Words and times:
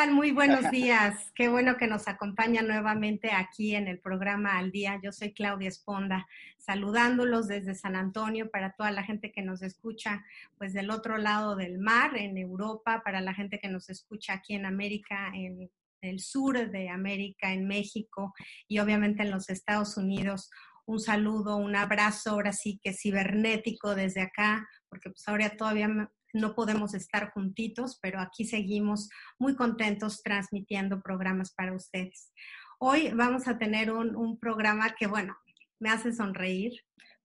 tal? 0.00 0.12
Muy 0.12 0.30
buenos 0.30 0.70
días. 0.70 1.30
Qué 1.34 1.50
bueno 1.50 1.76
que 1.76 1.86
nos 1.86 2.08
acompaña 2.08 2.62
nuevamente 2.62 3.32
aquí 3.32 3.74
en 3.74 3.86
el 3.86 3.98
programa 3.98 4.56
Al 4.56 4.70
Día. 4.70 4.98
Yo 5.02 5.12
soy 5.12 5.34
Claudia 5.34 5.68
Esponda, 5.68 6.26
saludándolos 6.56 7.48
desde 7.48 7.74
San 7.74 7.96
Antonio 7.96 8.50
para 8.50 8.72
toda 8.72 8.92
la 8.92 9.02
gente 9.02 9.30
que 9.30 9.42
nos 9.42 9.60
escucha, 9.60 10.24
pues 10.56 10.72
del 10.72 10.90
otro 10.90 11.18
lado 11.18 11.54
del 11.54 11.78
mar, 11.78 12.16
en 12.16 12.38
Europa, 12.38 13.02
para 13.04 13.20
la 13.20 13.34
gente 13.34 13.58
que 13.58 13.68
nos 13.68 13.90
escucha 13.90 14.32
aquí 14.32 14.54
en 14.54 14.64
América, 14.64 15.32
en 15.34 15.70
el 16.00 16.20
sur 16.20 16.70
de 16.70 16.88
América, 16.88 17.52
en 17.52 17.66
México 17.66 18.32
y 18.68 18.78
obviamente 18.78 19.22
en 19.22 19.30
los 19.30 19.50
Estados 19.50 19.98
Unidos. 19.98 20.50
Un 20.86 21.00
saludo, 21.00 21.56
un 21.56 21.76
abrazo, 21.76 22.30
ahora 22.30 22.54
sí 22.54 22.80
que 22.82 22.94
cibernético 22.94 23.94
desde 23.94 24.22
acá, 24.22 24.66
porque 24.88 25.10
pues 25.10 25.28
ahora 25.28 25.50
todavía 25.50 26.10
no 26.32 26.54
podemos 26.54 26.94
estar 26.94 27.30
juntitos, 27.32 27.98
pero 28.00 28.20
aquí 28.20 28.44
seguimos 28.44 29.08
muy 29.38 29.56
contentos 29.56 30.22
transmitiendo 30.22 31.00
programas 31.00 31.52
para 31.52 31.74
ustedes. 31.74 32.32
Hoy 32.78 33.10
vamos 33.12 33.46
a 33.48 33.58
tener 33.58 33.92
un, 33.92 34.38
programa 34.38 34.94
que, 34.98 35.06
bueno, 35.06 35.36
me 35.78 35.90
hace 35.90 36.12
sonreír 36.12 36.72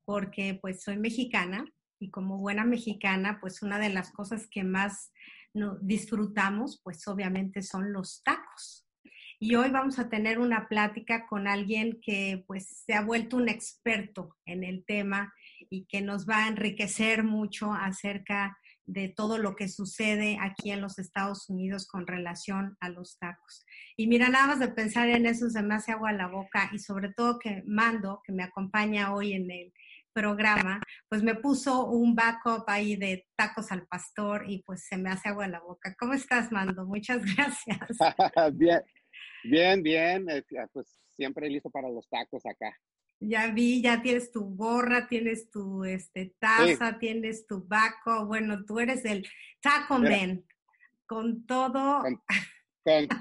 porque 0.03 0.58
pues 0.62 0.84
soy 0.84 0.97
mexicana 0.97 1.66
y 2.00 2.12
como 2.12 2.38
buena 2.38 2.66
mexicana, 2.66 3.39
pues 3.39 3.62
una 3.62 3.80
de 3.80 3.89
las 3.89 4.12
cosas 4.12 4.47
que 4.52 4.64
más 4.64 5.12
disfrutamos, 5.81 6.81
pues 6.84 7.08
obviamente 7.08 7.62
son 7.62 7.94
los 7.94 8.22
tacos. 8.23 8.86
Y 9.40 9.56
hoy 9.56 9.69
vamos 9.69 10.00
a 10.00 10.09
tener 10.09 10.40
una 10.40 10.67
plática 10.67 11.25
con 11.28 11.47
alguien 11.47 12.00
que 12.02 12.44
pues 12.47 12.84
se 12.86 12.94
ha 12.94 13.02
vuelto 13.02 13.38
un 13.38 13.50
experto 13.50 14.36
en 14.45 14.64
el 14.64 14.86
tema 14.86 15.34
y 15.69 15.86
que 15.86 16.02
nos 16.02 16.28
va 16.28 16.45
a 16.45 16.47
enriquecer 16.47 17.23
mucho 17.23 17.73
acerca 17.73 18.58
de 18.86 19.09
todo 19.09 19.38
lo 19.38 19.55
que 19.55 19.67
sucede 19.67 20.38
aquí 20.39 20.72
en 20.72 20.81
los 20.81 21.00
Estados 21.00 21.50
Unidos 21.50 21.88
con 21.88 22.08
relación 22.08 22.78
a 22.80 22.89
los 22.89 23.17
tacos. 23.17 23.66
Y 23.97 24.08
mira, 24.08 24.30
nada 24.30 24.47
más 24.47 24.59
de 24.59 24.67
pensar 24.69 25.09
en 25.09 25.25
eso 25.25 25.50
se 25.50 25.61
me 25.64 25.75
hace 25.75 25.91
agua 25.91 26.11
la 26.11 26.28
boca 26.28 26.69
y 26.73 26.80
sobre 26.80 27.11
todo 27.13 27.39
que 27.39 27.63
Mando, 27.66 28.22
que 28.23 28.33
me 28.33 28.44
acompaña 28.44 29.13
hoy 29.13 29.33
en 29.33 29.50
el 29.50 29.73
programa, 30.13 30.80
pues 31.09 31.23
me 31.23 31.36
puso 31.36 31.88
un 31.88 32.16
backup 32.16 32.63
ahí 32.67 32.95
de 32.95 33.28
tacos 33.36 33.72
al 33.72 33.86
pastor 33.86 34.45
y 34.47 34.63
pues 34.63 34.86
se 34.88 34.97
me 34.97 35.09
hace 35.09 35.30
agua 35.30 35.47
la 35.47 35.59
boca. 35.59 35.94
¿Cómo 36.00 36.13
estás, 36.13 36.52
Mando? 36.52 36.86
Muchas 36.86 37.22
gracias. 37.36 37.97
bien, 38.53 38.81
bien, 39.44 39.83
bien. 39.83 40.25
Pues 40.72 40.97
siempre 41.09 41.50
listo 41.50 41.69
para 41.69 41.89
los 41.89 42.08
tacos 42.08 42.45
acá. 42.45 42.73
Ya 43.19 43.47
vi, 43.47 43.81
ya 43.81 44.02
tienes 44.02 44.31
tu 44.31 44.55
gorra, 44.55 45.08
tienes 45.08 45.49
tu 45.49 45.83
este, 45.83 46.35
taza, 46.39 46.99
tienes 46.99 47.47
tu 47.47 47.66
baco. 47.66 48.25
Bueno, 48.25 48.66
tú 48.66 48.80
eres 48.80 49.05
el 49.05 49.27
taco 49.61 49.99
man. 49.99 50.44
Con 51.05 51.45
todo. 51.45 52.02
Con, 52.02 52.22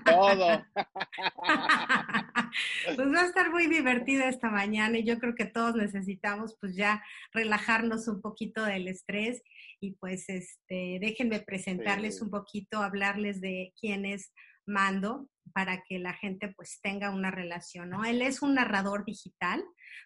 todo. 0.05 0.65
pues 2.97 3.09
va 3.09 3.21
a 3.21 3.27
estar 3.27 3.51
muy 3.51 3.67
divertida 3.67 4.29
esta 4.29 4.51
mañana 4.51 4.99
y 4.99 5.05
yo 5.05 5.19
creo 5.19 5.35
que 5.35 5.47
todos 5.47 5.75
necesitamos 5.75 6.57
pues 6.61 6.77
ya 6.77 7.03
relajarnos 7.33 8.09
un 8.09 8.21
poquito 8.21 8.63
del 8.65 8.89
estrés 8.89 9.43
y 9.81 9.93
pues 9.93 10.29
este 10.29 10.99
déjenme 11.01 11.41
presentarles 11.41 12.21
un 12.21 12.31
poquito, 12.31 12.83
hablarles 12.83 13.41
de 13.41 13.73
quién 13.81 14.05
es 14.05 14.33
Mando 14.67 15.29
para 15.53 15.83
que 15.83 15.99
la 15.99 16.15
gente 16.15 16.53
pues 16.57 16.81
tenga 16.83 17.11
una 17.11 17.31
relación, 17.31 17.91
¿no? 17.91 18.05
Él 18.05 18.23
es 18.23 18.43
un 18.43 18.55
narrador 18.55 19.05
digital, 19.05 19.63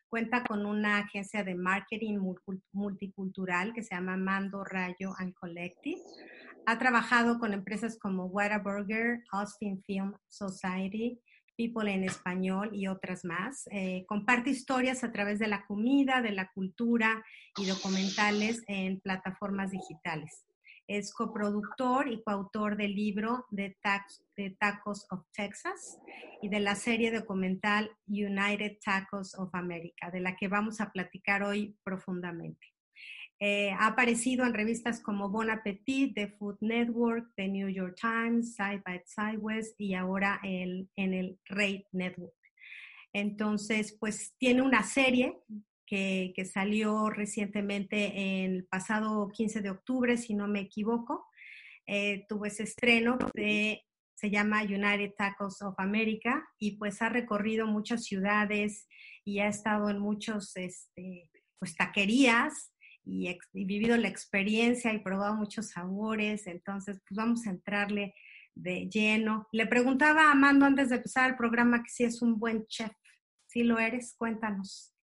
cuenta 0.09 0.45
con 0.45 0.67
una 0.67 0.99
agencia 0.99 1.45
de 1.45 1.55
marketing 1.55 2.19
multicultural 2.73 3.73
que 3.73 3.83
se 3.83 3.95
llama 3.95 4.17
Mando 4.17 4.65
Rayo 4.65 5.13
and 5.19 5.35
Collective. 5.35 6.01
Ha 6.67 6.79
trabajado 6.79 7.39
con 7.39 7.53
empresas 7.53 7.99
como 7.99 8.27
Whataburger, 8.27 9.23
Austin 9.33 9.83
Film 9.85 10.15
Society, 10.29 11.21
People 11.57 11.93
en 11.93 12.05
Español 12.05 12.71
y 12.73 12.87
otras 12.87 13.25
más. 13.25 13.69
Eh, 13.73 14.05
comparte 14.07 14.51
historias 14.51 15.03
a 15.03 15.11
través 15.11 15.39
de 15.39 15.49
la 15.49 15.67
comida, 15.67 16.23
de 16.23 16.31
la 16.31 16.51
cultura 16.53 17.25
y 17.57 17.67
documentales 17.67 18.63
en 18.69 19.01
plataformas 19.01 19.73
digitales. 19.73 20.48
Es 20.89 21.13
coproductor 21.13 22.09
y 22.09 22.23
coautor 22.23 22.77
del 22.77 22.95
libro 22.95 23.47
de, 23.51 23.77
Tacos 24.59 25.07
of 25.11 25.25
Texas 25.33 25.99
y 26.43 26.49
de 26.49 26.61
la 26.61 26.75
serie 26.75 27.13
documental 27.13 27.91
United 28.07 28.79
Tacos 28.85 29.39
of 29.39 29.55
America, 29.55 30.11
de 30.11 30.21
la 30.21 30.35
que 30.35 30.49
vamos 30.49 30.81
a 30.81 30.91
platicar 30.91 31.45
hoy 31.45 31.77
profundamente. 31.85 32.67
Eh, 33.39 33.71
ha 33.71 33.87
aparecido 33.89 34.45
en 34.45 34.55
revistas 34.55 35.01
como 35.01 35.29
Bon 35.29 35.49
Appetit, 35.51 36.15
The 36.15 36.29
Food 36.29 36.57
Network, 36.61 37.33
The 37.37 37.49
New 37.49 37.69
York 37.69 37.97
Times, 38.01 38.57
Side 38.57 38.83
by 38.85 39.03
Sideways 39.05 39.75
y 39.79 39.95
ahora 39.95 40.41
en 40.43 40.89
el 40.97 41.39
Rate 41.47 41.87
Network. 41.93 42.35
Entonces, 43.13 43.97
pues 43.99 44.35
tiene 44.39 44.63
una 44.63 44.83
serie 44.83 45.39
que, 45.89 46.45
salió 46.45 47.09
recientemente 47.11 48.45
el 48.45 48.67
pasado 48.67 49.29
15 49.29 49.63
de 49.63 49.71
octubre, 49.71 50.17
si 50.17 50.35
no 50.35 50.47
me 50.47 50.61
equivoco. 50.61 51.27
Eh, 51.87 52.27
tuvo 52.29 52.45
ese 52.45 52.65
estreno 52.65 53.17
de, 53.35 53.83
se 54.15 54.31
llama 54.31 54.63
United 54.63 55.13
Tacos 55.17 55.63
of 55.63 55.75
America 55.79 56.47
y 56.59 56.77
pues 56.77 57.01
ha 57.01 57.09
recorrido 57.09 57.67
muchas 57.67 58.05
ciudades 58.05 58.87
y 59.25 59.39
ha 59.39 59.49
estado 59.49 59.89
en 59.89 59.99
muchos, 59.99 60.55
este, 60.57 61.31
pues 61.59 61.75
taquerías 61.75 62.73
y, 63.05 63.39
vivido 63.53 63.97
la 63.97 64.09
experiencia 64.09 64.93
y 64.93 64.99
probado 64.99 65.35
muchos 65.35 65.71
sabores. 65.71 66.47
Entonces, 66.47 67.01
pues 67.09 67.17
vamos 67.17 67.47
a 67.47 67.51
entrarle 67.51 68.15
de 68.55 68.89
lleno. 68.91 69.49
Le 69.53 69.67
preguntaba 69.67 70.29
a 70.29 70.33
Amando 70.33 70.67
antes 70.67 70.91
de 70.91 70.97
empezar 70.97 71.31
el 71.31 71.37
programa 71.37 71.83
que 71.83 71.91
si 71.91 72.05
es 72.05 72.21
un 72.21 72.39
buen 72.39 72.67
chef. 72.67 72.93
Si 73.47 73.63
lo 73.63 73.79
eres, 73.79 74.15
cuéntanos. 74.19 74.98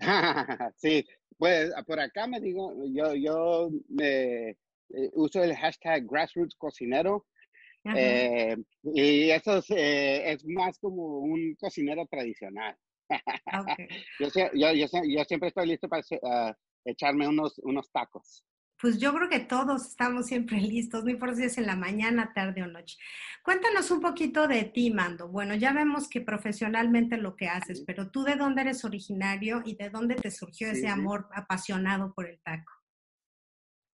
sí, 0.76 1.06
pues 1.38 1.72
por 1.86 2.00
acá 2.00 2.26
me 2.26 2.40
digo, 2.40 2.74
yo, 2.92 3.14
yo 3.14 3.70
me, 3.88 4.56
eh, 4.94 5.10
uso 5.14 5.42
el 5.42 5.54
hashtag 5.54 6.06
grassroots 6.06 6.56
cocinero. 6.56 7.26
Eh, 7.96 8.56
y 8.82 9.30
eso 9.30 9.56
es, 9.56 9.70
eh, 9.70 10.32
es, 10.32 10.44
más 10.44 10.78
como 10.78 11.20
un 11.20 11.54
cocinero 11.58 12.06
tradicional. 12.06 12.76
yo, 14.20 14.28
yo, 14.52 14.72
yo, 14.74 15.24
siempre 15.24 15.48
estoy 15.48 15.66
listo 15.66 15.88
para 15.88 16.02
uh, 16.02 16.52
echarme 16.84 17.26
unos, 17.26 17.58
unos 17.60 17.90
tacos. 17.90 18.44
Pues 18.80 18.98
yo 18.98 19.12
creo 19.12 19.28
que 19.28 19.40
todos 19.40 19.86
estamos 19.86 20.26
siempre 20.26 20.56
listos, 20.60 21.04
no 21.04 21.10
importa 21.10 21.36
si 21.36 21.44
es 21.44 21.58
en 21.58 21.66
la 21.66 21.76
mañana, 21.76 22.32
tarde 22.34 22.62
o 22.62 22.66
noche. 22.66 22.96
Cuéntanos 23.44 23.90
un 23.90 24.00
poquito 24.00 24.48
de 24.48 24.64
ti, 24.64 24.90
Mando. 24.90 25.28
Bueno, 25.28 25.54
ya 25.54 25.72
vemos 25.72 26.08
que 26.08 26.20
profesionalmente 26.20 27.16
lo 27.16 27.36
que 27.36 27.48
haces, 27.48 27.82
pero 27.86 28.10
tú 28.10 28.22
de 28.22 28.36
dónde 28.36 28.62
eres 28.62 28.84
originario 28.84 29.62
y 29.64 29.76
de 29.76 29.90
dónde 29.90 30.14
te 30.14 30.30
surgió 30.30 30.70
ese 30.70 30.88
amor 30.88 31.28
apasionado 31.34 32.12
por 32.14 32.28
el 32.28 32.40
taco. 32.40 32.72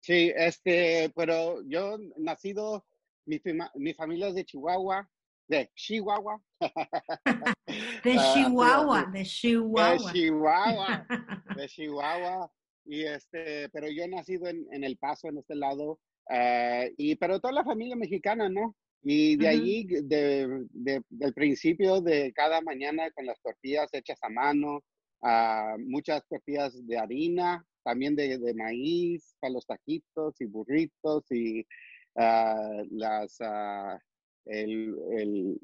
Sí, 0.01 0.33
este, 0.35 1.11
pero 1.15 1.61
yo 1.65 1.97
nacido, 2.17 2.85
mi, 3.25 3.41
mi 3.75 3.93
familia 3.93 4.27
es 4.29 4.35
de 4.35 4.45
Chihuahua, 4.45 5.09
de 5.47 5.71
Chihuahua. 5.75 6.41
de 8.03 8.15
ah, 8.17 8.33
Chihuahua, 8.33 9.09
de 9.11 9.23
Chihuahua. 9.23 10.11
De 10.11 10.19
Chihuahua, 10.19 11.07
de 11.55 11.67
Chihuahua. 11.67 12.51
Y 12.85 13.03
este, 13.03 13.69
pero 13.69 13.87
yo 13.89 14.03
he 14.03 14.07
nacido 14.07 14.47
en, 14.47 14.67
en 14.71 14.83
El 14.83 14.97
Paso, 14.97 15.27
en 15.27 15.37
este 15.37 15.55
lado, 15.55 15.99
eh, 16.29 16.93
y 16.97 17.15
pero 17.15 17.39
toda 17.39 17.53
la 17.53 17.63
familia 17.63 17.95
mexicana, 17.95 18.49
¿no? 18.49 18.75
Y 19.03 19.35
de 19.35 19.47
ahí, 19.49 19.85
de, 19.85 20.63
del 21.09 21.33
principio 21.33 21.99
de 21.99 22.31
cada 22.33 22.61
mañana 22.61 23.11
con 23.11 23.25
las 23.25 23.41
tortillas 23.41 23.93
hechas 23.93 24.17
a 24.21 24.29
mano, 24.29 24.81
uh, 25.21 25.77
muchas 25.79 26.25
tortillas 26.27 26.73
de 26.87 26.97
harina, 26.97 27.65
también 27.83 28.15
de, 28.15 28.37
de, 28.37 28.53
maíz, 28.53 29.35
para 29.41 29.53
los 29.53 29.65
taquitos 29.65 30.39
y 30.39 30.45
burritos 30.45 31.29
y 31.31 31.67
uh, 32.15 32.85
las, 32.91 33.37
uh, 33.41 33.99
el, 34.45 34.95
el, 35.17 35.59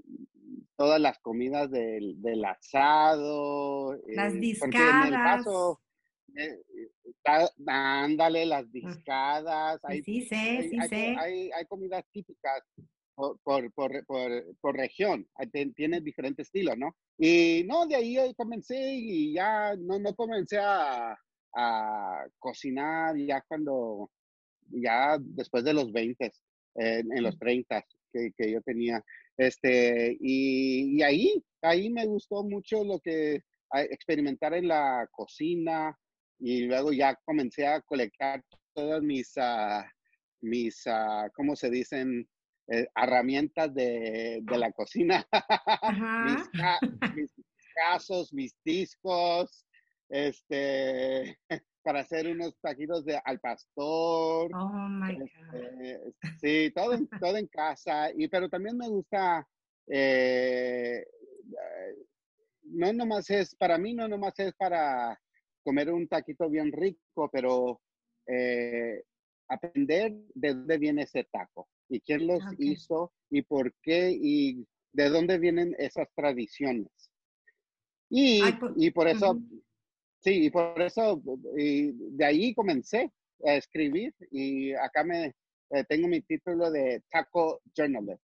todas 0.75 1.00
las 1.00 1.18
comidas 1.19 1.71
del, 1.71 2.21
del 2.21 2.44
asado. 2.44 3.98
Las 4.07 4.33
eh, 4.33 4.39
discadas. 4.39 5.45
Eh, 6.36 6.62
ándale, 7.68 8.46
las 8.46 8.66
mm. 8.68 8.72
discadas. 8.72 9.80
Hay, 9.84 10.02
sí, 10.04 10.22
sé, 10.22 10.70
sí, 10.70 10.78
sé. 10.88 11.16
Hay, 11.18 11.50
hay, 11.52 11.66
comidas 11.68 12.04
típicas 12.12 12.64
por, 13.16 13.72
por, 13.74 14.06
por, 14.06 14.46
por 14.62 14.76
región, 14.78 15.28
tiene 15.76 16.00
diferentes 16.00 16.48
estilos, 16.48 16.78
¿no? 16.78 16.96
Y 17.18 17.66
no, 17.68 17.86
de 17.86 17.96
ahí 17.96 18.34
comencé 18.36 18.94
y 18.94 19.34
ya 19.34 19.76
no, 19.76 20.00
no 20.00 20.16
comencé 20.16 20.58
a, 20.58 21.18
a 21.56 22.28
cocinar 22.40 23.18
ya 23.18 23.44
cuando, 23.48 24.10
ya 24.70 25.18
después 25.20 25.64
de 25.66 25.74
los 25.74 25.92
20, 25.92 26.31
en 26.76 27.24
los 27.24 27.38
30 27.38 27.84
que, 28.14 28.31
que 28.38 28.52
yo 28.52 28.62
tenía. 28.62 29.04
Este, 29.38 30.18
y, 30.20 30.98
y, 30.98 31.02
ahí, 31.02 31.44
ahí 31.62 31.90
me 31.90 32.06
gustó 32.06 32.44
mucho 32.44 32.84
lo 32.84 33.00
que 33.00 33.42
experimentar 33.74 34.54
en 34.54 34.68
la 34.68 35.08
cocina, 35.12 35.98
y 36.39 36.65
luego 36.65 36.91
ya 36.91 37.15
comencé 37.25 37.68
a 37.68 37.81
colectar 37.81 38.44
todas 38.74 39.01
mis, 39.01 39.36
uh, 39.38 39.83
mis 40.41 40.86
uh, 40.88 41.30
¿cómo 41.33 41.56
se 41.56 41.69
dicen? 41.69 42.27
Eh, 42.71 42.88
herramientas 42.95 43.74
de, 43.74 44.41
de, 44.44 44.57
la 44.57 44.71
cocina. 44.71 45.25
mis, 46.25 46.50
mis, 47.15 47.33
casos, 47.74 48.31
mis 48.31 48.56
discos, 48.63 49.65
este, 50.09 51.36
para 51.83 52.01
hacer 52.01 52.27
unos 52.27 52.56
taquitos 52.62 53.06
de 53.06 53.19
al 53.25 53.39
pastor. 53.39 54.51
Oh 54.53 54.69
my 54.69 55.18
God. 55.18 55.27
Este, 55.56 56.13
sí, 56.39 56.71
todo 56.75 56.94
en, 56.94 57.07
todo 57.19 57.38
en 57.38 57.47
casa. 57.47 58.12
Y, 58.15 58.27
pero 58.27 58.47
también 58.50 58.77
me 58.77 58.88
gusta, 58.88 59.47
eh, 59.88 61.03
no 62.65 62.94
nomás 62.94 63.30
es, 63.31 63.56
para 63.56 63.80
mí 63.80 63.95
no 63.95 64.07
nomás 64.07 64.38
es 64.38 64.53
para 64.53 65.19
comer 65.63 65.91
un 65.91 66.07
taquito 66.07 66.50
bien 66.50 66.71
rico, 66.71 67.29
pero 67.31 67.81
eh, 68.27 69.03
aprender 69.47 70.13
de 70.33 70.53
dónde 70.53 70.77
viene 70.77 71.03
ese 71.03 71.25
taco 71.25 71.67
y 71.89 72.00
quién 72.01 72.27
los 72.27 72.41
hizo 72.57 73.13
y 73.29 73.41
por 73.41 73.73
qué 73.81 74.11
y 74.11 74.65
de 74.94 75.09
dónde 75.09 75.38
vienen 75.38 75.75
esas 75.77 76.07
tradiciones. 76.15 76.88
Y, 78.09 78.41
pues, 78.53 78.73
y 78.75 78.91
por 78.91 79.07
eso, 79.07 79.39
sí, 80.19 80.45
y 80.45 80.50
por 80.50 80.81
eso, 80.81 81.21
y 81.57 81.91
de 81.91 82.25
ahí 82.25 82.53
comencé 82.53 83.11
a 83.45 83.56
escribir 83.56 84.13
y 84.31 84.73
acá 84.73 85.03
me 85.03 85.35
eh, 85.71 85.83
tengo 85.88 86.07
mi 86.07 86.21
título 86.21 86.71
de 86.71 87.03
Taco 87.09 87.61
Journalist. 87.75 88.23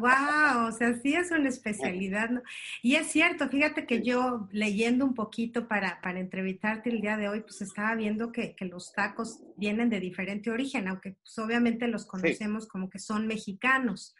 Wow, 0.00 0.68
o 0.68 0.72
sea, 0.72 0.94
sí 1.00 1.14
es 1.14 1.30
una 1.30 1.48
especialidad. 1.48 2.30
¿no? 2.30 2.42
Y 2.82 2.96
es 2.96 3.08
cierto, 3.08 3.48
fíjate 3.48 3.86
que 3.86 4.02
yo 4.02 4.48
leyendo 4.52 5.04
un 5.04 5.14
poquito 5.14 5.68
para, 5.68 6.00
para 6.00 6.20
entrevistarte 6.20 6.90
el 6.90 7.00
día 7.00 7.16
de 7.16 7.28
hoy, 7.28 7.40
pues 7.40 7.62
estaba 7.62 7.94
viendo 7.94 8.32
que, 8.32 8.54
que 8.54 8.64
los 8.64 8.92
tacos 8.92 9.42
vienen 9.56 9.90
de 9.90 10.00
diferente 10.00 10.50
origen, 10.50 10.88
aunque 10.88 11.12
pues, 11.12 11.38
obviamente 11.38 11.88
los 11.88 12.06
conocemos 12.06 12.66
como 12.66 12.90
que 12.90 12.98
son 12.98 13.26
mexicanos, 13.26 14.14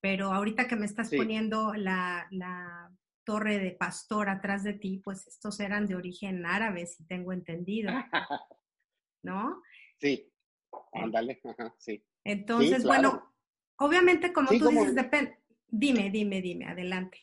pero 0.00 0.32
ahorita 0.32 0.66
que 0.66 0.76
me 0.76 0.86
estás 0.86 1.10
poniendo 1.10 1.74
la, 1.74 2.26
la, 2.30 2.90
torre 3.22 3.58
de 3.58 3.70
pastor 3.70 4.28
atrás 4.28 4.64
de 4.64 4.72
ti, 4.72 5.00
pues 5.04 5.26
estos 5.28 5.60
eran 5.60 5.86
de 5.86 5.94
origen 5.94 6.44
árabe, 6.46 6.86
si 6.86 7.04
tengo 7.04 7.32
entendido. 7.32 7.92
¿No? 9.22 9.62
Sí, 9.98 10.32
ándale, 10.92 11.40
sí. 11.78 12.02
Entonces, 12.24 12.84
bueno, 12.84 13.29
Obviamente, 13.80 14.32
como 14.32 14.48
tú 14.48 14.68
dices, 14.68 14.94
depende. 14.94 15.38
Dime, 15.68 16.10
dime, 16.10 16.42
dime, 16.42 16.66
adelante. 16.66 17.18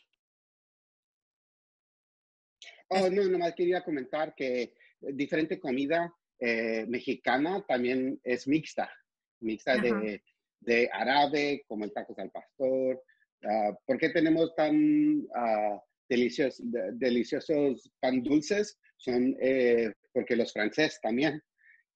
Oh, 2.88 3.08
no, 3.10 3.24
nomás 3.24 3.54
quería 3.54 3.84
comentar 3.84 4.34
que 4.34 4.74
diferente 5.00 5.60
comida 5.60 6.12
eh, 6.40 6.84
mexicana 6.88 7.64
también 7.68 8.18
es 8.24 8.48
mixta, 8.48 8.90
mixta 9.40 9.76
de, 9.76 10.22
de, 10.60 10.90
árabe, 10.92 11.64
como 11.68 11.84
el 11.84 11.92
tacos 11.92 12.18
al 12.18 12.30
pastor. 12.30 13.04
Uh, 13.42 13.74
¿Por 13.86 13.98
qué 13.98 14.08
tenemos 14.08 14.52
tan 14.56 15.20
uh, 15.20 15.80
deliciosos, 16.08 16.60
deliciosos 16.94 17.88
pan 18.00 18.22
dulces? 18.22 18.76
Son 18.96 19.36
eh, 19.40 19.92
porque 20.12 20.34
los 20.34 20.52
franceses 20.52 21.00
también 21.00 21.40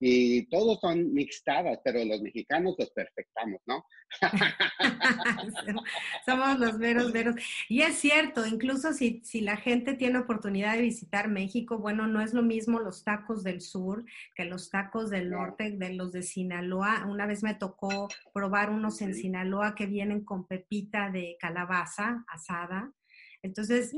y 0.05 0.47
todos 0.47 0.81
son 0.81 1.15
mixtadas, 1.15 1.79
pero 1.85 2.05
los 2.05 2.21
mexicanos 2.23 2.75
los 2.77 2.91
perfectamos, 2.91 3.61
¿no? 3.67 3.87
Somos 6.27 6.59
los 6.59 6.77
veros, 6.77 7.13
veros. 7.13 7.37
Y 7.69 7.83
es 7.83 7.99
cierto, 7.99 8.45
incluso 8.45 8.93
si, 8.95 9.23
si 9.25 9.43
la 9.43 9.57
gente 9.57 9.95
tiene 9.95 10.19
oportunidad 10.19 10.75
de 10.75 10.83
visitar 10.83 11.29
México, 11.29 11.79
bueno, 11.79 12.09
no 12.09 12.21
es 12.21 12.35
lo 12.35 12.43
mismo 12.43 12.81
los 12.81 13.05
tacos 13.05 13.45
del 13.45 13.61
sur 13.61 14.05
que 14.35 14.45
los 14.45 14.71
tacos 14.71 15.09
del 15.09 15.31
norte, 15.31 15.71
de 15.71 15.93
los 15.93 16.11
de 16.11 16.25
Sinaloa. 16.25 17.07
Una 17.09 17.27
vez 17.27 17.45
me 17.45 17.55
tocó 17.55 18.09
probar 18.35 18.71
unos 18.71 19.01
en 19.03 19.15
Sinaloa 19.15 19.77
que 19.77 19.87
vienen 19.87 20.25
con 20.25 20.49
pepita 20.49 21.11
de 21.11 21.37
calabaza 21.39 22.25
asada. 22.27 22.93
Entonces, 23.41 23.95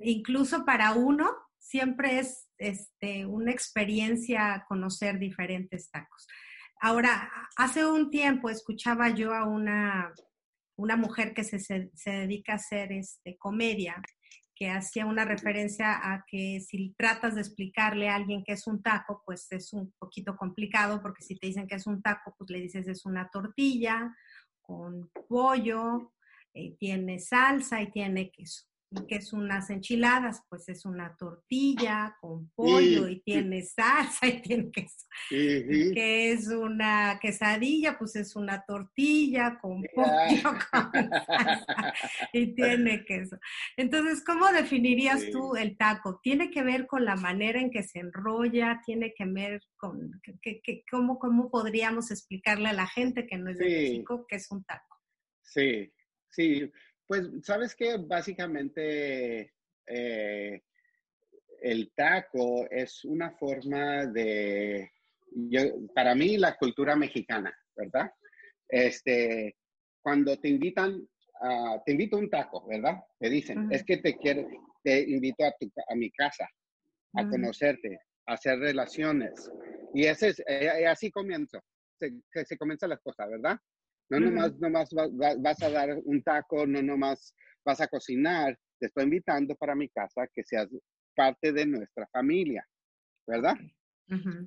incluso 0.00 0.66
para 0.66 0.92
uno, 0.92 1.30
siempre 1.58 2.18
es 2.18 2.45
este, 2.58 3.26
una 3.26 3.52
experiencia 3.52 4.64
conocer 4.68 5.18
diferentes 5.18 5.90
tacos. 5.90 6.26
Ahora, 6.80 7.30
hace 7.56 7.86
un 7.86 8.10
tiempo 8.10 8.50
escuchaba 8.50 9.10
yo 9.10 9.34
a 9.34 9.44
una, 9.46 10.12
una 10.76 10.96
mujer 10.96 11.32
que 11.34 11.44
se, 11.44 11.58
se, 11.58 12.10
dedica 12.10 12.52
a 12.52 12.56
hacer 12.56 12.92
este, 12.92 13.36
comedia, 13.38 14.02
que 14.54 14.70
hacía 14.70 15.06
una 15.06 15.24
referencia 15.24 15.92
a 15.92 16.24
que 16.26 16.60
si 16.60 16.94
tratas 16.96 17.34
de 17.34 17.42
explicarle 17.42 18.08
a 18.08 18.16
alguien 18.16 18.42
que 18.44 18.52
es 18.52 18.66
un 18.66 18.82
taco, 18.82 19.22
pues 19.24 19.46
es 19.52 19.72
un 19.72 19.92
poquito 19.98 20.36
complicado, 20.36 21.02
porque 21.02 21.22
si 21.22 21.36
te 21.36 21.46
dicen 21.46 21.66
que 21.66 21.76
es 21.76 21.86
un 21.86 22.02
taco, 22.02 22.34
pues 22.38 22.50
le 22.50 22.60
dices 22.60 22.88
es 22.88 23.04
una 23.04 23.28
tortilla 23.30 24.14
con 24.62 25.10
pollo, 25.28 26.12
eh, 26.54 26.74
tiene 26.78 27.18
salsa 27.18 27.82
y 27.82 27.90
tiene 27.90 28.30
queso 28.30 28.64
que 29.08 29.16
es 29.16 29.32
unas 29.32 29.68
enchiladas, 29.70 30.42
pues 30.48 30.68
es 30.68 30.84
una 30.84 31.16
tortilla 31.16 32.16
con 32.20 32.50
pollo 32.50 33.08
y 33.08 33.20
tiene 33.20 33.62
salsa 33.62 34.26
y 34.26 34.40
tiene 34.42 34.70
queso. 34.70 35.06
Que 35.28 36.32
es 36.32 36.48
una 36.48 37.18
quesadilla, 37.20 37.98
pues 37.98 38.16
es 38.16 38.36
una 38.36 38.64
tortilla 38.64 39.58
con 39.60 39.82
pollo 39.94 40.58
con 40.70 41.10
salsa 41.26 41.94
y 42.32 42.54
tiene 42.54 43.04
queso. 43.04 43.38
Entonces, 43.76 44.24
¿cómo 44.24 44.50
definirías 44.52 45.30
tú 45.30 45.56
el 45.56 45.76
taco? 45.76 46.20
¿Tiene 46.22 46.50
que 46.50 46.62
ver 46.62 46.86
con 46.86 47.04
la 47.04 47.16
manera 47.16 47.60
en 47.60 47.70
que 47.70 47.82
se 47.82 47.98
enrolla? 47.98 48.80
¿Tiene 48.84 49.12
que 49.14 49.24
ver 49.26 49.60
con 49.76 50.20
que, 50.42 50.84
cómo, 50.90 51.18
cómo 51.18 51.50
podríamos 51.50 52.10
explicarle 52.10 52.68
a 52.68 52.72
la 52.72 52.86
gente 52.86 53.26
que 53.26 53.36
no 53.36 53.50
es 53.50 53.58
de 53.58 53.66
México 53.66 54.26
que 54.28 54.36
es 54.36 54.50
un 54.50 54.64
taco? 54.64 54.96
Sí, 55.42 55.92
sí. 56.28 56.70
Pues, 57.06 57.28
¿sabes 57.42 57.74
qué? 57.74 57.96
Básicamente, 57.98 59.52
eh, 59.86 60.62
el 61.62 61.92
taco 61.94 62.68
es 62.70 63.04
una 63.04 63.30
forma 63.32 64.06
de, 64.06 64.90
para 65.94 66.14
mí, 66.14 66.36
la 66.36 66.56
cultura 66.56 66.96
mexicana, 66.96 67.56
¿verdad? 67.76 68.10
Este, 68.68 69.56
cuando 70.02 70.36
te 70.38 70.48
invitan, 70.48 71.06
te 71.84 71.92
invito 71.92 72.16
a 72.16 72.20
un 72.20 72.30
taco, 72.30 72.66
¿verdad? 72.66 72.96
Te 73.18 73.28
dicen, 73.28 73.68
es 73.70 73.84
que 73.84 73.98
te 73.98 74.16
quiero, 74.16 74.46
te 74.82 75.00
invito 75.02 75.44
a, 75.44 75.52
tu, 75.58 75.70
a 75.88 75.94
mi 75.94 76.10
casa, 76.10 76.48
a 77.14 77.28
conocerte, 77.28 78.00
a 78.26 78.34
hacer 78.34 78.58
relaciones. 78.58 79.50
Y 79.94 80.06
ese 80.06 80.28
es, 80.28 80.42
eh, 80.46 80.86
así 80.86 81.10
comienzo, 81.10 81.60
se, 81.98 82.12
se 82.44 82.56
comienza 82.56 82.88
las 82.88 83.00
cosas, 83.00 83.28
¿verdad? 83.30 83.58
No 84.08 84.20
nomás, 84.20 84.56
nomás 84.58 84.90
vas 84.92 85.62
a 85.62 85.70
dar 85.70 85.98
un 86.04 86.22
taco, 86.22 86.66
no 86.66 86.80
nomás 86.82 87.34
vas 87.64 87.80
a 87.80 87.88
cocinar, 87.88 88.56
te 88.78 88.86
estoy 88.86 89.04
invitando 89.04 89.54
para 89.56 89.74
mi 89.74 89.88
casa 89.88 90.28
que 90.32 90.44
seas 90.44 90.68
parte 91.14 91.52
de 91.52 91.66
nuestra 91.66 92.06
familia, 92.12 92.64
¿verdad? 93.26 93.56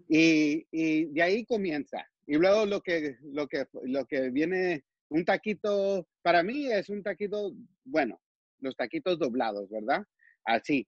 y, 0.07 0.65
y, 0.71 1.05
de 1.07 1.21
ahí 1.21 1.45
comienza. 1.45 2.05
Y 2.25 2.37
luego 2.37 2.65
lo 2.65 2.81
que, 2.81 3.17
lo, 3.23 3.47
que, 3.47 3.65
lo 3.83 4.05
que 4.05 4.29
viene, 4.29 4.85
un 5.09 5.25
taquito, 5.25 6.07
para 6.21 6.43
mí 6.43 6.71
es 6.71 6.89
un 6.89 7.03
taquito, 7.03 7.53
bueno, 7.83 8.19
los 8.59 8.75
taquitos 8.77 9.19
doblados, 9.19 9.69
¿verdad? 9.69 10.05
Así, 10.45 10.87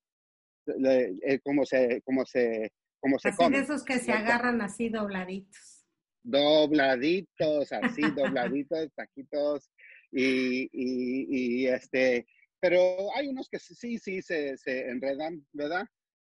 eh, 0.67 1.39
como 1.43 1.65
se, 1.65 2.01
como 2.03 2.25
se, 2.25 2.71
como 2.99 3.19
se 3.19 3.29
así 3.29 3.49
de 3.49 3.57
esos 3.57 3.83
que 3.83 3.99
se 3.99 4.11
agarran 4.11 4.61
así 4.61 4.89
dobladitos 4.89 5.80
dobladitos, 6.23 7.71
así, 7.71 8.01
dobladitos, 8.15 8.91
taquitos, 8.95 9.69
y, 10.11 10.69
y, 10.73 11.67
este, 11.67 12.25
pero 12.59 12.79
hay 13.15 13.27
unos 13.27 13.47
que 13.49 13.59
sí, 13.59 13.97
sí, 13.97 14.21
se, 14.21 14.57
se 14.57 14.89
enredan, 14.89 15.45
¿verdad? 15.53 15.85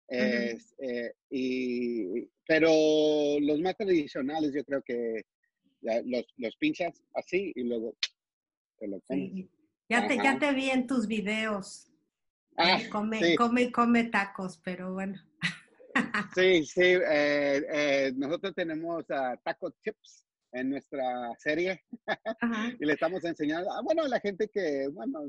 eh, 0.08 0.58
y, 1.30 2.28
pero 2.46 2.70
los 3.40 3.60
más 3.60 3.76
tradicionales 3.76 4.52
yo 4.54 4.64
creo 4.64 4.82
que 4.82 5.24
los, 5.80 6.24
los 6.36 6.56
pinchas 6.56 7.02
así 7.14 7.52
y 7.54 7.62
luego 7.62 7.96
te 8.78 8.88
lo 8.88 9.00
comes. 9.02 9.46
Ya, 9.88 10.06
te, 10.06 10.16
ya 10.16 10.38
te 10.38 10.52
vi 10.52 10.70
en 10.70 10.86
tus 10.86 11.06
videos. 11.06 11.90
Ah, 12.56 12.80
come, 12.90 13.34
come, 13.36 13.70
come 13.72 14.04
tacos, 14.04 14.58
pero 14.64 14.92
bueno. 14.92 15.18
Sí, 16.34 16.64
sí. 16.64 16.82
Eh, 16.82 17.62
eh, 17.72 18.12
nosotros 18.16 18.54
tenemos 18.54 19.04
uh, 19.08 19.36
taco 19.44 19.74
chips 19.82 20.26
en 20.52 20.70
nuestra 20.70 21.04
serie 21.38 21.82
y 22.80 22.84
le 22.84 22.92
estamos 22.92 23.24
enseñando, 23.24 23.70
ah, 23.72 23.80
bueno, 23.82 24.02
a 24.02 24.08
la 24.08 24.20
gente 24.20 24.48
que, 24.48 24.88
bueno, 24.88 25.28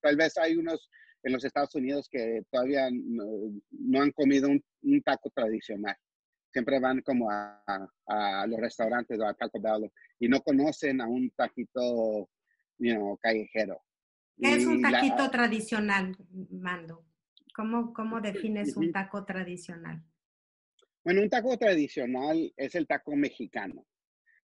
tal 0.00 0.16
vez 0.16 0.36
hay 0.38 0.56
unos 0.56 0.88
en 1.24 1.32
los 1.32 1.44
Estados 1.44 1.74
Unidos 1.74 2.08
que 2.10 2.42
todavía 2.50 2.88
no, 2.92 4.00
han 4.00 4.12
comido 4.12 4.48
un, 4.48 5.02
taco 5.02 5.30
tradicional. 5.30 5.96
Siempre 6.52 6.78
van 6.78 7.02
como 7.02 7.30
a, 7.30 7.62
a, 8.06 8.46
los 8.46 8.60
restaurantes 8.60 9.18
o 9.18 9.26
a 9.26 9.34
Taco 9.34 9.60
Bell 9.60 9.90
y 10.20 10.28
no 10.28 10.40
conocen 10.40 11.00
a 11.00 11.06
un 11.08 11.30
taquito, 11.30 12.30
you 12.78 13.18
callejero. 13.20 13.82
¿Qué 14.38 14.54
es 14.54 14.66
un 14.66 14.82
taquito 14.82 15.30
tradicional, 15.30 16.16
Mando? 16.50 17.05
¿Cómo, 17.56 17.94
cómo 17.94 18.20
defines 18.20 18.76
un 18.76 18.92
taco 18.92 19.24
tradicional? 19.24 20.04
Bueno, 21.02 21.22
un 21.22 21.30
taco 21.30 21.56
tradicional 21.56 22.52
es 22.54 22.74
el 22.74 22.86
taco 22.86 23.16
mexicano, 23.16 23.86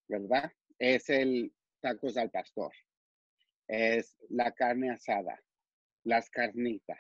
¿verdad? 0.09 0.50
Es 0.78 1.11
el 1.11 1.52
tacos 1.83 2.16
al 2.16 2.31
pastor, 2.31 2.73
es 3.69 4.16
la 4.31 4.52
carne 4.52 4.92
asada, 4.92 5.38
las 6.04 6.31
carnitas. 6.31 6.99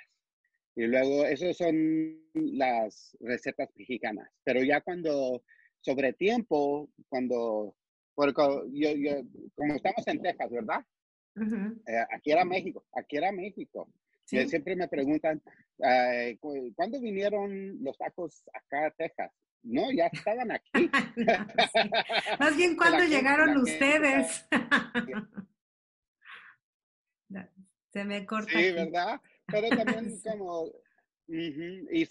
Y 0.76 0.86
luego, 0.86 1.24
esos 1.24 1.56
son 1.56 2.20
las 2.34 3.16
recetas 3.20 3.70
mexicanas. 3.74 4.28
Pero 4.44 4.62
ya 4.62 4.82
cuando, 4.82 5.42
sobre 5.80 6.12
tiempo, 6.12 6.90
cuando, 7.08 7.74
porque 8.14 8.42
yo, 8.72 8.90
yo, 8.96 9.22
como 9.54 9.76
estamos 9.76 10.06
en 10.08 10.20
Texas, 10.20 10.50
¿verdad? 10.50 10.84
Eh, 11.86 12.04
aquí 12.14 12.32
era 12.32 12.44
México, 12.44 12.84
aquí 12.92 13.16
era 13.16 13.32
México. 13.32 13.90
Siempre 14.24 14.76
me 14.76 14.88
preguntan, 14.88 15.42
¿cuándo 16.74 17.00
vinieron 17.00 17.82
los 17.82 17.96
tacos 17.98 18.42
acá 18.52 18.86
a 18.86 18.90
Texas? 18.90 19.32
No, 19.62 19.92
ya 19.92 20.06
estaban 20.06 20.50
aquí. 20.50 20.70
Más 22.40 22.56
bien, 22.56 22.76
¿cuándo 22.76 23.04
llegaron 23.04 23.56
ustedes? 23.58 24.44
Se 27.92 28.04
me 28.04 28.26
corta. 28.26 28.58
Sí, 28.58 28.72
¿verdad? 28.72 29.20
Pero 29.46 29.68
también 29.68 30.18
como, 30.20 30.66
y, 31.28 32.06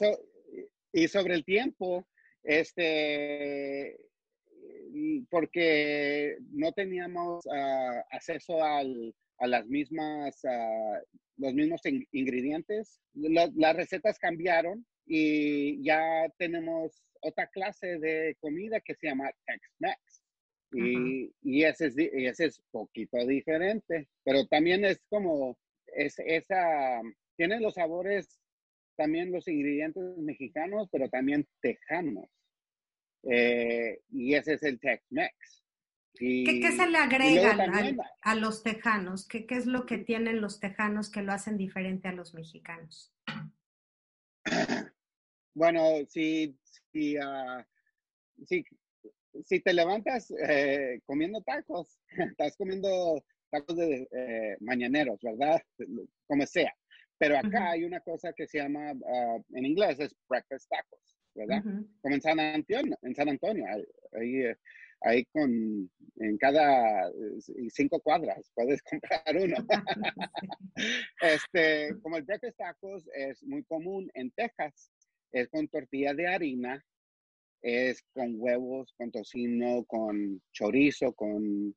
y 0.94 1.08
sobre 1.08 1.34
el 1.34 1.44
tiempo, 1.44 2.08
este, 2.44 3.98
porque 5.30 6.38
no 6.52 6.72
teníamos 6.72 7.46
ah, 7.48 8.04
acceso 8.12 8.64
al, 8.64 9.16
a 9.40 9.48
las 9.48 9.66
mismas, 9.66 10.40
uh, 10.44 11.00
los 11.42 11.54
mismos 11.56 11.82
ingredientes, 12.12 13.02
las 13.14 13.76
recetas 13.76 14.20
cambiaron 14.20 14.86
y 15.06 15.84
ya 15.84 16.32
tenemos 16.38 17.04
otra 17.22 17.48
clase 17.48 17.98
de 18.00 18.38
comida 18.40 18.80
que 18.80 18.94
se 18.96 19.08
llama 19.08 19.32
Tex-Mex. 19.46 20.24
Y, 20.74 21.34
y, 21.42 21.64
ese 21.64 21.88
es, 21.88 21.96
ese 21.98 22.46
es 22.46 22.62
poquito 22.72 23.26
diferente, 23.26 24.08
pero 24.24 24.48
también 24.48 24.86
es 24.86 25.02
como, 25.10 25.58
es, 25.88 26.18
esa, 26.20 27.02
tiene 27.36 27.60
los 27.60 27.74
sabores, 27.74 28.40
también 28.96 29.34
los 29.34 29.50
ingredientes 29.50 30.02
mexicanos, 30.18 30.88
pero 30.90 31.10
también 31.10 31.46
tejanos. 31.60 32.30
Eh, 33.24 34.00
y 34.12 34.34
ese 34.36 34.54
es 34.54 34.64
el 34.64 34.80
Tex-Mex. 34.80 35.61
¿Qué, 36.14 36.72
se 36.76 36.88
le 36.88 36.98
agrega 36.98 37.58
a, 38.22 38.36
los 38.36 38.64
tejanos? 38.64 39.28
¿Qué, 39.28 39.46
¿Qué, 39.46 39.56
es 39.56 39.66
lo 39.66 39.86
que 39.86 39.98
tienen 39.98 40.42
los 40.42 40.60
tejanos 40.60 41.10
que 41.10 41.22
lo 41.22 41.32
hacen 41.32 41.58
diferente 41.58 42.08
a 42.08 42.14
los 42.14 42.34
mexicanos? 42.34 43.14
Bueno, 45.54 45.82
si, 46.08 46.58
si, 46.94 47.18
uh, 47.18 47.62
si, 48.46 48.64
si, 49.44 49.60
te 49.60 49.74
levantas 49.74 50.32
eh, 50.48 51.02
comiendo 51.06 51.42
tacos, 51.42 52.00
estás 52.38 52.56
comiendo 52.56 53.22
tacos 53.50 53.76
de 53.76 54.08
eh, 54.14 54.56
mañaneros, 54.62 55.20
¿verdad? 55.22 55.62
Como 56.26 56.46
sea. 56.46 56.74
Pero 57.18 57.38
acá 57.38 57.72
hay 57.72 57.84
una 57.84 58.00
cosa 58.00 58.32
que 58.32 58.48
se 58.48 58.60
llama, 58.60 58.94
uh, 58.94 59.44
en 59.50 59.66
inglés 59.66 60.00
es 60.00 60.16
breakfast 60.30 60.70
tacos, 60.70 61.18
¿verdad? 61.36 61.62
Como 62.02 62.16
en 62.16 62.22
San 62.22 62.40
Antonio, 62.40 62.98
en 63.02 63.14
San 63.14 63.28
Antonio, 63.28 63.66
ahí, 63.68 63.84
ahí 64.14 64.56
con, 65.32 65.90
en 66.18 66.38
cada 66.38 67.10
eh, 67.10 67.70
cinco 67.70 68.00
cuadras 68.00 68.52
puedes 68.56 68.82
comprar 68.84 69.36
uno. 69.36 69.56
este, 71.22 71.96
como 72.02 72.18
el 72.18 72.24
breakfast 72.24 72.58
tacos 72.58 73.10
es 73.14 73.44
muy 73.44 73.64
común 73.64 74.10
en 74.14 74.32
Texas, 74.32 74.92
es 75.32 75.50
con 75.50 75.68
tortilla 75.68 76.14
de 76.14 76.28
harina, 76.28 76.84
es 77.62 78.04
con 78.14 78.36
huevos, 78.38 78.94
con 78.98 79.12
tocino, 79.12 79.84
con 79.86 80.42
chorizo, 80.52 81.14
con, 81.14 81.76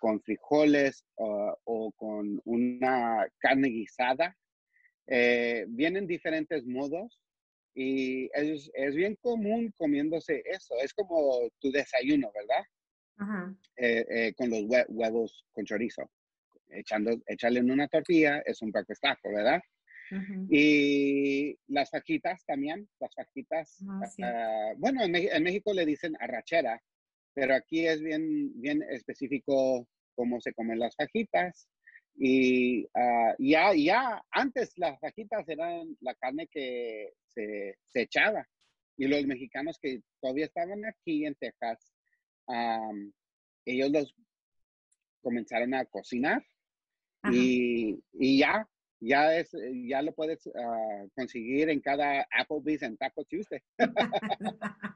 con 0.00 0.20
frijoles 0.22 1.04
o 1.16 1.92
con 1.96 2.40
una 2.44 3.26
carne 3.38 3.68
guisada. 3.68 4.36
Eh, 5.08 5.66
vienen 5.68 6.06
diferentes 6.06 6.66
modos 6.66 7.20
y 7.78 8.30
es, 8.32 8.70
es, 8.72 8.94
bien 8.94 9.16
común 9.20 9.70
comiéndose 9.76 10.42
eso. 10.46 10.74
Es 10.82 10.94
como 10.94 11.46
tu 11.60 11.70
desayuno, 11.70 12.32
¿verdad? 12.34 13.54
Eh, 13.76 14.06
eh, 14.08 14.34
con 14.34 14.48
los 14.48 14.62
huevos 14.88 15.44
con 15.52 15.66
chorizo. 15.66 16.10
Echando, 16.70 17.20
echarle 17.26 17.60
en 17.60 17.70
una 17.70 17.86
tortilla 17.86 18.38
es 18.46 18.62
un 18.62 18.70
breakfast 18.70 19.02
taco, 19.02 19.30
¿verdad? 19.30 19.60
Y 20.50 21.58
las 21.66 21.90
fajitas 21.90 22.44
también, 22.46 22.88
las 22.98 23.14
fajitas. 23.14 23.84
Ah, 23.86 24.00
ah, 24.22 24.72
bueno, 24.78 25.02
en, 25.02 25.42
México 25.42 25.74
le 25.74 25.84
dicen 25.84 26.16
arrachera, 26.18 26.80
pero 27.34 27.54
aquí 27.54 27.86
es 27.86 28.00
bien, 28.00 28.58
bien 28.58 28.82
específico 28.88 29.86
cómo 30.14 30.40
se 30.40 30.54
comen 30.54 30.78
las 30.78 30.96
fajitas. 30.96 31.68
Y 32.18 32.84
uh, 32.84 33.34
ya, 33.38 33.74
ya 33.74 34.22
antes 34.30 34.72
las 34.78 34.98
fajitas 35.00 35.46
eran 35.48 35.94
la 36.00 36.14
carne 36.14 36.46
que 36.46 37.12
se, 37.36 37.78
se, 37.86 38.02
echaba. 38.02 38.48
Y 38.96 39.06
los 39.06 39.26
mexicanos 39.26 39.78
que 39.80 40.00
todavía 40.20 40.46
estaban 40.46 40.84
aquí 40.86 41.26
en 41.26 41.34
Texas, 41.34 41.92
ellos 43.64 43.90
los 43.90 44.14
comenzaron 45.22 45.74
a 45.74 45.84
cocinar. 45.84 46.44
Y, 47.30 48.02
y, 48.12 48.38
ya 48.38 48.68
ya 49.00 49.36
es, 49.36 49.50
ya 49.88 50.02
lo 50.02 50.12
puedes 50.12 50.46
ah, 50.46 51.04
conseguir 51.14 51.68
en 51.70 51.80
cada 51.80 52.26
Applebee's 52.38 52.82
en 52.82 52.96
Taco 52.96 53.24
Tuesday. 53.24 53.60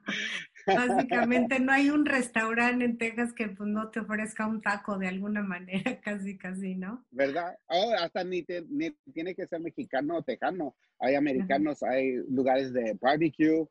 Básicamente 0.66 1.60
no 1.60 1.72
hay 1.72 1.90
un 1.90 2.06
restaurante 2.06 2.84
en 2.84 2.98
Texas 2.98 3.32
que 3.32 3.48
pues, 3.48 3.68
no 3.68 3.90
te 3.90 4.00
ofrezca 4.00 4.46
un 4.46 4.60
taco 4.62 4.98
de 4.98 5.08
alguna 5.08 5.42
manera, 5.42 6.00
casi, 6.04 6.38
casi, 6.38 6.74
¿no? 6.74 7.04
¿Verdad? 7.10 7.56
Oh, 7.66 7.92
hasta 7.98 8.24
ni, 8.24 8.44
ni 8.68 8.90
tiene 9.12 9.34
que 9.34 9.46
ser 9.46 9.60
mexicano 9.60 10.18
o 10.18 10.22
tejano. 10.22 10.76
Hay 10.98 11.14
americanos, 11.14 11.82
hay 11.82 12.16
lugares 12.28 12.72
de 12.72 12.96
barbecue, 13.00 13.66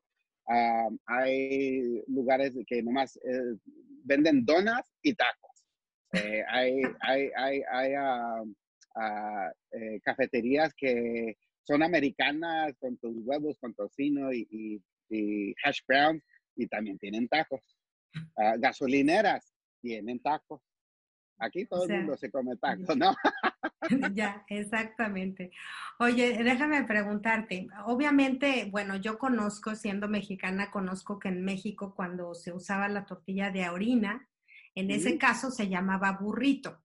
hay 1.06 2.04
lugares 2.08 2.54
que 2.66 2.82
nomás 2.82 3.18
eh, 3.18 3.56
venden 4.04 4.46
donas 4.46 4.82
y 5.04 5.14
tacos. 5.14 5.64
Eh, 6.14 6.44
hay, 6.48 6.82
hay, 7.02 7.30
hay, 7.36 7.62
hay 7.72 7.94
a 8.96 9.52
eh, 9.72 10.00
cafeterías 10.04 10.74
que 10.76 11.38
son 11.64 11.84
americanas 11.84 12.76
con 12.80 12.98
tus 12.98 13.16
huevos, 13.24 13.58
con 13.60 13.74
tocino 13.74 14.34
y, 14.34 14.82
hash 15.64 15.80
browns 15.88 16.24
y 16.56 16.68
también 16.68 16.98
tienen 17.00 17.28
tacos. 17.28 17.62
gasolineras 18.58 19.54
tienen 19.82 20.20
tacos. 20.20 20.62
Aquí 21.40 21.66
todo 21.66 21.86
el 21.86 21.98
mundo 21.98 22.18
se 22.18 22.30
come 22.30 22.56
tacos, 22.62 22.98
¿no? 22.98 23.16
ya, 24.14 24.44
exactamente. 24.50 25.52
Oye, 26.00 26.44
déjame 26.44 26.84
preguntarte, 26.84 27.68
obviamente, 27.86 28.68
bueno, 28.70 28.98
yo 28.98 29.18
conozco, 29.18 29.76
siendo 29.76 30.08
mexicana, 30.08 30.70
conozco 30.70 31.18
que 31.20 31.30
en 31.30 31.44
México 31.44 31.96
cuando 31.96 32.36
se 32.36 32.52
usaba 32.52 32.90
la 32.90 33.06
tortilla 33.06 33.52
de 33.52 33.64
harina, 33.64 34.28
en 34.76 34.92
ese 34.92 35.18
caso 35.18 35.50
se 35.50 35.68
llamaba 35.70 36.18
burrito. 36.20 36.82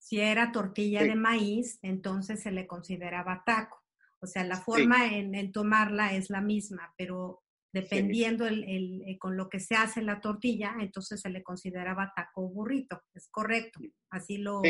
Si 0.00 0.18
era 0.18 0.50
tortilla 0.50 1.02
de 1.02 1.14
maíz, 1.14 1.78
entonces 1.82 2.42
se 2.42 2.50
le 2.50 2.66
consideraba 2.66 3.42
taco. 3.44 3.84
O 4.20 4.26
sea, 4.26 4.44
la 4.44 4.56
forma 4.56 5.14
en, 5.14 5.52
tomarla 5.52 6.14
es 6.14 6.30
la 6.30 6.40
misma, 6.40 6.94
pero 6.96 7.42
dependiendo 7.72 8.46
el, 8.46 8.64
eh, 9.02 9.18
con 9.18 9.36
lo 9.36 9.48
que 9.48 9.60
se 9.60 9.74
hace 9.74 10.02
la 10.02 10.20
tortilla, 10.20 10.74
entonces 10.80 11.20
se 11.20 11.28
le 11.28 11.42
consideraba 11.42 12.12
taco 12.16 12.46
o 12.46 12.48
burrito. 12.48 13.02
Es 13.14 13.28
correcto. 13.28 13.78
Así 14.10 14.38
lo, 14.38 14.62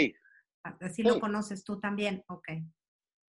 así 0.63 1.03
lo 1.05 1.21
conoces 1.21 1.65
tú 1.65 1.81
también. 1.81 2.25
Ok. 2.29 2.49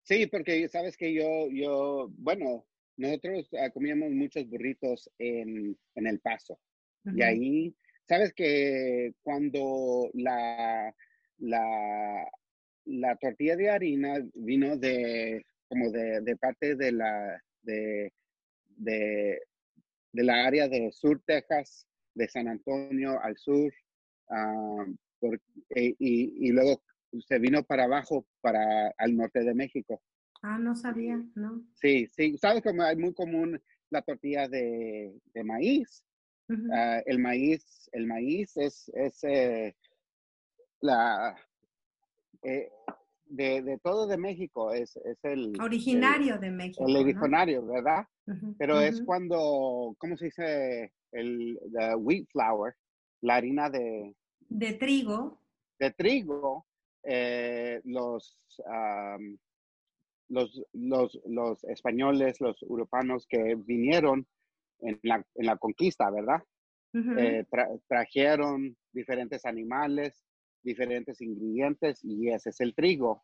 Sí, 0.04 0.26
porque 0.26 0.68
sabes 0.68 0.98
que 0.98 1.14
yo, 1.14 1.50
yo, 1.52 2.10
bueno, 2.18 2.66
nosotros 2.98 3.48
ah, 3.60 3.70
comíamos 3.70 4.10
muchos 4.12 4.48
burritos 4.48 5.10
en, 5.20 5.78
El 5.96 6.20
Paso. 6.20 6.60
Y 7.06 7.22
ahí, 7.22 7.76
sabes 8.08 8.34
que 8.34 9.14
cuando 9.22 10.10
la, 10.14 10.94
la, 11.42 12.28
la 12.86 13.16
tortilla 13.18 13.56
de 13.56 13.70
harina 13.70 14.20
vino 14.34 14.78
de 14.78 15.44
como 15.68 15.90
de, 15.90 16.36
parte 16.40 16.76
de 16.76 16.92
la 16.92 17.42
de, 17.62 18.12
de, 18.76 19.40
la 20.14 20.46
área 20.46 20.68
de 20.68 20.92
Sur 20.92 21.22
Texas, 21.26 21.88
de 22.14 22.28
San 22.28 22.48
Antonio 22.48 23.20
al 23.22 23.38
sur, 23.38 23.72
ah, 24.30 24.86
e, 25.70 25.96
y, 25.98 26.48
y, 26.48 26.52
luego 26.52 26.82
se 27.26 27.40
vino 27.40 27.64
para 27.64 27.86
abajo, 27.86 28.26
para 28.42 28.94
al 28.98 29.16
norte 29.16 29.44
de 29.44 29.54
México. 29.54 30.02
Ah, 30.42 30.58
no 30.58 30.76
sabía, 30.76 31.24
¿no? 31.36 31.64
Sí, 31.76 32.08
sí, 32.08 32.38
sabes 32.38 32.64
como 32.64 32.84
es 32.84 32.98
muy 32.98 33.14
común 33.14 33.62
la 33.92 34.02
tortilla 34.02 34.48
de, 34.48 35.14
de 35.34 35.44
maíz. 35.44 36.04
Ah, 36.74 37.02
el 37.06 37.20
maíz, 37.20 37.90
el 37.94 38.08
maíz 38.08 38.58
es, 38.58 38.92
es 38.94 39.24
eh, 39.24 39.74
la, 40.82 41.36
eh, 42.44 42.70
de, 43.26 43.80
todo 43.84 44.08
de 44.08 44.18
México, 44.18 44.74
es, 44.74 44.96
es 44.98 45.18
el... 45.24 45.54
Originario 45.62 46.38
de 46.38 46.52
México. 46.52 46.86
El 46.88 46.98
originario, 46.98 47.66
¿verdad? 47.66 48.06
Pero 48.58 48.80
es 48.80 49.02
cuando, 49.04 49.96
¿cómo 49.98 50.18
se 50.18 50.26
dice? 50.26 50.92
El 51.12 51.60
wheat 51.98 52.26
flour, 52.32 52.76
la 53.22 53.36
harina 53.36 53.70
de... 53.70 54.14
De 54.50 54.74
trigo. 54.74 55.40
De 55.80 55.92
trigo, 55.92 56.66
eh, 57.04 57.82
los, 57.84 58.38
los, 60.30 60.64
los, 60.74 61.20
los, 61.26 61.64
españoles, 61.66 62.40
los 62.40 62.62
europeos 62.64 63.26
que 63.28 63.56
vinieron 63.56 64.28
en 64.80 65.00
la, 65.04 65.26
en 65.36 65.46
la 65.46 65.58
conquista, 65.58 66.10
¿verdad? 66.10 66.44
Eh, 66.94 67.46
trajeron 67.88 68.76
diferentes 68.92 69.46
animales, 69.46 70.26
diferentes 70.64 71.22
ingredientes 71.22 72.00
y 72.04 72.30
ese 72.30 72.50
es 72.50 72.60
el 72.62 72.74
trigo. 72.74 73.24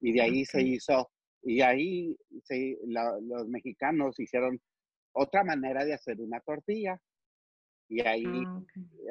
Y 0.00 0.12
de 0.12 0.22
ahí 0.22 0.44
se 0.44 0.62
hizo, 0.62 1.10
y 1.42 1.60
ahí 1.60 2.16
se, 2.44 2.78
los 2.86 3.48
mexicanos 3.48 4.18
hicieron 4.18 4.60
otra 5.12 5.44
manera 5.44 5.84
de 5.84 5.94
hacer 5.94 6.20
una 6.20 6.40
tortilla. 6.40 7.00
Y 7.88 8.00
ahí, 8.06 8.24
ah, 8.26 8.62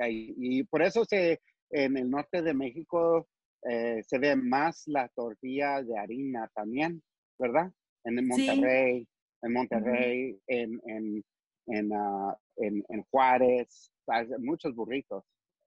ahí 0.01 0.34
y 0.38 0.63
por 0.63 0.82
eso 0.82 1.06
se, 1.06 1.41
en 1.70 1.98
el 1.98 2.10
norte 2.10 2.41
de 2.41 2.53
México 2.53 3.27
eh, 3.70 4.01
se 4.03 4.20
ve 4.20 4.36
más 4.36 4.84
la 4.88 5.10
tortilla 5.10 5.84
de 5.84 5.98
harina 5.98 6.50
también, 6.56 7.03
¿verdad? 7.38 7.72
En 8.06 8.25
Monterrey, 8.25 9.08
en 9.41 9.53
Monterrey, 9.53 10.39
en, 10.48 10.82
en, 10.86 11.24
en, 11.68 11.94
ah, 11.94 12.38
en, 12.56 12.84
en, 12.88 13.03
Juárez, 13.12 13.91
muchos 14.39 14.74
burritos. 14.74 15.25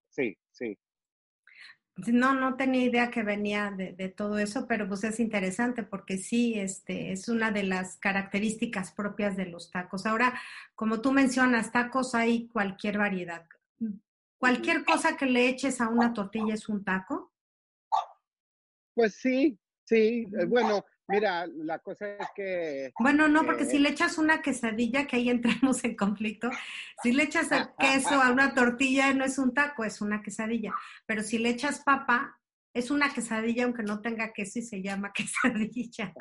Sí, 0.09 0.37
sí. 0.51 0.77
No, 1.97 2.35
no 2.35 2.57
tenía 2.57 2.85
idea 2.85 3.11
que 3.11 3.23
venía 3.23 3.71
de, 3.71 4.09
todo 4.09 4.39
eso, 4.39 4.67
pero 4.67 4.89
pues 4.89 5.05
es 5.05 5.21
interesante 5.21 5.83
porque 5.83 6.17
sí, 6.17 6.59
este, 6.59 7.13
es 7.13 7.29
una 7.29 7.51
de 7.51 7.65
las 7.65 7.97
características 7.97 8.93
propias 8.93 9.37
de 9.37 9.47
los 9.47 9.71
tacos. 9.71 10.07
Ahora, 10.07 10.41
como 10.75 11.03
tú 11.03 11.13
mencionas, 11.13 11.71
tacos 11.71 12.15
hay 12.15 12.49
cualquier 12.49 12.97
variedad. 12.97 13.47
¿Cualquier 14.39 14.85
cosa 14.85 15.17
que 15.17 15.27
le 15.27 15.49
eches 15.49 15.81
a 15.81 15.89
una 15.89 16.13
tortilla 16.13 16.55
es 16.55 16.69
un 16.69 16.83
taco? 16.83 17.33
Pues 18.95 19.15
sí, 19.15 19.59
sí. 19.85 20.27
Eh, 20.39 20.47
bueno, 20.47 20.85
mira, 21.09 21.47
la 21.47 21.79
cosa 21.79 22.17
es 22.17 22.29
que... 22.35 22.93
Bueno, 22.99 23.29
no, 23.29 23.45
porque 23.45 23.65
si 23.65 23.79
le 23.79 23.91
echas 23.91 24.19
una 24.19 24.43
quesadilla, 24.43 25.07
que 25.07 25.17
ahí 25.17 25.31
entramos 25.31 25.85
en 25.85 25.97
conflicto, 25.97 26.51
si 27.03 27.13
le 27.13 27.25
echas 27.25 27.51
el 27.53 27.69
queso 27.79 28.21
a 28.21 28.31
una 28.31 28.55
tortilla, 28.55 29.13
no 29.13 29.25
es 29.25 29.39
un 29.39 29.55
taco, 29.55 29.85
es 29.85 30.01
una 30.01 30.23
quesadilla. 30.23 30.73
Pero 31.07 31.23
si 31.23 31.39
le 31.39 31.51
echas 31.51 31.81
papa, 31.81 32.39
es 32.75 32.91
una 32.91 33.13
quesadilla 33.13 33.65
aunque 33.65 33.83
no 33.83 34.01
tenga 34.01 34.33
queso 34.33 34.59
y 34.59 34.63
se 34.63 34.83
llama 34.83 35.13
quesadilla. 35.15 36.15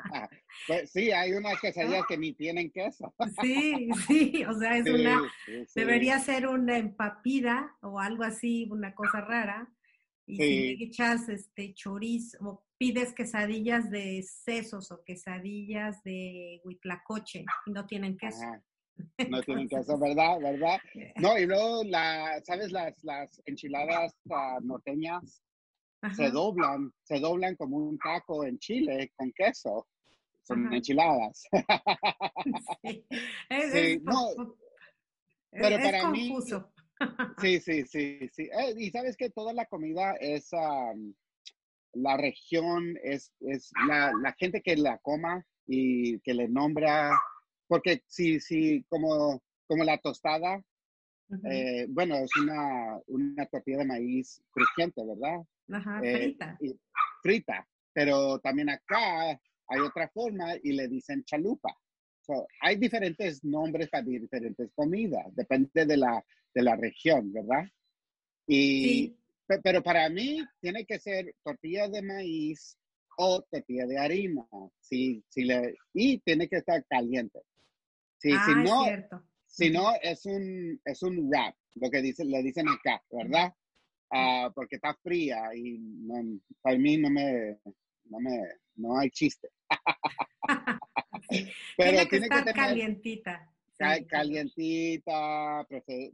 Pues 0.66 0.90
sí, 0.90 1.10
hay 1.10 1.32
unas 1.32 1.60
quesadillas 1.60 2.04
que 2.06 2.18
ni 2.18 2.34
tienen 2.34 2.70
queso. 2.70 3.14
Sí, 3.40 3.88
sí, 4.06 4.44
o 4.44 4.58
sea, 4.58 4.76
es 4.76 4.86
una, 4.88 5.32
debería 5.74 6.18
ser 6.18 6.46
una 6.46 6.76
empapida 6.76 7.76
o 7.80 7.98
algo 7.98 8.24
así, 8.24 8.68
una 8.70 8.94
cosa 8.94 9.20
rara. 9.20 9.68
Y 10.24 10.36
si 10.36 10.76
le 10.76 10.84
echas 10.84 11.28
este 11.28 11.74
chorizo 11.74 12.64
pides 12.82 13.14
quesadillas 13.14 13.88
de 13.90 14.24
sesos 14.24 14.90
o 14.90 15.04
quesadillas 15.04 16.02
de 16.02 16.60
huitlacoche 16.64 17.44
y 17.66 17.70
no 17.70 17.86
tienen 17.86 18.16
queso. 18.16 18.44
No 19.30 19.40
tienen 19.42 19.68
queso, 19.68 19.98
¿verdad? 19.98 20.38
¿Verdad? 20.40 20.78
No, 21.16 21.38
y 21.38 21.46
luego, 21.46 21.82
la, 21.84 22.40
¿sabes? 22.44 22.70
Las, 22.72 23.02
las 23.02 23.40
enchiladas 23.46 24.14
uh, 24.24 24.60
norteñas 24.62 25.42
se 26.14 26.30
doblan, 26.30 26.92
se 27.02 27.18
doblan 27.18 27.56
como 27.56 27.78
un 27.78 27.98
taco 27.98 28.44
en 28.44 28.58
Chile 28.58 29.12
con 29.16 29.32
queso. 29.32 29.86
Son 30.42 30.72
enchiladas. 30.72 31.44
Sí. 32.82 33.04
Es, 33.48 33.72
sí. 33.72 34.02
pero 35.50 35.76
para 35.82 36.02
confuso. 36.02 36.60
Mí, 36.60 36.82
Sí, 37.40 37.60
sí, 37.60 37.84
sí, 37.86 38.28
sí. 38.32 38.42
Eh, 38.42 38.74
y 38.76 38.90
sabes 38.90 39.16
que 39.16 39.30
toda 39.30 39.52
la 39.52 39.66
comida 39.66 40.14
es, 40.20 40.50
la 41.94 42.16
región, 42.16 42.96
es, 43.02 43.32
es 43.40 43.70
la, 43.86 44.12
la, 44.22 44.32
gente 44.38 44.62
que 44.62 44.76
la 44.76 44.98
coma 44.98 45.44
y 45.66 46.18
que 46.20 46.34
le 46.34 46.48
nombra, 46.48 47.10
porque 47.66 48.02
sí, 48.06 48.40
sí, 48.40 48.84
como, 48.88 49.42
como 49.66 49.84
la 49.84 49.98
tostada, 49.98 50.62
eh, 51.44 51.86
bueno, 51.88 52.16
es 52.16 52.30
una, 52.36 52.98
una 53.06 53.46
tortilla 53.46 53.78
de 53.78 53.86
maíz 53.86 54.42
crujiente, 54.50 55.02
¿verdad? 55.04 55.40
Ajá, 55.70 56.00
eh, 56.02 56.16
frita. 56.16 56.58
frita, 57.22 57.68
pero 57.92 58.38
también 58.40 58.68
acá 58.68 59.40
hay 59.68 59.80
otra 59.80 60.08
forma 60.08 60.54
y 60.62 60.72
le 60.72 60.88
dicen 60.88 61.24
chalupa. 61.24 61.74
hay 62.60 62.76
diferentes 62.76 63.42
nombres 63.44 63.88
para 63.88 64.04
diferentes 64.04 64.70
comidas, 64.74 65.34
depende 65.34 65.86
de 65.86 65.96
la, 65.96 66.24
de 66.54 66.62
la 66.62 66.76
región, 66.76 67.32
¿verdad? 67.32 67.64
Y, 68.46 69.16
Pero 69.46 69.82
para 69.82 70.08
mí 70.08 70.42
tiene 70.60 70.84
que 70.84 70.98
ser 70.98 71.34
tortilla 71.42 71.88
de 71.88 72.02
maíz 72.02 72.78
o 73.18 73.42
tortilla 73.42 73.86
de 73.86 73.98
harina, 73.98 74.46
si, 74.80 75.22
si 75.28 75.44
le, 75.44 75.76
y 75.92 76.18
tiene 76.20 76.48
que 76.48 76.56
estar 76.56 76.84
caliente. 76.86 77.40
Si, 78.18 78.32
ah, 78.32 78.44
si 78.46 78.54
no, 78.54 78.84
si 79.46 79.70
no 79.70 79.92
es 80.00 80.24
un, 80.24 80.80
es 80.84 81.02
un 81.02 81.28
wrap, 81.28 81.54
lo 81.74 81.90
que 81.90 82.00
dicen, 82.00 82.30
le 82.30 82.42
dicen 82.42 82.68
acá, 82.68 83.02
¿verdad? 83.10 83.52
Ah, 84.10 84.50
porque 84.54 84.76
está 84.76 84.94
fría 85.02 85.50
y 85.54 85.78
para 86.60 86.78
mí 86.78 86.96
no 86.96 87.10
me, 87.10 87.58
no 88.04 88.20
me, 88.20 88.42
no 88.76 88.98
hay 88.98 89.10
chiste. 89.10 89.48
Pero 91.76 91.90
tiene 91.90 92.08
que 92.08 92.16
estar 92.16 92.54
calientita 92.54 93.52
calientita, 94.08 95.66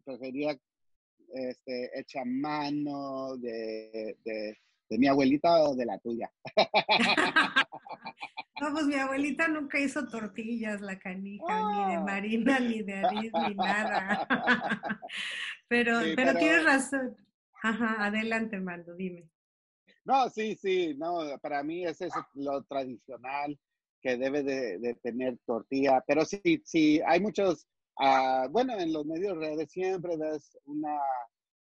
prefería 0.05 0.59
este, 1.35 1.91
hecha 1.99 2.25
mano 2.25 3.37
de, 3.37 4.17
mi 4.91 5.07
abuelita 5.07 5.62
o 5.64 5.75
de 5.75 5.87
la 5.87 5.99
tuya. 5.99 6.31
No, 8.61 8.73
pues 8.73 8.87
mi 8.87 8.97
abuelita 8.97 9.47
nunca 9.47 9.79
hizo 9.79 10.09
tortillas, 10.09 10.81
la 10.81 10.99
canija, 10.99 11.45
ni 11.47 11.91
de 11.93 11.97
ah. 11.97 12.03
marina, 12.05 12.59
ni 12.59 12.83
de 12.83 12.95
harina, 12.95 13.49
ni 13.49 13.55
nada. 13.55 14.27
pero, 15.69 16.01
pero, 16.17 16.35
tienes 16.37 16.64
razón. 16.64 17.17
Ajá, 17.62 18.05
adelante, 18.07 18.59
Mando, 18.59 18.97
dime. 18.97 19.29
No, 20.05 20.29
sí, 20.31 20.57
sí, 20.57 20.95
no, 20.97 21.38
para 21.41 21.62
mí 21.62 21.85
ese 21.85 22.07
es 22.07 22.14
lo 22.35 22.62
tradicional 22.64 23.59
que 24.01 24.17
debe 24.17 24.43
de, 24.43 24.95
tener 25.03 25.38
tortilla, 25.45 26.03
pero 26.07 26.25
sí, 26.25 26.62
sí, 26.64 27.01
hay 27.07 27.21
muchos, 27.21 27.67
uh, 28.01 28.49
bueno, 28.51 28.79
en 28.79 28.93
los 28.93 29.05
medios 29.07 29.37
redes 29.37 29.71
siempre 29.71 30.17
ves 30.17 30.57
una 30.65 30.99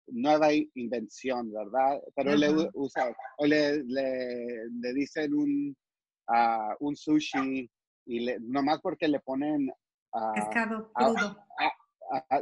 nueva 0.07 0.49
invención, 0.53 1.51
¿verdad? 1.51 2.01
Pero 2.15 2.35
le 2.35 2.69
usa, 2.73 3.15
o 3.37 3.45
le, 3.45 3.83
le, 3.83 4.69
le 4.71 4.93
dicen 4.93 5.33
un, 5.33 5.75
uh, 6.27 6.75
un 6.79 6.95
sushi 6.95 7.69
y 8.05 8.19
le, 8.21 8.39
nomás 8.39 8.79
porque 8.81 9.07
le 9.07 9.19
ponen... 9.19 9.69
Uh, 10.11 10.33
Pescado 10.33 10.91
crudo. 10.93 11.37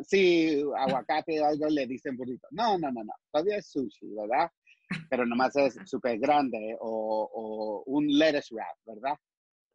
sí, 0.04 0.64
aguacate 0.78 1.42
o 1.42 1.46
algo 1.46 1.68
le 1.68 1.86
dicen 1.88 2.16
burrito. 2.16 2.48
No, 2.52 2.78
no, 2.78 2.92
no, 2.92 3.04
no, 3.04 3.14
todavía 3.32 3.58
es 3.58 3.68
sushi, 3.68 4.08
¿verdad? 4.16 4.50
Pero 5.10 5.26
nomás 5.26 5.54
es 5.58 5.78
súper 5.84 6.18
grande 6.18 6.78
o, 6.80 7.30
o 7.34 7.84
un 7.88 8.08
lettuce 8.08 8.56
wrap, 8.56 8.78
¿verdad? 8.86 9.18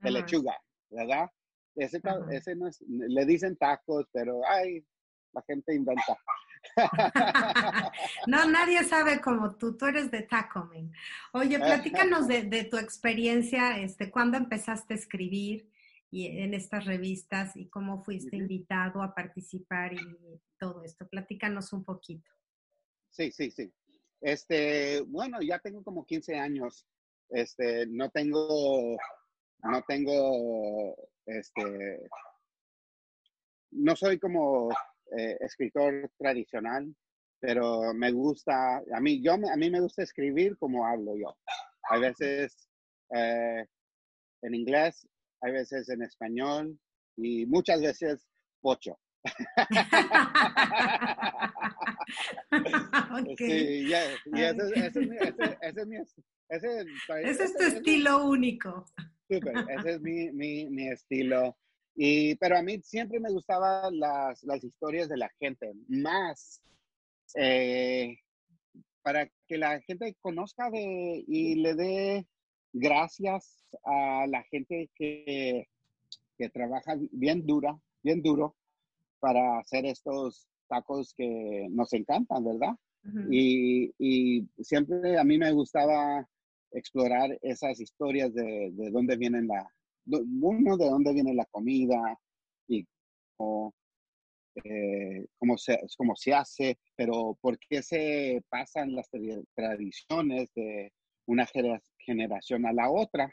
de 0.03 0.11
lechuga, 0.11 0.57
¿verdad? 0.91 1.31
Ese, 1.75 2.01
ese 2.31 2.55
no 2.55 2.69
es, 2.69 2.81
le 2.87 3.25
dicen 3.25 3.57
tacos, 3.57 4.07
pero 4.13 4.41
ay, 4.47 4.85
la 5.33 5.43
gente 5.43 5.75
inventa. 5.75 6.19
no, 8.27 8.45
nadie 8.49 8.85
sabe 8.85 9.21
como 9.21 9.57
tú, 9.57 9.77
tú 9.77 9.87
eres 9.87 10.11
de 10.11 10.23
Taco 10.23 10.71
Oye, 11.33 11.59
platícanos 11.59 12.29
de, 12.29 12.45
de, 12.45 12.65
tu 12.65 12.77
experiencia, 12.77 13.79
este, 13.81 14.11
¿cuándo 14.11 14.37
empezaste 14.37 14.95
a 14.95 14.97
escribir 14.97 15.69
y 16.11 16.27
en 16.27 16.55
estas 16.55 16.85
revistas 16.85 17.57
y 17.57 17.69
cómo 17.69 18.05
fuiste 18.05 18.37
invitado 18.37 19.03
a 19.03 19.15
participar 19.15 19.95
y 19.95 19.99
todo 20.59 20.85
esto? 20.85 21.09
Platícanos 21.09 21.73
un 21.73 21.85
poquito. 21.85 22.31
Sí, 23.11 23.33
sí, 23.33 23.51
sí. 23.51 23.73
Este, 24.21 25.01
bueno, 25.03 25.43
ya 25.43 25.59
tengo 25.59 25.83
como 25.83 26.07
15 26.07 26.39
años. 26.39 26.87
Este, 27.29 27.87
no 27.87 28.11
tengo 28.11 28.97
no 29.71 29.83
tengo, 29.87 30.97
este, 31.27 32.09
no 33.71 33.97
soy 33.97 34.19
como 34.19 34.71
eh, 35.17 35.37
escritor 35.41 36.11
tradicional, 36.19 36.95
pero 37.41 37.95
me 37.95 38.13
gusta, 38.13 38.79
a 38.79 39.01
mí, 39.01 39.23
yo, 39.23 39.33
a 39.33 39.57
mí 39.57 39.71
me 39.71 39.81
gusta 39.81 40.03
escribir 40.03 40.57
como 40.59 40.87
hablo 40.87 41.17
yo. 41.17 41.37
Hay 41.91 42.01
veces 42.01 42.69
eh, 43.15 43.67
en 44.43 44.55
inglés, 44.55 45.09
hay 45.41 45.53
veces 45.53 45.89
en 45.89 46.03
español 46.03 46.79
y 47.17 47.47
muchas 47.47 47.81
veces 47.81 48.29
pocho. 48.61 48.99
Sí, 53.39 53.87
y 53.87 53.93
ese, 53.93 54.19
es 54.27 54.97
mi, 54.97 55.17
ese, 55.97 56.85
ese 57.23 57.45
es 57.45 57.57
tu 57.57 57.63
estilo 57.63 58.27
único. 58.27 58.85
Súper, 59.29 59.55
ese 59.69 59.91
es 59.93 60.01
mi, 60.01 60.31
mi, 60.33 60.69
mi, 60.69 60.89
estilo. 60.89 61.57
Y, 61.95 62.35
pero 62.37 62.59
a 62.59 62.63
mí 62.63 62.81
siempre 62.83 63.21
me 63.21 63.31
gustaban 63.31 63.99
las, 63.99 64.43
las 64.45 64.63
historias 64.65 65.09
de 65.09 65.17
la 65.17 65.31
gente, 65.39 65.73
más 65.89 66.63
eh, 67.35 68.19
para 69.03 69.29
que 69.47 69.59
la 69.59 69.81
gente 69.83 70.17
conozca 70.21 70.71
de, 70.71 71.25
y 71.27 71.57
le 71.57 71.75
dé 71.75 72.27
gracias 72.73 73.65
a 73.85 74.27
la 74.29 74.43
gente 74.45 74.91
que, 74.95 75.69
que 76.39 76.49
trabaja 76.51 76.97
bien 77.11 77.47
dura, 77.47 77.79
bien 78.03 78.23
duro 78.23 78.57
para 79.21 79.59
hacer 79.59 79.87
estos 79.87 80.49
tacos 80.69 81.15
que 81.15 81.67
nos 81.71 81.93
encantan, 81.93 82.45
¿verdad? 82.45 82.75
y, 83.31 83.93
y, 83.99 84.47
siempre 84.61 85.19
a 85.19 85.25
mí 85.25 85.37
me 85.37 85.51
gustaba 85.53 86.29
explorar 86.73 87.39
esas 87.43 87.81
historias 87.81 88.33
de, 88.35 88.71
de 88.73 88.91
dónde 88.91 89.17
vienen 89.17 89.47
la, 89.49 89.69
uno, 90.07 90.77
de 90.77 90.87
dónde 90.87 91.13
viene 91.13 91.35
la 91.35 91.47
comida 91.47 92.19
y 92.69 92.87
cómo, 93.37 93.75
eh, 94.65 95.27
cómo, 95.39 95.57
se, 95.59 95.81
cómo 95.97 96.17
se 96.17 96.35
hace, 96.35 96.79
pero 96.97 97.37
por 97.41 97.59
qué 97.59 97.83
se 97.83 98.43
pasan 98.49 98.95
las 98.95 99.09
tradiciones 99.55 100.49
de 100.55 100.93
una 101.27 101.47
generación 101.99 102.67
a 102.67 102.73
la 102.73 102.91
otra. 102.91 103.31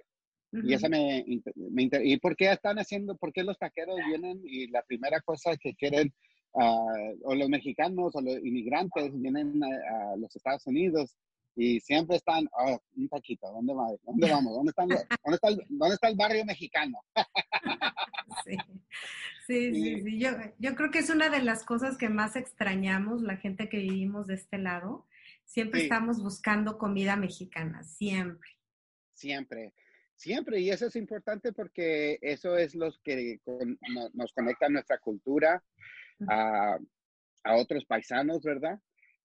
Y 0.52 0.74
esa 0.74 0.90
me, 0.90 1.24
me 1.56 1.90
¿Y 2.04 2.18
por 2.18 2.36
qué 2.36 2.52
están 2.52 2.80
haciendo, 2.80 3.16
por 3.16 3.32
qué 3.32 3.44
los 3.44 3.60
taqueros 3.60 3.98
vienen 4.08 4.42
y 4.44 4.68
la 4.68 4.82
primera 4.82 5.22
cosa 5.22 5.56
que 5.58 5.76
quieren, 5.76 6.12
uh, 6.54 7.14
o 7.24 7.36
los 7.36 7.50
mexicanos 7.50 8.16
o 8.16 8.22
los 8.22 8.38
inmigrantes 8.38 9.12
vienen 9.20 9.62
a, 9.64 10.16
los 10.16 10.36
Estados 10.36 10.66
Unidos 10.66 11.16
y 11.60 11.82
siempre 11.82 12.16
están, 12.16 12.48
oh, 12.54 12.82
un 12.96 13.10
taquito, 13.10 13.52
¿dónde, 13.52 13.74
¿dónde 14.04 14.32
vamos? 14.32 14.54
¿Dónde, 14.54 14.70
están, 14.70 14.88
dónde, 14.88 15.36
está 15.36 15.50
el, 15.50 15.66
¿Dónde 15.68 15.96
está 15.96 16.08
el 16.08 16.16
barrio 16.16 16.46
mexicano? 16.46 17.04
sí, 18.46 18.56
sí, 19.46 19.74
sí, 19.74 20.02
sí. 20.02 20.20
Yo, 20.20 20.30
yo 20.58 20.76
creo 20.76 20.90
que 20.90 21.00
es 21.00 21.10
una 21.10 21.28
de 21.30 21.44
las 21.44 21.66
cosas 21.66 21.98
que 21.98 22.08
más 22.08 22.38
extrañamos, 22.38 23.22
la 23.22 23.36
gente 23.36 23.68
que 23.68 23.78
vivimos 23.80 24.28
de 24.28 24.36
este 24.36 24.58
lado. 24.58 25.06
Siempre 25.44 25.82
estamos 25.82 26.24
buscando 26.24 26.78
comida 26.78 27.18
mexicana, 27.18 27.84
siempre. 27.84 28.52
Siempre. 29.14 29.74
Siempre, 30.16 30.62
y 30.62 30.70
eso 30.70 30.86
es 30.86 30.96
importante 30.96 31.52
porque 31.52 32.20
eso 32.22 32.58
es 32.58 32.74
lo 32.74 32.90
que 33.04 33.42
nos 34.14 34.32
conecta 34.32 34.68
a 34.68 34.70
nuestra 34.70 34.98
cultura, 34.98 35.62
a, 36.26 36.78
otros 37.56 37.84
paisanos, 37.86 38.44
¿verdad? 38.44 38.80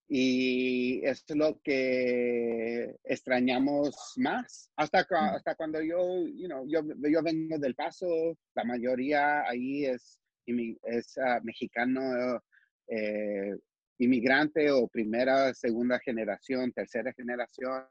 Y 0.08 1.00
es 1.04 1.24
lo 1.30 1.60
que 1.62 2.94
extrañamos 3.04 4.12
más. 4.16 4.70
Hasta, 4.76 5.06
hasta 5.10 5.54
cuando 5.54 5.80
yo, 5.80 6.26
you 6.26 6.46
know, 6.46 6.66
yo, 6.68 6.82
yo 7.10 7.22
vengo 7.22 7.58
del 7.58 7.74
Paso, 7.74 8.36
la 8.54 8.64
mayoría 8.64 9.48
ahí 9.48 9.86
es, 9.86 10.20
es 10.46 11.18
ah, 11.18 11.40
mexicano, 11.42 12.42
eh, 12.88 13.56
inmigrante 13.98 14.70
o 14.70 14.88
primera, 14.88 15.54
segunda 15.54 15.98
generación, 16.00 16.72
tercera 16.72 17.12
generación. 17.14 17.86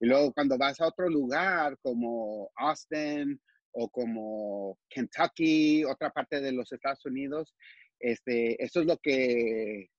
Y 0.00 0.06
luego 0.06 0.32
cuando 0.32 0.56
vas 0.56 0.80
a 0.80 0.86
otro 0.86 1.08
lugar 1.08 1.76
como 1.82 2.50
Austin 2.56 3.38
o 3.72 3.88
como 3.90 4.78
Kentucky, 4.88 5.84
otra 5.84 6.10
parte 6.10 6.40
de 6.40 6.52
los 6.52 6.72
Estados 6.72 7.04
Unidos, 7.04 7.54
este, 7.98 8.62
eso 8.62 8.80
es 8.80 8.86
lo 8.86 8.96
que 8.96 9.90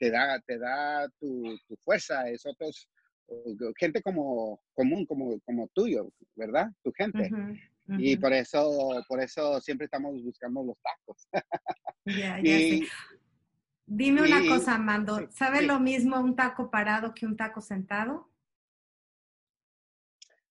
te 0.00 0.10
da, 0.10 0.40
te 0.40 0.58
da 0.58 1.08
tu, 1.20 1.44
fuerza, 1.84 2.28
es 2.28 2.44
otros, 2.46 2.88
gente 3.78 4.00
como 4.02 4.60
común, 4.72 5.04
como, 5.04 5.38
como 5.40 5.68
tuyo, 5.68 6.10
¿verdad? 6.34 6.72
Tu 6.82 6.90
gente. 6.92 7.30
Y 7.98 8.16
por 8.16 8.32
eso, 8.32 9.04
por 9.06 9.20
eso 9.20 9.60
siempre 9.60 9.84
estamos 9.84 10.22
buscando 10.22 10.64
los 10.64 10.76
tacos. 10.80 11.28
Dime 13.86 14.22
una 14.22 14.48
cosa, 14.48 14.78
Mando, 14.78 15.28
¿sabe 15.32 15.62
lo 15.62 15.78
mismo 15.80 16.18
un 16.18 16.34
taco 16.34 16.70
parado 16.70 17.12
que 17.12 17.26
un 17.26 17.36
taco 17.36 17.60
sentado? 17.60 18.30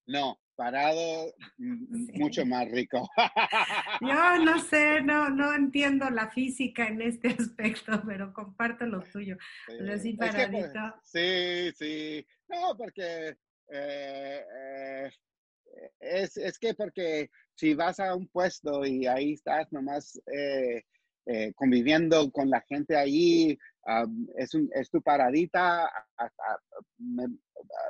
No, 0.05 0.39
parado 0.59 1.33
mucho 1.57 2.45
más 2.45 2.69
rico. 2.69 3.09
Yo 4.01 4.43
no 4.43 4.59
sé, 4.59 4.99
no, 5.01 5.29
no 5.29 5.53
entiendo 5.53 6.09
la 6.09 6.29
física 6.29 6.85
en 6.85 7.01
este 7.01 7.29
aspecto, 7.39 8.03
pero 8.05 8.33
comparto 8.33 8.85
lo 8.85 9.01
tuyo. 9.01 9.37
Sí, 9.67 10.15
pues, 10.17 10.33
paradito. 10.33 10.95
sí, 11.01 11.71
sí. 11.77 12.27
No, 12.49 12.75
porque 12.77 13.37
eh, 13.71 14.43
eh, 14.53 15.11
es, 16.01 16.35
es, 16.35 16.59
que 16.59 16.73
porque 16.73 17.29
si 17.55 17.73
vas 17.73 18.01
a 18.01 18.13
un 18.13 18.27
puesto 18.27 18.85
y 18.85 19.07
ahí 19.07 19.33
estás 19.33 19.71
nomás 19.71 20.19
eh, 20.35 20.83
conviviendo 21.55 22.29
con 22.31 22.49
la 22.49 22.59
gente 22.67 22.97
ahí, 22.97 23.57
es, 24.35 24.53
un, 24.55 24.69
es 24.73 24.89
tu 24.89 25.01
paradita, 25.01 25.89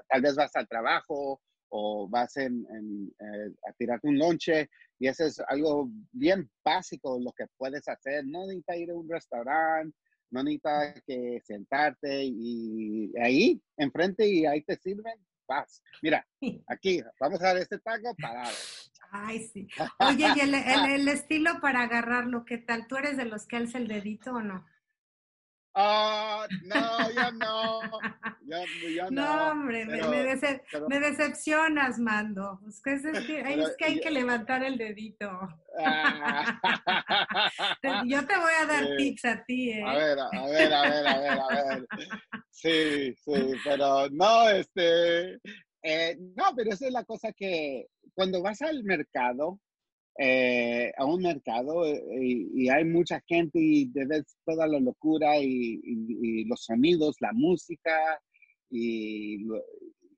tal 0.08 0.22
vez 0.22 0.36
vas 0.36 0.56
al 0.56 0.68
trabajo 0.68 1.42
o 1.70 2.08
vas 2.08 2.36
en, 2.38 2.66
eh, 3.20 3.54
a 3.68 3.74
tirarte 3.74 4.08
un 4.08 4.18
lonche 4.18 4.70
y 5.00 5.08
eso 5.08 5.26
es 5.26 5.40
algo 5.48 5.90
bien 6.12 6.50
básico 6.64 7.20
lo 7.20 7.32
que 7.32 7.46
puedes 7.58 7.88
hacer. 7.88 8.26
No 8.26 8.46
necesitas 8.46 8.78
ir 8.78 8.92
a 8.92 8.96
un 8.96 9.10
restaurante, 9.10 9.96
no 10.32 10.44
necesitas 10.44 11.02
que 11.06 11.42
sentarte 11.44 12.24
y 12.26 13.12
ahí 13.18 13.62
enfrente 13.78 14.28
y 14.28 14.46
ahí 14.46 14.62
te 14.64 14.76
sirven, 14.76 15.16
vas. 15.48 15.82
Mira, 16.02 16.26
aquí, 16.68 17.02
vamos 17.20 17.42
a 17.42 17.54
ver 17.54 17.64
este 17.64 17.80
taco 17.80 18.16
parado. 18.22 18.56
Ay, 19.12 19.40
sí. 19.40 19.68
Oye, 20.00 20.28
¿y 20.36 20.40
el, 20.40 20.54
el, 20.54 21.08
estilo 21.08 21.60
para 21.62 21.84
agarrarlo, 21.84 22.46
qué 22.46 22.58
tal? 22.58 22.88
¿Tú 22.88 22.98
eres 22.98 23.18
de 23.18 23.26
los 23.26 23.48
que 23.48 23.58
alza 23.58 23.78
el 23.78 23.88
dedito 23.88 24.34
o 24.34 24.42
no? 24.42 24.66
Ah, 25.76 26.48
no, 26.64 27.12
ya 27.12 27.32
no. 27.32 27.80
Ya, 28.50 29.10
no. 29.10 29.22
no, 29.22 29.52
hombre, 29.52 29.86
me, 29.86 30.02
me, 30.02 31.00
decepcionas, 31.00 32.00
Mando. 32.00 32.60
Es 32.68 32.82
que, 32.82 32.94
es, 32.94 33.02
que, 33.02 33.40
es 33.62 33.76
que 33.78 33.86
hay 33.86 34.00
que 34.00 34.10
levantar 34.10 34.64
el 34.64 34.78
dedito. 34.78 35.30
Ah. 35.78 36.60
Yo 38.08 38.26
te 38.26 38.36
voy 38.38 38.54
a 38.62 38.66
dar 38.66 38.98
tips 38.98 39.26
a 39.26 39.44
ti, 39.44 39.72
¿eh? 39.72 39.84
A 39.86 39.94
ver, 39.94 40.20
a 40.20 40.46
ver, 40.48 40.74
a 40.74 40.82
ver, 40.82 41.08
a 41.08 41.20
ver, 41.20 41.40
a 41.40 41.48
ver. 41.48 41.88
Sí, 42.50 43.14
sí, 43.16 43.54
pero 43.64 44.10
no, 44.10 44.50
este. 44.50 45.40
Eh, 45.84 46.18
no, 46.36 46.46
pero 46.56 46.72
esa 46.72 46.88
es 46.88 46.92
la 46.92 47.06
cosa 47.06 47.32
que 47.32 47.86
cuando 48.14 48.42
vas 48.42 48.62
al 48.62 48.84
mercado, 48.84 49.60
eh, 50.22 50.92
a 50.98 51.06
un 51.06 51.22
mercado 51.22 51.86
eh, 51.86 52.04
y, 52.54 52.68
hay 52.68 52.84
mucha 52.84 53.22
gente 53.26 53.58
y 53.58 53.90
ves 53.94 54.36
toda 54.46 54.68
la 54.68 54.78
locura 54.78 55.38
y, 55.40 56.44
los 56.44 56.66
sonidos, 56.66 57.16
la 57.22 57.32
música 57.32 58.20
y, 58.70 59.46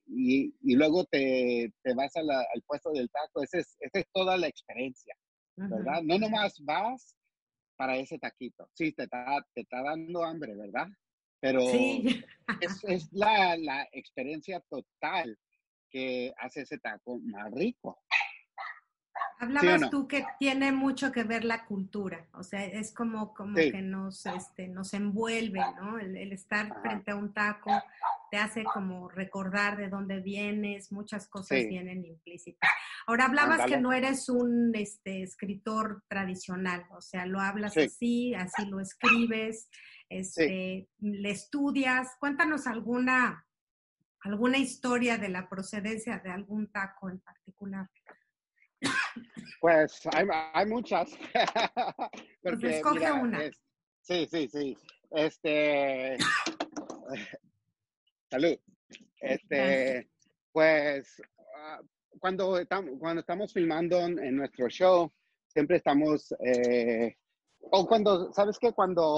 y 0.08 0.76
luego 0.76 1.06
te, 1.06 1.74
te 1.84 1.94
vas 1.94 2.16
al 2.16 2.62
puesto 2.66 2.92
del 2.92 3.10
taco. 3.10 3.44
Esa 3.44 3.60
es, 3.60 3.78
es 3.80 4.06
toda 4.14 4.38
la 4.38 4.48
experiencia, 4.48 5.16
¿verdad? 5.56 6.02
No 6.04 6.20
nomás 6.20 6.60
vas 6.64 7.16
para 7.78 7.98
ese 7.98 8.20
taquito. 8.20 8.70
Sí, 8.74 8.92
te 8.94 9.04
está, 9.04 9.46
te 9.54 9.62
está 9.62 9.82
dando 9.82 10.24
hambre, 10.24 10.56
¿verdad? 10.56 10.88
Pero 11.40 11.62
es, 12.62 12.84
es 12.84 13.10
la, 13.12 13.58
la 13.58 13.88
experiencia 13.92 14.60
total 14.70 15.38
que 15.90 16.34
hace 16.38 16.62
ese 16.62 16.78
taco 16.78 17.20
más 17.20 17.52
rico. 17.52 18.02
Hablabas 19.40 19.90
tú 19.90 20.08
que 20.08 20.24
tiene 20.38 20.72
mucho 20.72 21.12
que 21.12 21.24
ver 21.24 21.44
la 21.44 21.66
cultura, 21.66 22.28
o 22.34 22.44
sea, 22.44 22.64
es 22.64 22.94
como, 22.94 23.34
como 23.34 23.56
que 23.56 23.82
nos, 23.82 24.26
este, 24.28 24.68
nos 24.68 24.94
envuelve, 24.94 25.62
¿no? 25.82 25.98
El, 25.98 26.32
estar 26.32 26.80
frente 26.82 27.10
a 27.10 27.16
un 27.16 27.34
taco 27.34 27.72
te 28.30 28.38
hace 28.38 28.64
como 28.64 29.10
recordar 29.10 29.78
de 29.78 29.90
dónde 29.90 30.20
vienes, 30.20 30.92
muchas 30.92 31.28
cosas 31.28 31.58
vienen 31.68 32.06
implícitas. 32.06 32.70
Ahora 33.08 33.26
hablabas 33.26 33.66
que 33.66 33.78
no 33.78 33.94
eres 33.94 34.30
un 34.30 34.74
este, 34.76 35.24
escritor 35.24 36.04
tradicional, 36.08 36.86
o 36.92 37.02
sea, 37.02 37.26
lo 37.26 37.40
hablas 37.40 37.76
así, 37.76 38.36
así 38.36 38.66
lo 38.68 38.80
escribes, 38.80 39.70
este, 40.08 40.88
le 41.00 41.32
estudias. 41.32 42.16
Cuéntanos 42.20 42.68
alguna, 42.68 43.46
alguna 44.20 44.60
historia 44.60 45.18
de 45.18 45.30
la 45.30 45.50
procedencia 45.50 46.20
de 46.20 46.30
algún 46.30 46.72
taco 46.72 47.10
en 47.10 47.20
particular. 47.20 47.90
Pues 49.60 50.02
hay, 50.14 50.26
hay 50.54 50.66
muchas. 50.66 51.12
Pues 52.44 52.64
escoge 52.64 53.12
una. 53.12 53.40
sí, 54.02 54.28
sí, 54.32 54.48
sí. 54.48 54.76
Este. 55.12 56.18
Salud. 58.32 58.58
Este, 59.22 60.10
pues 60.52 61.22
ah, 61.56 61.80
cuando, 62.20 62.58
estamos, 62.58 62.92
cuando 63.00 63.22
estamos 63.22 63.54
filmando 63.54 64.00
en, 64.00 64.36
nuestro 64.36 64.68
show, 64.68 65.12
siempre 65.48 65.78
estamos, 65.78 66.34
eh, 66.44 67.16
o 67.60 67.86
cuando, 67.86 68.34
¿sabes 68.34 68.58
qué? 68.60 68.72
Cuando, 68.74 69.16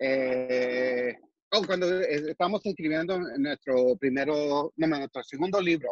eh, 0.00 1.14
o 1.52 1.64
cuando 1.64 2.00
estamos 2.00 2.64
escribiendo 2.64 3.18
nuestro 3.38 3.96
primero, 3.96 4.72
no, 4.76 4.86
nuestro 4.86 5.22
segundo 5.22 5.60
libro, 5.60 5.90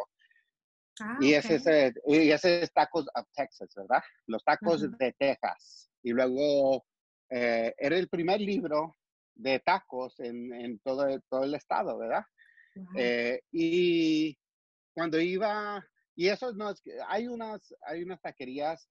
Ah, 1.01 1.17
y, 1.21 1.33
ese 1.33 1.55
es, 1.55 1.93
y 2.07 2.31
ese 2.31 2.63
es 2.63 2.73
tacos 2.73 3.05
of 3.15 3.27
Texas, 3.33 3.69
¿verdad? 3.75 4.03
Los 4.27 4.43
tacos 4.43 4.81
de 4.97 5.13
Texas. 5.13 5.89
Y 6.03 6.11
luego 6.11 6.85
eh, 7.29 7.73
era 7.77 7.97
el 7.97 8.09
primer 8.09 8.41
libro 8.41 8.97
de 9.35 9.59
tacos 9.59 10.19
en, 10.19 10.53
en 10.53 10.79
todo, 10.79 11.07
todo 11.29 11.43
el 11.43 11.55
estado, 11.55 11.97
¿verdad? 11.97 12.23
Eh, 12.95 13.41
y 13.51 14.37
cuando 14.93 15.19
iba, 15.19 15.85
y 16.15 16.27
eso 16.27 16.53
no 16.53 16.71
es, 16.71 16.81
hay 17.07 17.27
unas, 17.27 17.73
hay 17.85 18.03
unas 18.03 18.21
taquerías, 18.21 18.89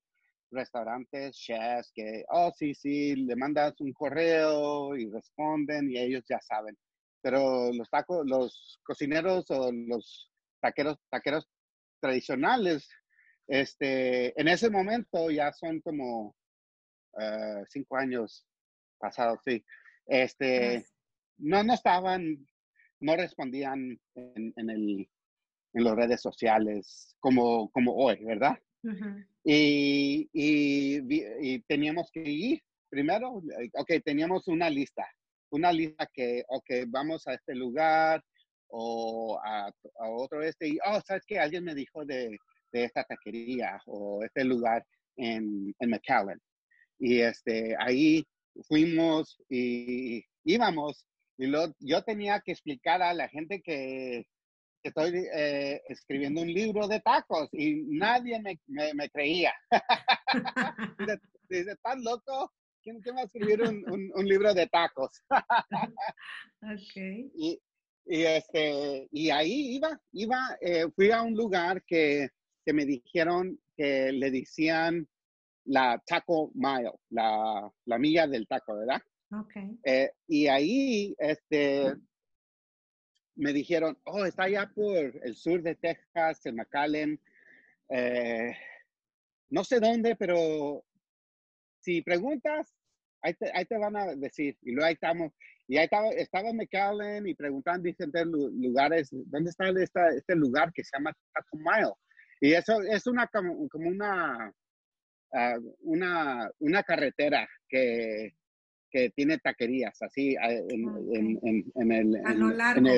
restaurantes, 0.50 1.36
chefs 1.36 1.92
que, 1.94 2.24
oh, 2.30 2.50
sí, 2.56 2.74
sí, 2.74 3.14
le 3.16 3.36
mandas 3.36 3.78
un 3.80 3.92
correo 3.92 4.96
y 4.96 5.10
responden 5.10 5.90
y 5.90 5.98
ellos 5.98 6.24
ya 6.28 6.40
saben. 6.40 6.76
Pero 7.20 7.70
los 7.72 7.88
tacos, 7.90 8.26
los 8.26 8.80
cocineros 8.82 9.50
o 9.50 9.70
los 9.72 10.30
taqueros, 10.60 10.96
taqueros 11.10 11.46
tradicionales, 12.00 12.88
este, 13.46 14.38
en 14.40 14.48
ese 14.48 14.70
momento 14.70 15.30
ya 15.30 15.52
son 15.52 15.80
como 15.80 16.36
uh, 17.14 17.64
cinco 17.68 17.96
años 17.96 18.46
pasados, 18.98 19.40
sí. 19.44 19.64
Este, 20.06 20.86
no, 21.38 21.62
no 21.62 21.74
estaban, 21.74 22.46
no 23.00 23.16
respondían 23.16 23.98
en, 24.14 24.52
en, 24.56 24.70
el, 24.70 25.10
en 25.74 25.84
las 25.84 25.94
redes 25.96 26.20
sociales 26.20 27.16
como, 27.20 27.70
como 27.70 27.94
hoy, 27.94 28.22
¿verdad? 28.24 28.58
y, 29.44 30.28
y, 30.32 31.00
y, 31.40 31.60
teníamos 31.62 32.10
que 32.12 32.22
ir 32.22 32.62
primero, 32.88 33.42
ok, 33.74 33.90
teníamos 34.04 34.46
una 34.48 34.70
lista, 34.70 35.06
una 35.50 35.72
lista 35.72 36.06
que, 36.12 36.44
ok, 36.48 36.70
vamos 36.86 37.26
a 37.26 37.34
este 37.34 37.54
lugar 37.54 38.24
o 38.68 39.40
a, 39.42 39.66
a 39.66 40.10
otro 40.10 40.42
este, 40.42 40.68
y, 40.68 40.78
oh, 40.86 41.00
¿sabes 41.06 41.24
qué? 41.26 41.38
Alguien 41.38 41.64
me 41.64 41.74
dijo 41.74 42.04
de, 42.04 42.36
de 42.72 42.84
esta 42.84 43.04
taquería 43.04 43.80
o 43.86 44.22
este 44.24 44.44
lugar 44.44 44.84
en, 45.16 45.74
en 45.78 45.90
McAllen. 45.90 46.40
Y 46.98 47.20
este, 47.20 47.76
ahí 47.78 48.24
fuimos 48.66 49.40
y 49.48 50.24
íbamos. 50.44 51.06
Y 51.36 51.46
lo, 51.46 51.72
yo 51.78 52.02
tenía 52.02 52.40
que 52.40 52.52
explicar 52.52 53.02
a 53.02 53.14
la 53.14 53.28
gente 53.28 53.60
que, 53.62 54.26
que 54.82 54.88
estoy 54.88 55.12
eh, 55.34 55.80
escribiendo 55.88 56.42
un 56.42 56.52
libro 56.52 56.88
de 56.88 57.00
tacos 57.00 57.48
y 57.52 57.82
nadie 57.86 58.40
me, 58.40 58.58
me, 58.66 59.08
creía. 59.10 59.52
dice, 61.48 61.72
¿estás 61.72 61.98
loco? 62.00 62.52
¿Quién, 62.82 63.00
¿Quién, 63.00 63.16
va 63.16 63.20
a 63.20 63.24
escribir 63.24 63.62
un, 63.62 63.84
un, 64.14 64.26
libro 64.26 64.52
de 64.54 64.66
tacos? 64.66 65.22
okay. 66.62 67.30
y, 67.36 67.60
y, 68.08 68.22
este, 68.22 69.08
y 69.12 69.30
ahí 69.30 69.76
iba, 69.76 70.00
iba, 70.12 70.58
eh, 70.60 70.86
fui 70.94 71.10
a 71.10 71.22
un 71.22 71.34
lugar 71.34 71.82
que, 71.84 72.28
que 72.64 72.72
me 72.72 72.86
dijeron 72.86 73.60
que 73.76 74.12
le 74.12 74.30
decían 74.30 75.06
la 75.66 76.02
Taco 76.06 76.50
Mile, 76.54 76.92
la, 77.10 77.70
la 77.84 77.98
milla 77.98 78.26
del 78.26 78.48
taco, 78.48 78.76
¿verdad? 78.78 79.02
Okay. 79.30 79.78
Eh, 79.84 80.10
y 80.26 80.46
ahí 80.46 81.14
este, 81.18 81.94
me 83.36 83.52
dijeron, 83.52 83.98
oh, 84.04 84.24
está 84.24 84.44
allá 84.44 84.70
por 84.74 84.96
el 84.96 85.36
sur 85.36 85.62
de 85.62 85.74
Texas, 85.74 86.46
en 86.46 86.56
McAllen. 86.56 87.20
Eh, 87.90 88.56
no 89.50 89.64
sé 89.64 89.80
dónde, 89.80 90.16
pero 90.16 90.82
si 91.80 92.00
preguntas, 92.00 92.74
ahí 93.22 93.34
te, 93.34 93.50
ahí 93.52 93.64
te, 93.64 93.78
van 93.78 93.96
a 93.96 94.14
decir. 94.14 94.56
Y 94.62 94.72
luego 94.72 94.86
ahí 94.86 94.94
estamos. 94.94 95.32
Y 95.66 95.76
ahí 95.76 95.84
estaba, 95.84 96.08
estaba 96.10 96.52
McAllen 96.52 97.26
y 97.26 97.34
preguntaban 97.34 97.82
diferentes 97.82 98.26
lugares, 98.26 99.08
¿dónde 99.10 99.50
está 99.50 99.68
esta, 99.68 100.08
este 100.08 100.34
lugar 100.34 100.72
que 100.72 100.82
se 100.82 100.96
llama 100.96 101.12
Taco 101.32 101.56
Mile? 101.56 101.92
Y 102.40 102.52
eso 102.52 102.80
es 102.82 103.06
una 103.06 103.26
como, 103.26 103.68
como 103.68 103.88
una 103.88 104.52
una, 105.80 106.50
una 106.60 106.82
carretera 106.82 107.48
que, 107.68 108.34
que 108.90 109.10
tiene 109.10 109.38
taquerías, 109.38 110.00
así 110.02 110.36
en, 110.40 111.64
en, 111.74 111.92
el... 111.92 112.26
A 112.26 112.34
lo 112.34 112.50
largo. 112.50 112.88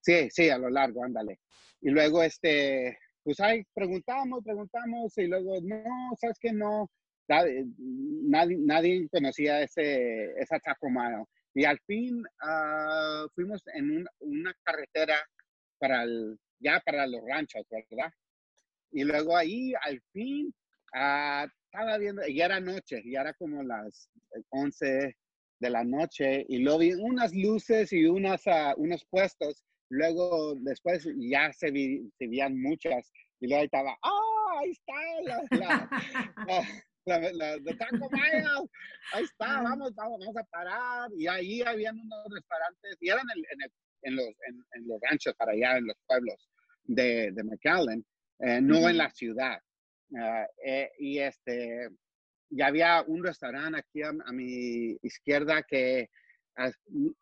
sí, 0.00 0.28
sí, 0.30 0.48
a 0.48 0.58
lo 0.58 0.70
largo, 0.70 1.04
ándale. 1.04 1.40
Y 1.80 1.90
luego, 1.90 2.22
este, 2.22 2.98
pues 3.22 3.40
ahí 3.40 3.64
preguntamos, 3.74 4.44
preguntamos 4.44 5.16
y 5.18 5.26
luego, 5.26 5.60
no, 5.62 5.82
sabes 6.20 6.38
que 6.38 6.52
no, 6.52 6.90
nadie, 7.30 8.56
nadie 8.58 9.08
conocía 9.10 9.62
ese, 9.62 10.32
esa 10.38 10.60
Chacomano. 10.60 11.28
Y 11.54 11.64
al 11.64 11.78
fin 11.86 12.22
uh, 12.42 13.28
fuimos 13.34 13.62
en 13.74 14.06
una 14.20 14.54
carretera 14.62 15.16
para 15.78 16.04
el, 16.04 16.38
ya 16.60 16.80
para 16.84 17.06
los 17.06 17.22
ranchos, 17.26 17.66
¿verdad? 17.70 18.12
Y 18.92 19.04
luego 19.04 19.36
ahí, 19.36 19.72
al 19.82 20.00
fin, 20.12 20.52
Ah, 20.92 21.46
estaba 21.66 21.98
viendo, 21.98 22.26
y 22.26 22.40
era 22.40 22.58
noche, 22.60 23.00
y 23.04 23.14
era 23.14 23.32
como 23.34 23.62
las 23.62 24.10
11 24.50 25.16
de 25.60 25.70
la 25.70 25.84
noche, 25.84 26.44
y 26.48 26.58
luego 26.58 26.78
vi 26.78 26.94
unas 26.94 27.32
luces 27.34 27.92
y 27.92 28.06
unas, 28.06 28.44
uh, 28.46 28.74
unos 28.76 29.04
puestos. 29.08 29.62
Luego, 29.88 30.54
después 30.56 31.06
ya 31.16 31.52
se, 31.52 31.70
vi, 31.70 32.10
se 32.18 32.26
veían 32.26 32.60
muchas, 32.60 33.12
y 33.40 33.48
luego 33.48 33.64
estaba, 33.64 33.96
¡ah! 34.02 34.58
ahí 34.60 34.70
está 34.70 34.92
la, 35.22 35.42
la, 35.58 35.88
la, 37.18 37.56
la, 37.56 37.76
Taco 37.76 38.08
Mayo, 38.10 38.68
ahí 39.12 39.24
está, 39.24 39.62
vamos, 39.62 39.94
vamos, 39.94 40.18
vamos 40.20 40.36
a 40.36 40.44
parar. 40.44 41.10
Y 41.16 41.26
ahí 41.26 41.62
habían 41.62 41.98
unos 41.98 42.24
restaurantes, 42.32 42.96
y 43.00 43.08
eran 43.08 43.26
en, 43.34 43.44
en, 43.62 43.72
en 44.02 44.16
los, 44.16 44.26
en, 44.72 44.88
los 44.88 45.00
ranchos 45.02 45.34
para 45.34 45.52
allá, 45.52 45.78
en 45.78 45.86
los 45.86 45.96
pueblos 46.06 46.50
de, 46.84 47.32
de 47.32 47.44
McAllen, 47.44 48.04
eh, 48.40 48.60
no 48.60 48.88
en 48.88 48.96
la 48.96 49.10
ciudad. 49.10 49.58
Ah, 50.16 50.46
eh, 50.64 50.90
y 50.98 51.18
este, 51.18 51.88
ya 52.50 52.66
había 52.66 53.02
un 53.06 53.22
restaurante 53.22 53.78
aquí 53.78 54.02
a, 54.02 54.12
mi 54.32 54.96
izquierda 55.02 55.62
que 55.62 56.08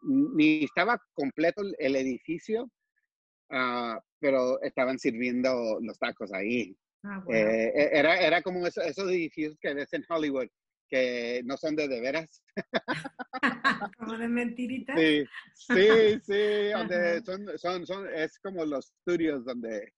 ni 0.02 0.64
estaba 0.64 1.00
completo 1.12 1.62
el 1.78 1.96
edificio, 1.96 2.70
uh, 3.50 4.00
pero 4.18 4.60
estaban 4.62 4.98
sirviendo 4.98 5.78
los 5.80 5.98
tacos 5.98 6.32
ahí. 6.32 6.76
Ah, 7.08 7.24
eh, 7.28 7.72
e, 7.74 7.98
era, 7.98 8.20
era 8.20 8.42
como 8.42 8.66
esos, 8.66 8.98
edificios 8.98 9.56
que 9.60 9.72
ves 9.72 9.92
en 9.94 10.04
Hollywood, 10.08 10.48
que 10.88 11.40
no 11.44 11.56
son 11.56 11.74
de 11.74 11.88
de 11.88 12.00
veras. 12.00 12.42
como 13.98 14.18
de 14.18 14.28
mentiritas. 14.28 14.96
Sí, 14.96 15.24
sí, 15.54 16.20
sí, 16.22 16.70
donde 16.72 17.22
son, 17.24 17.58
son, 17.58 17.86
son, 17.86 18.06
es 18.14 18.38
como 18.40 18.64
los 18.64 18.92
estudios 18.92 19.44
donde 19.44 19.92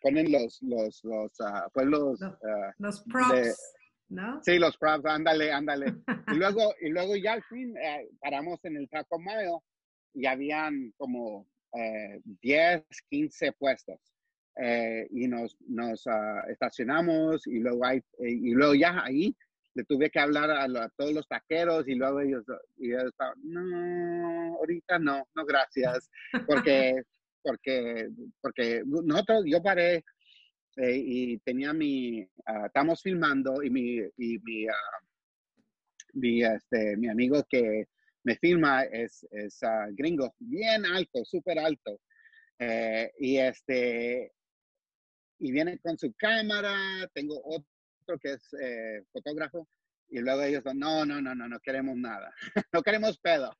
ponen 0.00 0.30
los, 0.30 0.58
los, 0.62 1.02
los, 1.04 1.40
uh, 1.40 1.70
pues 1.72 1.86
los, 1.86 2.20
uh, 2.20 2.36
los 2.78 3.02
props, 3.02 3.74
¿no? 4.08 4.40
Sí, 4.42 4.58
los 4.58 4.76
props, 4.76 5.04
ándale, 5.06 5.52
ándale. 5.52 5.94
y 6.28 6.34
luego, 6.36 6.74
y 6.80 6.90
luego 6.90 7.16
ya 7.16 7.34
al 7.34 7.42
fin 7.44 7.76
eh, 7.76 8.08
paramos 8.20 8.64
en 8.64 8.76
el 8.76 8.88
Taco 8.88 9.18
Mayo 9.18 9.62
y 10.14 10.26
habían 10.26 10.92
como 10.96 11.48
eh, 11.74 12.20
10, 12.24 12.84
15 13.10 13.52
puestos. 13.52 14.00
Eh, 14.60 15.06
y 15.12 15.28
nos, 15.28 15.56
nos 15.68 16.04
uh, 16.06 16.50
estacionamos 16.50 17.46
y 17.46 17.60
luego, 17.60 17.84
hay, 17.84 17.98
eh, 17.98 18.30
y 18.30 18.50
luego 18.50 18.74
ya 18.74 19.04
ahí 19.04 19.36
le 19.74 19.84
tuve 19.84 20.10
que 20.10 20.18
hablar 20.18 20.50
a, 20.50 20.64
a, 20.64 20.88
todos 20.96 21.12
los 21.12 21.28
taqueros 21.28 21.86
y 21.86 21.94
luego 21.94 22.20
ellos, 22.20 22.44
y 22.76 22.88
ellos 22.88 23.04
estaban, 23.04 23.38
no, 23.44 24.56
ahorita 24.56 24.98
no, 24.98 25.28
no 25.36 25.44
gracias, 25.44 26.10
porque 26.46 27.02
porque, 27.42 28.08
porque 28.40 28.82
nosotros, 28.84 29.44
yo 29.46 29.62
paré 29.62 30.04
eh, 30.76 30.96
y 30.96 31.38
tenía 31.38 31.72
mi, 31.72 32.22
uh, 32.22 32.66
estamos 32.66 33.02
filmando 33.02 33.62
y 33.62 33.70
mi, 33.70 33.96
y 34.16 34.38
mi, 34.40 34.66
uh, 34.66 34.72
mi, 36.14 36.42
este, 36.42 36.96
mi 36.96 37.08
amigo 37.08 37.44
que 37.48 37.86
me 38.24 38.36
filma 38.36 38.82
es, 38.84 39.26
es 39.30 39.60
gringo, 39.92 40.34
bien 40.38 40.84
alto, 40.84 41.24
súper 41.24 41.58
alto. 41.58 42.00
Eh, 42.58 43.12
y 43.18 43.38
este, 43.38 44.32
y 45.38 45.52
viene 45.52 45.78
con 45.78 45.98
su 45.98 46.12
cámara, 46.16 47.08
tengo 47.12 47.40
otro 47.44 48.18
que 48.18 48.32
es 48.32 48.54
eh, 48.60 49.04
fotógrafo, 49.12 49.68
y 50.10 50.20
luego 50.20 50.42
ellos 50.42 50.64
no, 50.74 51.04
no, 51.04 51.20
no, 51.20 51.34
no, 51.34 51.48
no 51.48 51.60
queremos 51.60 51.96
nada, 51.96 52.32
no 52.72 52.82
queremos 52.82 53.18
pedo. 53.18 53.52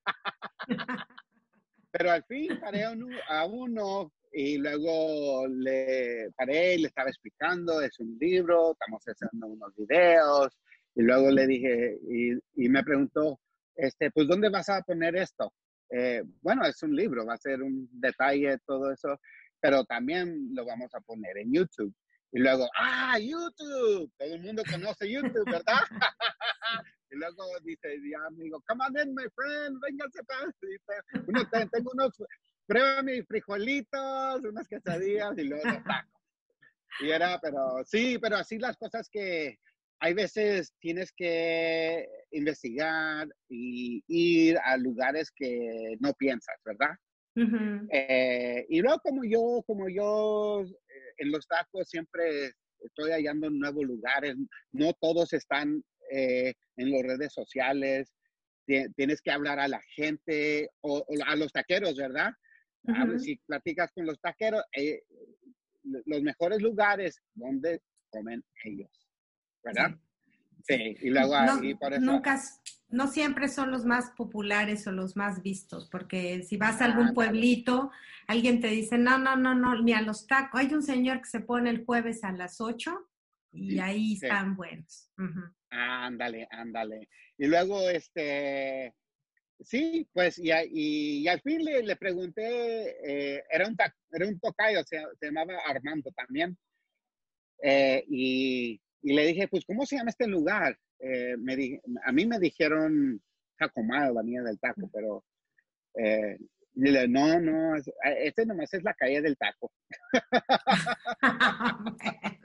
Pero 1.90 2.10
al 2.10 2.24
fin 2.24 2.58
paré 2.60 2.84
a 2.84 3.46
uno 3.46 4.12
y 4.32 4.58
luego 4.58 5.46
le 5.48 6.30
paré 6.36 6.74
y 6.74 6.78
le 6.78 6.88
estaba 6.88 7.08
explicando, 7.08 7.80
es 7.80 7.98
un 7.98 8.16
libro, 8.20 8.72
estamos 8.72 9.02
haciendo 9.04 9.46
unos 9.46 9.74
videos, 9.74 10.58
y 10.94 11.02
luego 11.02 11.30
le 11.30 11.46
dije, 11.46 11.98
y, 12.08 12.32
y 12.64 12.68
me 12.68 12.82
preguntó, 12.82 13.40
este, 13.76 14.10
pues, 14.10 14.26
¿dónde 14.26 14.48
vas 14.48 14.68
a 14.68 14.82
poner 14.82 15.16
esto? 15.16 15.52
Eh, 15.90 16.22
bueno, 16.42 16.66
es 16.66 16.82
un 16.82 16.94
libro, 16.94 17.24
va 17.24 17.34
a 17.34 17.38
ser 17.38 17.62
un 17.62 17.88
detalle, 17.92 18.58
todo 18.66 18.92
eso, 18.92 19.18
pero 19.61 19.85
también 19.85 20.55
lo 20.55 20.64
vamos 20.64 20.94
a 20.94 21.01
poner 21.01 21.38
en 21.38 21.53
YouTube. 21.53 21.94
Y 22.33 22.40
luego, 22.40 22.68
ah, 22.77 23.18
YouTube, 23.18 24.12
todo 24.18 24.35
el 24.35 24.42
mundo 24.42 24.62
conoce 24.71 25.11
YouTube, 25.11 25.51
¿verdad? 25.51 25.81
Y 27.11 27.16
luego 27.16 27.42
dice, 27.64 27.97
ya 28.11 28.27
amigo, 28.27 28.62
come 28.68 28.85
on 28.85 29.09
in, 29.09 29.14
my 29.14 29.25
friend, 29.35 29.81
véngase 29.81 30.23
para. 30.25 30.53
Dice, 30.61 31.68
tengo 31.73 31.90
unos, 31.94 32.23
prueba 32.66 33.03
mis 33.03 33.27
frijolitos, 33.27 34.44
unas 34.44 34.68
quesadillas 34.68 35.38
y 35.38 35.44
luego 35.44 35.64
tacos. 35.87 36.12
y 37.01 37.11
era, 37.11 37.40
pero 37.40 37.83
sí, 37.87 38.18
pero 38.21 38.37
así 38.37 38.59
las 38.59 38.77
cosas 38.77 39.09
que 39.11 39.57
hay 40.01 40.14
veces 40.14 40.75
tienes 40.81 41.12
que 41.12 42.07
investigar 42.31 43.27
y 43.49 44.05
ir 44.07 44.59
a 44.59 44.77
lugares 44.77 45.31
que 45.31 45.97
no 46.01 46.12
piensas, 46.12 46.57
¿verdad? 46.64 46.94
Eh, 47.90 48.66
y 48.68 48.81
luego 48.81 49.01
como 49.01 49.24
yo, 49.24 49.62
como 49.66 49.88
yo 49.88 50.62
eh, 50.62 51.12
en 51.18 51.31
los 51.31 51.46
tacos 51.46 51.88
siempre 51.88 52.53
estoy 52.81 53.11
hallando 53.11 53.51
nuevos 53.51 53.85
lugares, 53.85 54.37
no 54.72 54.92
todos 54.94 55.33
están 55.33 55.83
eh, 56.11 56.55
en 56.77 56.90
las 56.90 57.03
redes 57.03 57.33
sociales, 57.33 58.12
tienes 58.96 59.22
que 59.22 59.31
hablar 59.31 59.59
a 59.59 59.68
la 59.68 59.81
gente 59.94 60.68
o, 60.83 61.05
a 61.27 61.37
los 61.37 61.53
taqueros, 61.53 61.96
¿verdad? 61.96 62.33
si 63.18 63.37
platicas 63.46 63.90
con 63.92 64.07
los 64.07 64.20
taqueros, 64.20 64.62
los 65.83 66.22
mejores 66.22 66.61
lugares 66.61 67.20
donde 67.35 67.81
comen 68.11 68.42
ellos, 68.64 69.09
¿verdad? 69.62 69.94
Sí, 70.64 70.96
y 71.01 71.11
luego 71.11 71.35
ahí 71.35 71.74
por 71.74 71.92
eso. 71.92 72.03
Nunca, 72.03 72.38
no 72.90 73.07
siempre 73.09 73.48
son 73.48 73.70
los 73.70 73.85
más 73.85 74.11
populares 74.11 74.87
o 74.87 74.92
los 74.92 75.16
más 75.16 75.42
vistos, 75.42 75.88
porque 75.90 76.42
si 76.42 76.57
vas 76.57 76.81
a 76.81 76.87
algún 76.87 77.12
pueblito, 77.12 77.90
alguien 78.27 78.61
te 78.61 78.68
dice, 78.68 78.96
no, 78.96 79.18
no, 79.18 79.37
no, 79.37 79.55
no, 79.55 79.81
ni 79.83 79.92
a 79.92 80.01
los 80.01 80.27
tacos. 80.27 80.61
Hay 80.61 80.72
un 80.72 80.83
señor 80.83 81.20
que 81.20 81.29
se 81.29 81.40
pone 81.40 81.70
el 81.70 81.85
jueves 81.85 82.24
a 82.24 82.33
las 82.33 82.61
8 82.61 83.09
y 83.53 83.79
ahí 83.79 84.14
están 84.14 84.57
buenos. 84.57 85.11
Ándale, 85.70 86.48
ándale. 86.51 87.09
Y 87.37 87.46
luego, 87.46 87.88
este, 87.90 88.94
sí, 89.61 90.09
pues, 90.12 90.38
y, 90.38 90.51
y, 90.72 91.29
al 91.29 91.40
fin 91.42 91.64
le, 91.64 91.83
le 91.83 91.96
pregunté, 91.96 93.37
eh, 93.37 93.44
era, 93.51 93.66
un 93.66 93.77
era 94.12 94.27
un 94.27 94.40
tocayo, 94.40 94.83
se, 94.85 95.03
llamaba 95.20 95.59
Armando 95.66 96.11
también, 96.12 96.57
eh, 97.62 98.03
y, 98.09 98.81
y 99.03 99.12
le 99.12 99.27
dije, 99.27 99.46
pues, 99.48 99.64
¿cómo 99.66 99.85
se 99.85 99.96
llama 99.96 100.11
este 100.11 100.27
lugar? 100.27 100.79
Eh, 101.00 101.37
me 101.38 101.80
a 102.04 102.12
mí 102.12 102.26
me 102.26 102.38
dijeron 102.38 103.20
Jacomado, 103.58 104.14
la 104.14 104.22
mía 104.22 104.42
del 104.42 104.58
taco, 104.58 104.90
pero 104.92 105.24
eh, 105.94 106.38
no, 106.74 107.40
no, 107.40 107.76
este 107.76 108.44
nomás 108.46 108.72
es 108.72 108.84
la 108.84 108.94
calle 108.94 109.20
del 109.20 109.37
taco. 109.37 109.72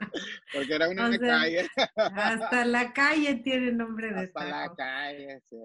Porque 0.52 0.74
era 0.74 0.88
una 0.88 1.16
calle. 1.18 1.68
hasta 1.94 2.64
la 2.64 2.92
calle 2.92 3.36
tiene 3.36 3.70
nombre 3.72 4.12
de 4.12 4.20
hasta 4.20 4.40
taco. 4.40 4.54
Hasta 4.54 4.68
la 4.68 4.76
calle, 4.76 5.40
sí. 5.44 5.56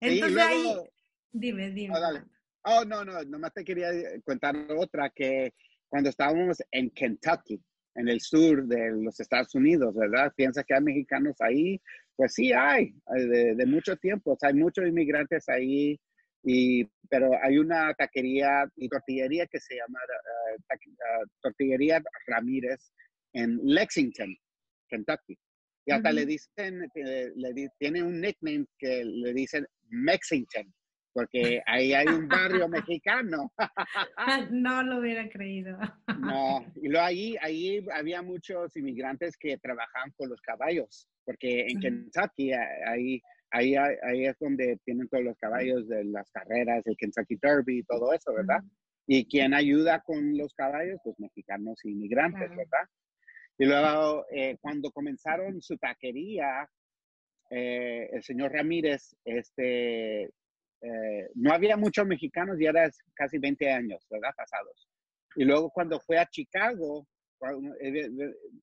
Entonces 0.00 0.38
ahí, 0.38 0.74
dime, 1.32 1.70
dime. 1.70 1.94
Oh, 2.62 2.84
no, 2.84 3.04
no, 3.04 3.22
nomás 3.24 3.54
te 3.54 3.64
quería 3.64 3.88
contar 4.24 4.54
otra 4.76 5.08
que 5.10 5.54
cuando 5.88 6.10
estábamos 6.10 6.62
en 6.70 6.90
Kentucky, 6.90 7.60
en 7.94 8.08
el 8.08 8.20
sur 8.20 8.66
de 8.66 8.90
los 8.90 9.18
Estados 9.18 9.54
Unidos, 9.54 9.94
¿verdad? 9.94 10.32
Piensa 10.36 10.62
que 10.62 10.74
hay 10.74 10.82
mexicanos 10.82 11.36
ahí, 11.40 11.80
pues 12.20 12.34
sí 12.34 12.52
hay, 12.52 12.94
de, 13.14 13.54
de 13.54 13.64
mucho 13.64 13.96
tiempo, 13.96 14.36
hay 14.42 14.52
muchos 14.52 14.86
inmigrantes 14.86 15.48
ahí, 15.48 15.98
y, 16.42 16.84
pero 17.08 17.30
hay 17.42 17.56
una 17.56 17.94
taquería 17.94 18.70
y 18.76 18.90
tortillería 18.90 19.46
que 19.46 19.58
se 19.58 19.76
llama 19.76 19.98
uh, 20.02 21.26
Tortillería 21.40 22.02
Ramírez 22.26 22.92
en 23.32 23.58
Lexington, 23.62 24.36
Kentucky. 24.90 25.38
Y 25.86 25.92
hasta 25.92 26.12
le 26.12 26.26
dicen, 26.26 26.86
eh, 26.94 27.30
le, 27.34 27.70
tiene 27.78 28.02
un 28.02 28.20
nickname 28.20 28.66
que 28.78 29.02
le 29.02 29.32
dicen 29.32 29.66
Mexington 29.88 30.70
porque 31.12 31.62
ahí 31.66 31.92
hay 31.92 32.06
un 32.06 32.28
barrio 32.28 32.68
mexicano. 32.68 33.52
no 34.50 34.82
lo 34.82 34.98
hubiera 34.98 35.28
creído. 35.28 35.78
no, 36.18 36.64
y 36.82 36.88
luego 36.88 37.06
ahí, 37.06 37.36
ahí 37.40 37.84
había 37.94 38.22
muchos 38.22 38.76
inmigrantes 38.76 39.36
que 39.36 39.58
trabajaban 39.58 40.12
con 40.16 40.28
los 40.28 40.40
caballos, 40.40 41.08
porque 41.30 41.66
en 41.68 41.78
Kentucky 41.78 42.52
ahí, 42.52 43.22
ahí, 43.52 43.76
ahí 43.76 44.26
es 44.26 44.36
donde 44.40 44.80
tienen 44.84 45.08
todos 45.08 45.22
los 45.22 45.38
caballos 45.38 45.86
de 45.86 46.02
las 46.06 46.28
carreras, 46.32 46.84
el 46.86 46.96
Kentucky 46.96 47.38
Derby 47.40 47.78
y 47.78 47.82
todo 47.84 48.12
eso, 48.12 48.34
¿verdad? 48.34 48.58
Y 49.06 49.28
quien 49.28 49.54
ayuda 49.54 50.00
con 50.00 50.36
los 50.36 50.52
caballos, 50.54 50.98
pues 51.04 51.14
mexicanos 51.20 51.78
e 51.84 51.90
inmigrantes, 51.90 52.50
¿verdad? 52.50 52.84
Y 53.58 53.64
luego, 53.64 54.26
eh, 54.32 54.56
cuando 54.60 54.90
comenzaron 54.90 55.62
su 55.62 55.76
taquería, 55.76 56.68
eh, 57.48 58.10
el 58.12 58.24
señor 58.24 58.50
Ramírez 58.50 59.14
este, 59.24 60.22
eh, 60.24 61.30
no 61.36 61.52
había 61.52 61.76
muchos 61.76 62.08
mexicanos 62.08 62.60
y 62.60 62.66
era 62.66 62.90
casi 63.14 63.38
20 63.38 63.70
años, 63.70 64.04
¿verdad? 64.10 64.30
Pasados. 64.36 64.88
Y 65.36 65.44
luego 65.44 65.70
cuando 65.70 66.00
fue 66.00 66.18
a 66.18 66.26
Chicago, 66.26 67.06
eh, 67.80 68.10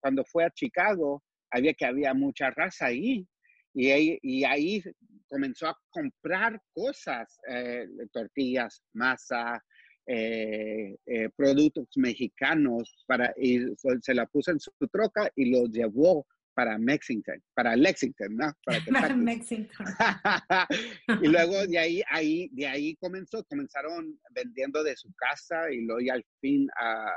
cuando, 0.01 0.25
fue 0.25 0.43
a 0.43 0.51
Chicago, 0.51 1.23
había 1.51 1.73
que 1.73 1.86
había 1.86 2.13
mucha 2.13 2.49
raza 2.51 2.88
ahí. 2.88 3.27
Y 3.73 3.91
ahí, 3.91 4.19
y 4.23 4.43
ahí 4.43 4.81
comenzó 5.27 5.67
a 5.67 5.77
comprar 5.89 6.60
cosas, 6.73 7.38
eh, 7.49 7.86
tortillas, 8.12 8.81
masa, 8.93 9.63
productos 11.36 11.89
mexicanos 11.97 13.03
para 13.05 13.33
y 13.38 13.60
se 14.01 14.13
la 14.13 14.25
puso 14.25 14.51
en 14.51 14.60
su 14.60 14.71
troca 14.89 15.29
y 15.36 15.51
lo 15.51 15.65
llevó 15.65 16.25
para 16.57 16.75
Lexington, 16.79 17.39
para 17.53 17.75
Lexington, 17.75 18.36
¿no? 18.36 18.51
Para 18.65 18.79
Lexington. 19.15 19.86
y 21.21 21.27
luego 21.27 21.67
de 21.67 21.77
ahí, 21.77 22.01
ahí, 22.10 22.49
de 22.51 22.65
ahí 22.65 22.95
comenzó, 22.95 23.43
comenzaron 23.43 24.19
vendiendo 24.31 24.83
de 24.83 24.97
su 24.97 25.13
casa 25.13 25.71
y 25.71 25.81
luego 25.81 26.12
al 26.12 26.25
fin 26.41 26.67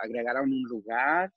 agregaron 0.02 0.52
un 0.52 0.62
lugar, 0.64 1.32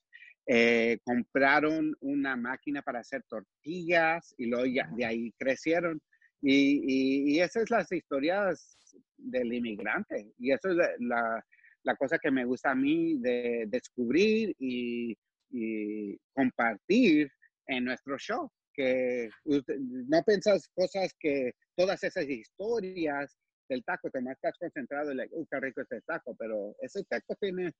eh, 0.45 0.97
compraron 1.03 1.95
una 2.01 2.35
máquina 2.35 2.81
para 2.81 2.99
hacer 2.99 3.23
tortillas 3.29 4.33
y 4.37 4.47
luego 4.47 4.65
ya, 4.65 4.89
de 4.95 5.05
ahí 5.05 5.31
crecieron. 5.37 6.01
Y, 6.41 7.35
y, 7.35 7.39
esas 7.39 7.63
son 7.67 7.77
las 7.77 7.91
historias 7.91 8.77
del 9.17 9.53
inmigrante. 9.53 10.33
Y 10.37 10.51
eso 10.51 10.69
es 10.69 10.75
la, 10.99 11.43
la, 11.83 11.95
cosa 11.95 12.17
que 12.19 12.31
me 12.31 12.43
gusta 12.45 12.71
a 12.71 12.75
mí 12.75 13.17
de 13.19 13.65
descubrir 13.67 14.53
y, 14.59 15.15
y 15.51 16.17
compartir 16.33 17.31
en 17.67 17.85
nuestro 17.85 18.17
show, 18.17 18.51
que 18.73 19.29
no 19.45 20.23
piensas 20.23 20.67
cosas 20.75 21.13
que 21.19 21.53
todas 21.77 22.03
esas 22.03 22.27
historias 22.27 23.37
del 23.69 23.83
taco, 23.83 24.09
te 24.09 24.21
más 24.21 24.35
estás 24.35 24.57
concentrado 24.57 25.11
en, 25.11 25.17
like, 25.17 25.33
qué 25.49 25.59
rico 25.59 25.81
este 25.81 26.01
taco, 26.01 26.35
pero 26.37 26.75
ese 26.81 27.03
taco 27.05 27.35
tiene, 27.39 27.71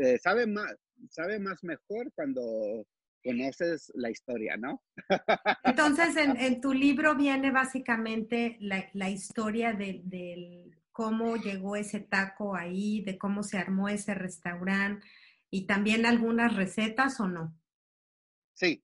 eh, 0.00 0.18
sabe, 0.18 0.46
más, 0.46 0.74
sabe 1.10 1.38
más 1.38 1.62
mejor 1.62 2.12
cuando 2.14 2.86
conoces 3.24 3.92
la 3.94 4.10
historia, 4.10 4.56
¿no? 4.56 4.82
Entonces, 5.64 6.16
en, 6.16 6.60
tu 6.60 6.72
libro 6.72 7.14
viene 7.16 7.50
básicamente 7.50 8.56
la, 8.60 8.88
la 8.94 9.10
historia 9.10 9.72
de, 9.72 10.70
cómo 10.92 11.36
llegó 11.36 11.76
ese 11.76 12.00
taco 12.00 12.56
ahí, 12.56 13.02
de 13.02 13.18
cómo 13.18 13.42
se 13.42 13.58
armó 13.58 13.88
ese 13.88 14.14
restaurante 14.14 15.06
y 15.50 15.66
también 15.66 16.06
algunas 16.06 16.56
recetas 16.56 17.20
o 17.20 17.28
no? 17.28 17.54
Sí, 18.54 18.82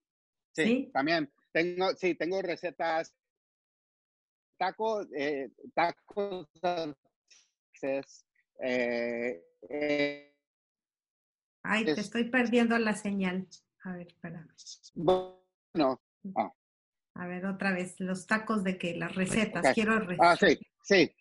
Sí, 0.55 0.91
también. 0.93 1.31
Tengo, 1.53 1.95
sí, 1.97 2.15
tengo 2.15 2.41
recetas. 2.43 3.13
Tacos, 4.57 5.07
eh, 5.17 5.51
tacos, 5.75 6.49
eh, 8.61 10.34
eh, 11.65 11.69
Ay, 11.69 11.85
te 11.85 12.01
estoy 12.01 12.25
perdiendo 12.25 12.79
la 12.79 12.95
señal. 12.95 13.47
A 13.83 13.93
ver, 13.93 14.09
espera. 14.09 14.47
Bueno. 14.95 16.01
Ah. 16.37 16.53
A 17.17 17.27
ver, 17.27 17.47
otra 17.47 17.73
vez, 17.73 17.99
los 18.01 18.27
tacos 18.27 18.65
de 18.65 18.77
que 18.77 18.97
las 18.97 19.15
recetas, 19.15 19.75
quiero 19.75 19.99
recetas. 20.01 20.43
Ah, 20.43 20.47
sí, 20.47 20.59
sí. 20.83 21.15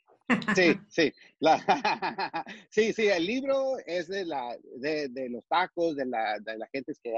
Sí, 0.56 0.80
sí. 0.90 1.14
sí, 2.70 2.94
sí, 2.94 3.08
el 3.08 3.26
libro 3.26 3.78
es 3.86 4.08
de, 4.08 4.26
la, 4.26 4.58
de, 4.78 5.10
de 5.10 5.30
los 5.30 5.46
tacos, 5.48 5.96
de 5.96 6.06
la, 6.06 6.40
de 6.40 6.58
la 6.58 6.68
gente 6.72 6.94
que, 7.04 7.14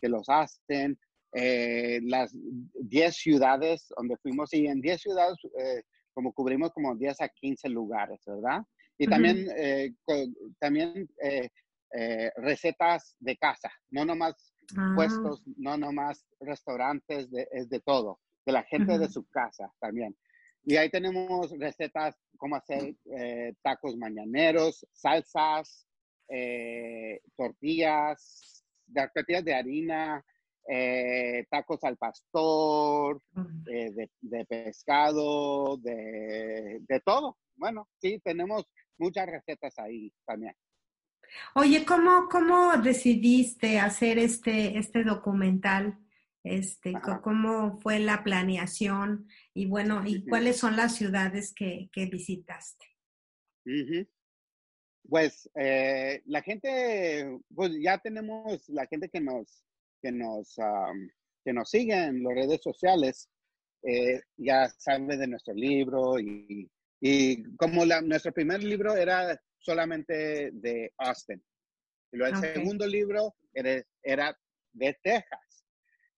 que 0.00 0.08
los 0.08 0.28
hacen, 0.28 0.98
eh, 1.32 2.00
las 2.04 2.32
10 2.34 3.16
ciudades 3.16 3.88
donde 3.96 4.16
fuimos 4.18 4.52
y 4.54 4.66
en 4.66 4.80
10 4.80 5.00
ciudades 5.00 5.36
eh, 5.58 5.82
como 6.12 6.32
cubrimos 6.32 6.72
como 6.72 6.94
10 6.94 7.20
a 7.22 7.28
15 7.28 7.68
lugares, 7.70 8.20
¿verdad? 8.24 8.62
Y 8.96 9.08
también, 9.08 9.48
eh, 9.56 9.92
también 10.60 11.08
recetas 12.36 13.16
de 13.20 13.36
casa, 13.36 13.70
no 13.90 14.04
nomás 14.04 14.52
ah. 14.76 14.92
puestos, 14.96 15.42
no 15.56 15.76
nomás 15.76 16.26
restaurantes, 16.40 17.28
es 17.52 17.68
de 17.68 17.80
todo, 17.80 18.20
de 18.44 18.52
la 18.52 18.62
gente 18.64 18.98
de 18.98 19.08
su 19.08 19.26
casa 19.28 19.72
también. 19.80 20.16
Y 20.64 20.76
ahí 20.76 20.90
tenemos 20.90 21.50
recetas 21.58 22.16
como 22.36 22.56
hacer 22.56 22.96
tacos 23.62 23.96
mañaneros, 23.96 24.86
salsas, 24.92 25.86
tortillas, 27.36 28.64
tortillas 29.14 29.44
de 29.44 29.54
harina, 29.54 30.24
eh, 30.66 31.44
tacos 31.50 31.84
al 31.84 31.98
pastor, 31.98 33.20
eh, 33.70 34.08
de, 34.20 34.44
pescado, 34.46 35.76
de, 35.76 37.02
todo. 37.04 37.36
Bueno, 37.56 37.88
sí, 37.98 38.18
tenemos 38.24 38.66
muchas 38.98 39.26
recetas 39.26 39.78
ahí 39.78 40.10
también. 40.24 40.54
Oye, 41.54 41.84
¿cómo, 41.84 42.28
cómo 42.30 42.76
decidiste 42.76 43.78
hacer 43.78 44.18
este, 44.18 44.78
este 44.78 45.04
documental? 45.04 45.98
Este, 46.42 46.92
¿Cómo 47.22 47.80
fue 47.80 47.98
la 48.00 48.22
planeación? 48.22 49.28
Y 49.54 49.66
bueno, 49.66 50.02
¿y 50.06 50.26
cuáles 50.26 50.58
son 50.58 50.76
las 50.76 50.94
ciudades 50.94 51.54
que, 51.54 51.88
que 51.90 52.06
visitaste? 52.06 52.84
Pues 55.08 55.50
eh, 55.54 56.22
la 56.26 56.42
gente, 56.42 57.38
pues 57.54 57.72
ya 57.80 57.98
tenemos 57.98 58.68
la 58.68 58.86
gente 58.86 59.08
que 59.08 59.20
nos, 59.20 59.64
que 60.02 60.12
nos, 60.12 60.56
que 61.44 61.52
nos 61.52 61.70
sigue 61.70 61.94
en 61.94 62.22
las 62.22 62.34
redes 62.34 62.60
sociales, 62.62 63.30
eh, 63.82 64.20
ya 64.36 64.68
sabe 64.68 65.16
de 65.16 65.26
nuestro 65.26 65.54
libro 65.54 66.18
y, 66.18 66.70
y 67.00 67.42
como 67.56 67.84
la, 67.84 68.00
nuestro 68.00 68.32
primer 68.32 68.62
libro 68.62 68.96
era 68.96 69.40
solamente 69.64 70.50
de 70.52 70.92
Austin. 70.98 71.42
Y 72.12 72.16
luego 72.16 72.36
el 72.36 72.54
segundo 72.54 72.86
libro 72.86 73.34
era, 73.52 73.82
era 74.02 74.38
de 74.72 74.98
Texas. 75.02 75.64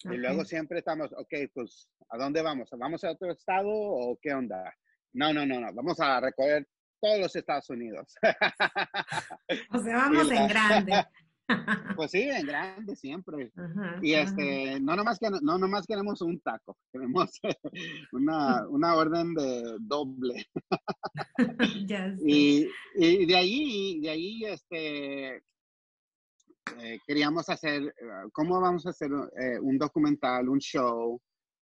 Y 0.05 0.17
luego 0.17 0.45
siempre 0.45 0.79
estamos, 0.79 1.13
ok, 1.13 1.35
pues, 1.55 1.89
¿a 2.11 2.19
dónde 2.19 2.43
vamos? 2.43 2.69
¿Vamos 2.73 3.03
a 3.05 3.11
otro 3.11 3.31
estado 3.33 3.71
o 3.71 4.19
qué 4.21 4.33
onda? 4.35 4.73
No, 5.13 5.33
no, 5.33 5.47
no, 5.47 5.61
no, 5.61 5.73
vamos 5.73 5.99
a 6.01 6.21
recorrer 6.21 6.69
todos 7.01 7.19
los 7.19 7.37
Estados 7.37 7.71
Unidos. 7.71 8.15
o 9.73 9.79
sea, 9.79 9.97
vamos 9.97 10.31
en 10.31 10.49
grande. 10.49 10.93
Pues 11.95 12.11
sí, 12.11 12.23
en 12.23 12.47
grande 12.47 12.97
siempre. 12.97 13.53
y 14.03 14.13
este, 14.13 14.81
no 14.81 14.97
nomás, 14.97 15.19
que, 15.19 15.31
no 15.31 15.59
nomás 15.59 15.87
queremos 15.87 16.21
un 16.21 16.41
taco, 16.41 16.77
queremos 16.93 17.31
una, 18.13 18.67
una 18.69 18.95
orden 18.95 19.35
de 19.35 19.77
doble. 19.81 20.47
y, 22.27 22.69
y, 22.97 23.27
de 23.27 23.37
ahí, 23.37 24.01
de 24.01 24.11
ahí, 24.11 24.45
este, 24.45 25.43
eh, 26.79 27.01
queríamos 27.07 27.49
hacer, 27.49 27.83
eh, 27.83 27.93
¿cómo 28.33 28.61
vamos 28.61 28.87
a 28.87 28.91
hacer 28.91 29.11
eh, 29.39 29.59
un 29.61 29.79
documental, 29.79 30.49
un 30.49 30.59
show, 30.59 31.21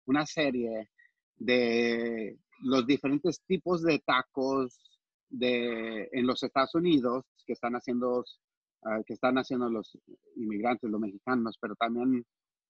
una 0.06 0.24
serie 0.26 0.90
de 1.36 2.38
los 2.62 2.86
diferentes 2.86 3.42
tipos 3.46 3.82
de 3.82 3.98
tacos 3.98 4.80
de, 5.28 6.08
en 6.12 6.26
los 6.26 6.42
Estados 6.42 6.74
Unidos 6.74 7.24
que 7.44 7.54
están 7.54 7.74
haciendo 7.74 8.24
Ah, 8.84 9.00
que 9.06 9.14
están 9.14 9.36
haciendo 9.38 9.68
los 9.68 9.96
inmigrantes, 10.34 10.90
los 10.90 11.00
mexicanos, 11.00 11.56
pero 11.60 11.76
también 11.76 12.24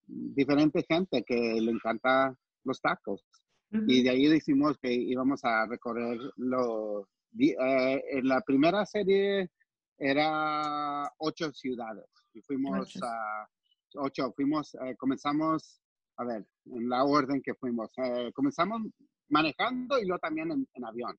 diferente 0.06 0.84
gente 0.86 1.24
que 1.26 1.58
le 1.58 1.70
encanta 1.70 2.36
los 2.64 2.80
tacos. 2.80 3.24
Y 3.86 4.02
de 4.02 4.10
ahí 4.10 4.26
decimos 4.26 4.76
que 4.76 4.92
íbamos 4.92 5.42
a 5.44 5.64
recorrer 5.66 6.18
los... 6.36 7.06
Eh, 7.38 8.02
en 8.10 8.28
la 8.28 8.42
primera 8.42 8.84
serie 8.84 9.48
era 9.96 11.10
ocho 11.16 11.50
ciudades 11.54 12.04
y 12.34 12.42
fuimos 12.42 12.94
a 13.02 13.48
ocho, 13.94 14.30
fuimos, 14.36 14.74
eh, 14.74 14.94
comenzamos, 14.98 15.80
a 16.18 16.24
ver, 16.24 16.46
en 16.66 16.90
la 16.90 17.04
orden 17.04 17.40
que 17.40 17.54
fuimos, 17.54 17.90
eh, 17.96 18.30
comenzamos 18.34 18.82
manejando 19.30 19.98
y 19.98 20.04
luego 20.04 20.20
también 20.20 20.50
en, 20.50 20.68
en 20.74 20.84
avión. 20.84 21.16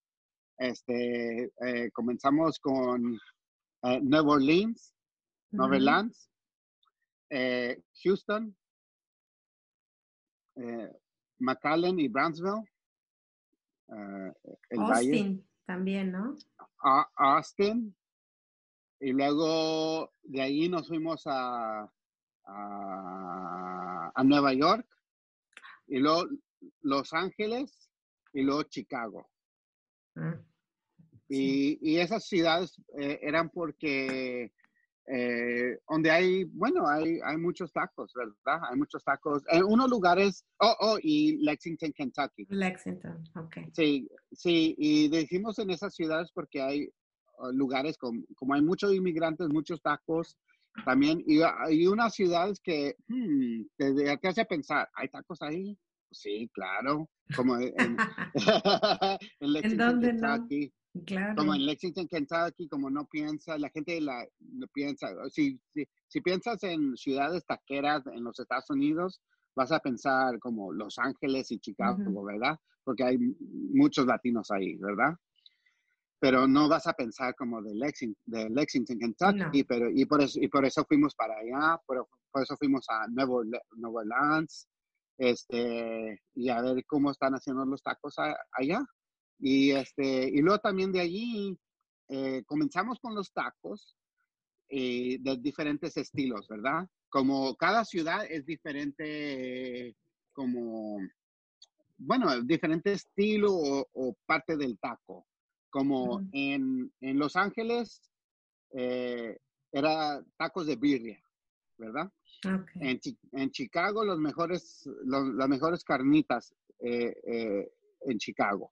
Este, 0.56 1.52
comenzamos 1.92 2.60
con 2.60 3.20
uh, 3.84 4.00
New 4.02 4.30
Orleans, 4.30 4.94
mm 5.52 5.60
-hmm. 5.60 5.64
Orleans, 5.66 6.30
eh, 7.30 7.82
Houston, 8.04 8.56
eh, 10.56 10.90
McAllen 11.40 12.00
y 12.00 12.08
Brownsville. 12.08 12.64
Uh, 13.88 14.32
el 14.70 14.80
Austin 14.80 15.38
Valle. 15.38 15.44
también, 15.66 16.12
¿no? 16.12 16.36
A 16.84 17.10
Austin. 17.16 17.96
Y 19.00 19.12
luego 19.12 20.12
de 20.24 20.42
ahí 20.42 20.70
nos 20.70 20.88
fuimos 20.88 21.24
a, 21.28 21.92
a, 22.46 24.12
a 24.16 24.24
Nueva 24.24 24.54
York. 24.54 24.88
Y 25.88 26.00
luego 26.00 26.30
Los 26.82 27.14
Ángeles 27.14 27.90
y 28.32 28.42
luego 28.44 28.64
Chicago. 28.64 29.30
Mm. 30.16 30.53
Y, 31.36 31.98
esas 31.98 32.26
ciudades 32.28 32.80
eh, 33.00 33.20
eran 33.22 33.50
porque 33.50 34.52
eh, 35.08 35.80
donde 35.90 36.12
hay, 36.12 36.46
bueno, 36.46 36.88
hay, 36.88 37.20
hay 37.26 37.38
muchos 37.38 37.74
tacos, 37.74 38.14
¿verdad? 38.14 38.62
Hay 38.70 38.78
muchos 38.78 39.04
tacos. 39.04 39.44
En 39.50 39.64
unos 39.66 39.90
lugares, 39.90 40.46
oh, 40.60 40.76
oh, 40.80 40.98
y 41.02 41.38
Lexington, 41.44 41.92
Kentucky. 41.92 42.46
Lexington, 42.50 43.24
ok. 43.36 43.58
Sí, 43.74 44.08
sí, 44.32 44.76
y 44.78 45.10
decimos 45.10 45.60
en 45.60 45.72
esas 45.72 45.94
ciudades 45.94 46.32
porque 46.34 46.62
hay 46.62 46.90
uh, 47.40 47.52
lugares 47.52 47.98
como, 47.98 48.24
como 48.36 48.54
hay 48.54 48.62
muchos 48.62 48.94
inmigrantes, 48.94 49.50
muchos 49.50 49.82
tacos 49.82 50.38
también, 50.86 51.22
y 51.28 51.42
hay 51.42 51.86
unas 51.86 52.16
ciudades 52.16 52.60
que 52.60 52.96
hmm, 53.08 53.64
te, 53.78 54.28
hace 54.28 54.46
pensar, 54.46 54.90
¿hay 54.96 55.10
tacos 55.10 55.42
ahí? 55.42 55.78
Sí, 56.12 56.50
claro, 56.54 57.10
como 57.36 57.58
en, 57.58 57.74
en 57.78 57.98
Lexington, 59.42 60.02
Kentucky. 60.02 60.74
Como 61.36 61.56
en 61.56 61.66
Lexington, 61.66 62.08
Kentucky, 62.08 62.68
como 62.68 62.90
no 62.90 63.06
piensa, 63.06 63.58
la 63.58 63.70
gente 63.70 64.00
la, 64.00 64.26
no 64.40 64.68
piensa, 64.68 65.08
si, 65.30 65.60
si, 65.74 65.88
si, 66.08 66.22
piensas 66.22 66.62
en 66.64 66.96
ciudades 66.96 67.44
taqueras 67.46 68.06
en 68.08 68.24
los 68.24 68.40
Estados 68.40 68.70
Unidos, 68.70 69.20
vas 69.56 69.72
a 69.72 69.80
pensar 69.80 70.40
como 70.40 70.72
Los 70.72 71.00
Ángeles 71.00 71.52
y 71.52 71.60
Chicago, 71.60 72.24
¿verdad? 72.24 72.58
Porque 72.84 73.04
hay 73.04 73.18
muchos 73.18 74.06
latinos 74.06 74.52
ahí, 74.52 74.76
¿verdad? 74.76 75.16
Pero 76.20 76.48
no 76.48 76.70
vas 76.70 76.88
a 76.88 76.94
pensar 76.94 77.36
como 77.36 77.62
de 77.62 77.74
Lexington, 77.74 78.22
de 78.26 78.50
Lexington 78.50 79.00
Kentucky, 79.00 79.64
pero, 79.64 79.90
y, 79.90 80.06
por 80.06 80.22
eso, 80.22 80.40
y 80.40 80.48
por 80.48 80.66
eso 80.66 80.86
fuimos 80.86 81.16
para 81.16 81.36
allá, 81.38 81.78
por, 81.86 82.08
por 82.32 82.44
eso 82.44 82.56
fuimos 82.58 82.86
a 82.90 83.08
Nuevo, 83.08 83.44
Nuevo 83.76 83.98
Orleans, 83.98 84.68
este, 85.18 86.22
y 86.36 86.50
a 86.50 86.62
ver 86.62 86.86
cómo 86.86 87.12
están 87.12 87.34
haciendo 87.34 87.66
los 87.66 87.82
tacos 87.82 88.16
allá. 88.52 88.84
Y, 89.46 89.72
este, 89.72 90.30
y 90.30 90.42
luego 90.42 90.60
también 90.60 90.94
de 90.94 91.02
allí 91.02 91.60
eh, 92.08 92.44
comenzamos 92.46 92.98
con 93.02 93.14
los 93.14 93.34
tacos 93.34 93.94
eh, 94.70 95.18
de 95.20 95.38
diferentes 95.38 95.98
estilos, 95.98 96.48
¿verdad? 96.48 96.88
Como 97.10 97.54
cada 97.58 97.84
ciudad 97.84 98.26
es 98.26 98.46
diferente, 98.46 99.98
como, 100.32 100.98
bueno, 101.98 102.42
diferente 102.42 102.94
estilo 102.94 103.52
o, 103.54 104.16
parte 104.26 104.56
del 104.56 104.80
taco. 104.80 105.28
Como 105.70 106.22
en, 106.32 106.94
en, 107.02 107.20
Los 107.20 107.36
Ángeles 107.36 108.02
eh, 108.72 109.38
era 109.74 110.24
tacos 110.38 110.68
de 110.68 110.78
birria, 110.78 111.22
¿verdad? 111.78 112.10
En, 112.76 112.98
en, 113.34 113.52
Chicago 113.52 114.06
los 114.06 114.20
mejores, 114.20 114.90
las 115.04 115.50
mejores 115.50 115.84
carnitas 115.84 116.56
en 116.80 118.18
Chicago. 118.20 118.72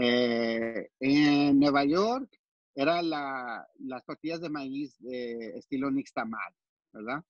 Eh, 0.00 0.90
en 1.00 1.58
Nueva 1.58 1.84
York 1.84 2.30
era 2.74 3.02
la, 3.02 3.66
las 3.80 4.04
tortillas 4.04 4.40
de 4.40 4.48
maíz 4.48 4.96
de 5.00 5.58
estilo 5.58 5.90
nixtamal, 5.90 6.54
¿verdad? 6.92 7.24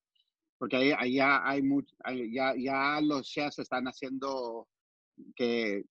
Porque 0.58 0.76
ahí, 0.76 0.92
allá 0.92 1.48
hay 1.48 1.62
mucho, 1.62 1.94
ya, 2.30 2.54
ya 2.56 3.00
los 3.00 3.26
chefs 3.26 3.60
están 3.60 3.86
haciendo 3.86 4.68
que 5.34 5.84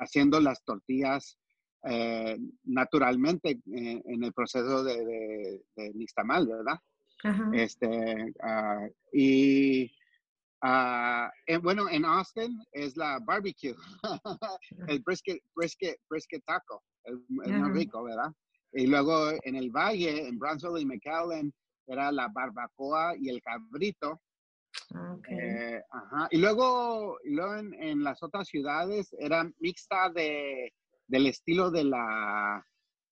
haciendo 0.00 0.40
las 0.40 0.62
tortillas 0.64 1.38
eh, 1.86 2.38
naturalmente 2.64 3.50
eh, 3.50 4.02
en 4.04 4.24
el 4.24 4.32
proceso 4.32 4.84
de, 4.84 5.60
de, 5.74 5.94
nixtamal, 5.94 6.46
¿verdad? 6.46 6.78
Este, 7.52 8.32
uh, 8.42 8.92
y 9.12 9.90
Uh, 10.64 11.28
bueno, 11.60 11.90
en 11.90 12.06
Austin 12.06 12.58
es 12.72 12.96
la 12.96 13.18
barbecue, 13.18 13.74
el 14.88 15.00
brisket, 15.00 15.38
brisket, 15.54 15.98
brisket 16.08 16.42
taco, 16.46 16.82
es, 17.04 17.14
muy 17.28 17.70
rico, 17.72 18.02
¿verdad? 18.02 18.32
Y 18.72 18.86
luego 18.86 19.32
en 19.42 19.56
el 19.56 19.70
valle, 19.70 20.26
en 20.26 20.38
Brownsville 20.38 20.80
y 20.80 20.86
McAllen, 20.86 21.52
era 21.86 22.10
la 22.10 22.28
barbacoa 22.28 23.14
y 23.18 23.28
el 23.28 23.42
cabrito. 23.42 24.22
Okay. 25.18 25.38
Eh, 25.38 25.82
ajá. 25.90 26.28
Y 26.30 26.38
luego, 26.38 27.18
y 27.24 27.34
luego 27.34 27.56
en, 27.56 27.74
en, 27.74 28.02
las 28.02 28.22
otras 28.22 28.48
ciudades 28.48 29.14
era 29.18 29.46
mixta 29.58 30.08
de, 30.08 30.72
del 31.06 31.26
estilo 31.26 31.70
de 31.70 31.84
la, 31.84 32.66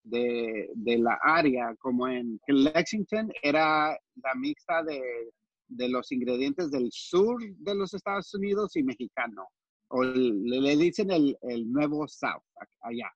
de, 0.05 0.71
de 0.75 0.99
la 0.99 1.19
área, 1.23 1.75
como 1.79 2.09
en 2.09 2.41
Lexington 2.47 3.31
era 3.43 3.91
la 3.91 4.35
mixta 4.37 4.83
de 4.83 5.33
de 5.77 5.89
los 5.89 6.13
ingredientes 6.13 6.71
del 6.71 6.89
sur 6.91 7.41
de 7.41 7.75
los 7.75 7.95
Estados 7.95 8.33
Unidos 8.35 8.77
y 8.77 8.83
mexicano. 8.83 9.49
O 9.89 10.03
le, 10.03 10.77
dicen 10.77 11.11
el, 11.11 11.37
el, 11.43 11.71
nuevo 11.71 12.09
South, 12.09 12.43
allá, 12.81 13.11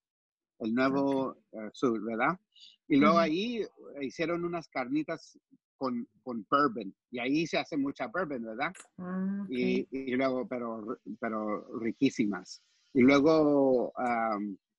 el 0.59 0.75
nuevo 0.75 1.37
eh, 1.53 1.71
sur, 1.73 2.03
¿verdad? 2.05 2.39
Y 2.87 2.97
luego 2.97 3.19
ahí 3.19 3.63
hicieron 4.03 4.45
unas 4.45 4.69
carnitas 4.69 5.39
con, 5.79 6.07
con 6.23 6.47
bourbon, 6.51 6.95
y 7.11 7.19
ahí 7.19 7.47
se 7.47 7.59
hace 7.59 7.77
mucha 7.77 8.09
bourbon, 8.09 8.43
¿verdad? 8.43 8.73
Ah, 8.99 9.47
y, 9.49 9.87
y, 9.91 10.17
luego, 10.17 10.47
pero, 10.47 10.99
pero 11.19 11.79
riquísimas. 11.79 12.63
Y 12.93 13.03
luego 13.03 13.93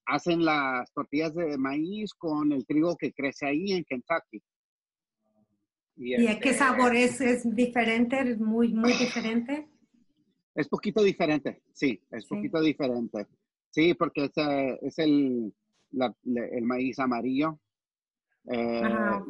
hacen 0.08 0.44
las 0.44 0.92
tortillas 0.94 1.36
de 1.36 1.58
maíz 1.58 2.14
con 2.14 2.52
el 2.52 2.66
trigo 2.66 2.96
que 2.98 3.14
crece 3.14 3.46
ahí 3.46 3.74
en 3.74 3.84
Kentucky. 3.84 4.42
¿Y, 5.98 6.28
a 6.28 6.40
qué 6.40 6.50
este 6.50 6.54
sabor 6.54 6.96
es? 6.96 7.20
¿Es 7.22 7.56
diferente? 7.56 8.20
¿Es 8.20 8.40
muy, 8.40 8.74
muy 8.74 8.94
diferente? 8.94 9.68
Es 10.54 10.68
poquito 10.68 11.04
diferente, 11.04 11.62
sí, 11.72 12.02
es 12.12 12.26
poquito 12.26 12.60
diferente. 12.62 13.28
Sí, 13.70 13.94
porque 13.94 14.26
es, 14.26 14.38
eh, 14.38 14.80
es 14.82 14.98
el, 15.00 15.54
el 15.92 16.64
maíz 16.64 16.98
amarillo. 17.00 17.60
Eh, 18.50 18.82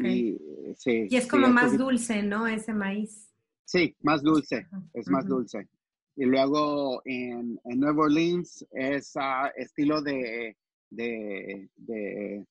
y, 0.04 0.38
sí, 0.76 1.08
y 1.10 1.16
es 1.16 1.28
como 1.28 1.48
más 1.48 1.78
dulce, 1.78 2.22
¿no? 2.24 2.48
Ese 2.48 2.74
maíz. 2.74 3.30
Sí, 3.66 3.96
más 4.02 4.22
dulce, 4.22 4.68
es 4.94 5.10
más 5.10 5.28
dulce. 5.28 5.68
Y 6.16 6.26
luego 6.26 7.02
en, 7.06 7.60
en 7.66 7.80
Nueva 7.80 8.06
Orleans 8.06 8.66
es 8.72 9.14
uh, 9.16 9.50
estilo 9.56 10.02
de, 10.02 10.56
de, 10.90 11.70
de, 11.76 12.46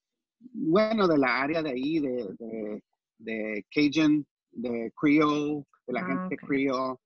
bueno, 0.52 1.08
de 1.08 1.18
la 1.18 1.42
área 1.42 1.62
de 1.62 1.70
ahí, 1.70 1.98
de, 1.98 2.28
de, 2.38 2.82
de 3.18 3.64
Cajun, 3.74 4.26
de 4.52 4.92
Creole, 5.00 5.64
de 5.86 5.92
la 5.92 6.00
ah, 6.00 6.06
gente 6.06 6.36
Creole. 6.36 6.96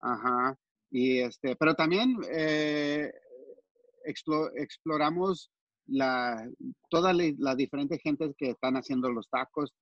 Ajá. 0.00 0.56
Y 0.90 1.18
este, 1.18 1.56
pero 1.56 1.74
también 1.74 2.16
eh, 2.32 3.12
exploramos 4.04 5.50
la, 5.86 6.48
todas 6.88 7.16
las 7.38 7.56
diferentes 7.56 8.00
gentes 8.00 8.34
que 8.36 8.50
están 8.50 8.76
haciendo 8.76 9.10
los 9.10 9.28
tacos, 9.28 9.72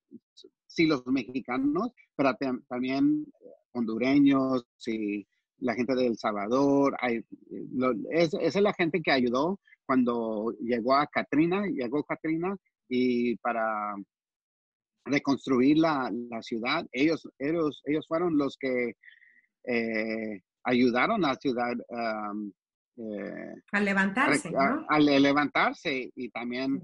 sí 0.67 0.85
los 0.85 1.05
mexicanos, 1.07 1.91
pero 2.15 2.35
también 2.67 3.25
hondureños 3.73 4.65
y 4.87 5.25
la 5.59 5.75
gente 5.75 5.95
de 5.95 6.07
El 6.07 6.17
Salvador. 6.17 6.95
Hay, 6.99 7.23
es, 8.11 8.33
esa 8.33 8.59
es 8.59 8.61
la 8.61 8.73
gente 8.73 9.01
que 9.01 9.11
ayudó 9.11 9.59
cuando 9.85 10.53
llegó 10.59 10.95
a 10.95 11.07
Katrina, 11.07 11.65
llegó 11.65 12.03
Katrina 12.03 12.55
y 12.87 13.35
para 13.37 13.95
reconstruir 15.09 15.77
la, 15.77 16.11
la 16.29 16.41
ciudad, 16.41 16.85
ellos, 16.91 17.27
ellos, 17.37 17.81
ellos 17.85 18.05
fueron 18.07 18.37
los 18.37 18.57
que 18.57 18.95
eh, 19.65 20.41
ayudaron 20.63 21.25
a 21.25 21.29
la 21.29 21.35
ciudad 21.35 21.73
eh, 22.97 23.53
a 23.71 23.79
levantarse, 23.79 24.51
¿no? 24.51 24.85
A, 24.89 24.99
levantarse 24.99 26.11
y 26.15 26.29
también 26.29 26.81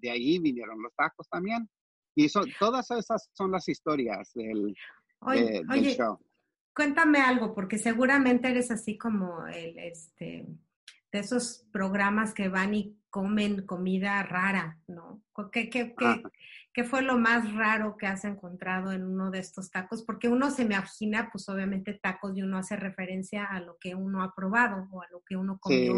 de 0.00 0.10
ahí 0.10 0.38
vinieron 0.38 0.82
los 0.82 0.94
tacos 0.94 1.28
también. 1.28 1.68
Y 2.14 2.26
eso, 2.26 2.42
todas 2.58 2.90
esas 2.90 3.28
son 3.32 3.52
las 3.52 3.68
historias 3.68 4.32
del, 4.34 4.74
show. 5.96 6.18
Cuéntame 6.74 7.20
algo, 7.20 7.54
porque 7.54 7.78
seguramente 7.78 8.48
eres 8.48 8.70
así 8.70 8.96
como 8.96 9.46
el, 9.46 9.78
este, 9.78 10.46
de 11.12 11.18
esos 11.18 11.66
programas 11.72 12.34
que 12.34 12.48
van 12.48 12.74
y 12.74 12.96
comen 13.10 13.66
comida 13.66 14.22
rara, 14.22 14.78
¿no? 14.86 15.22
¿Qué, 15.52 15.68
qué, 15.68 15.94
qué, 15.96 16.22
¿Qué 16.72 16.84
fue 16.84 17.02
lo 17.02 17.18
más 17.18 17.52
raro 17.54 17.96
que 17.96 18.06
has 18.06 18.24
encontrado 18.24 18.92
en 18.92 19.02
uno 19.02 19.32
de 19.32 19.40
estos 19.40 19.70
tacos? 19.70 20.04
Porque 20.04 20.28
uno 20.28 20.52
se 20.52 20.64
me 20.64 20.76
imagina, 20.76 21.28
pues 21.32 21.48
obviamente 21.48 21.98
tacos 22.00 22.36
y 22.36 22.42
uno 22.42 22.58
hace 22.58 22.76
referencia 22.76 23.44
a 23.44 23.60
lo 23.60 23.76
que 23.80 23.96
uno 23.96 24.22
ha 24.22 24.32
probado 24.34 24.86
o 24.92 25.02
a 25.02 25.08
lo 25.10 25.22
que 25.26 25.36
uno 25.36 25.58
comió 25.58 25.94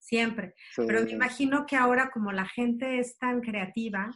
siempre. 0.00 0.54
Pero 0.76 1.04
me 1.04 1.12
imagino 1.12 1.64
que 1.66 1.76
ahora 1.76 2.10
como 2.10 2.32
la 2.32 2.46
gente 2.46 2.98
es 2.98 3.16
tan 3.18 3.40
creativa, 3.40 4.10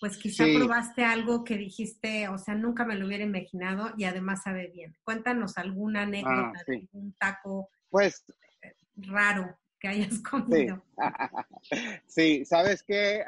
pues 0.00 0.16
quizá 0.16 0.44
probaste 0.56 1.04
algo 1.04 1.44
que 1.44 1.58
dijiste, 1.58 2.28
o 2.28 2.38
sea, 2.38 2.54
nunca 2.54 2.86
me 2.86 2.96
lo 2.96 3.06
hubiera 3.06 3.24
imaginado 3.24 3.92
y 3.98 4.04
además 4.04 4.42
sabe 4.42 4.68
bien. 4.72 4.96
Cuéntanos 5.04 5.58
alguna 5.58 6.00
ah, 6.00 6.04
anécdota 6.04 6.64
de 6.66 6.88
un 6.92 7.12
taco 7.12 7.68
pues, 7.90 8.24
raro 8.96 9.58
que 9.82 9.88
hayas 9.88 10.18
comido. 10.30 10.80
Sí, 12.06 12.44
sabes 12.44 12.82
que 12.82 13.22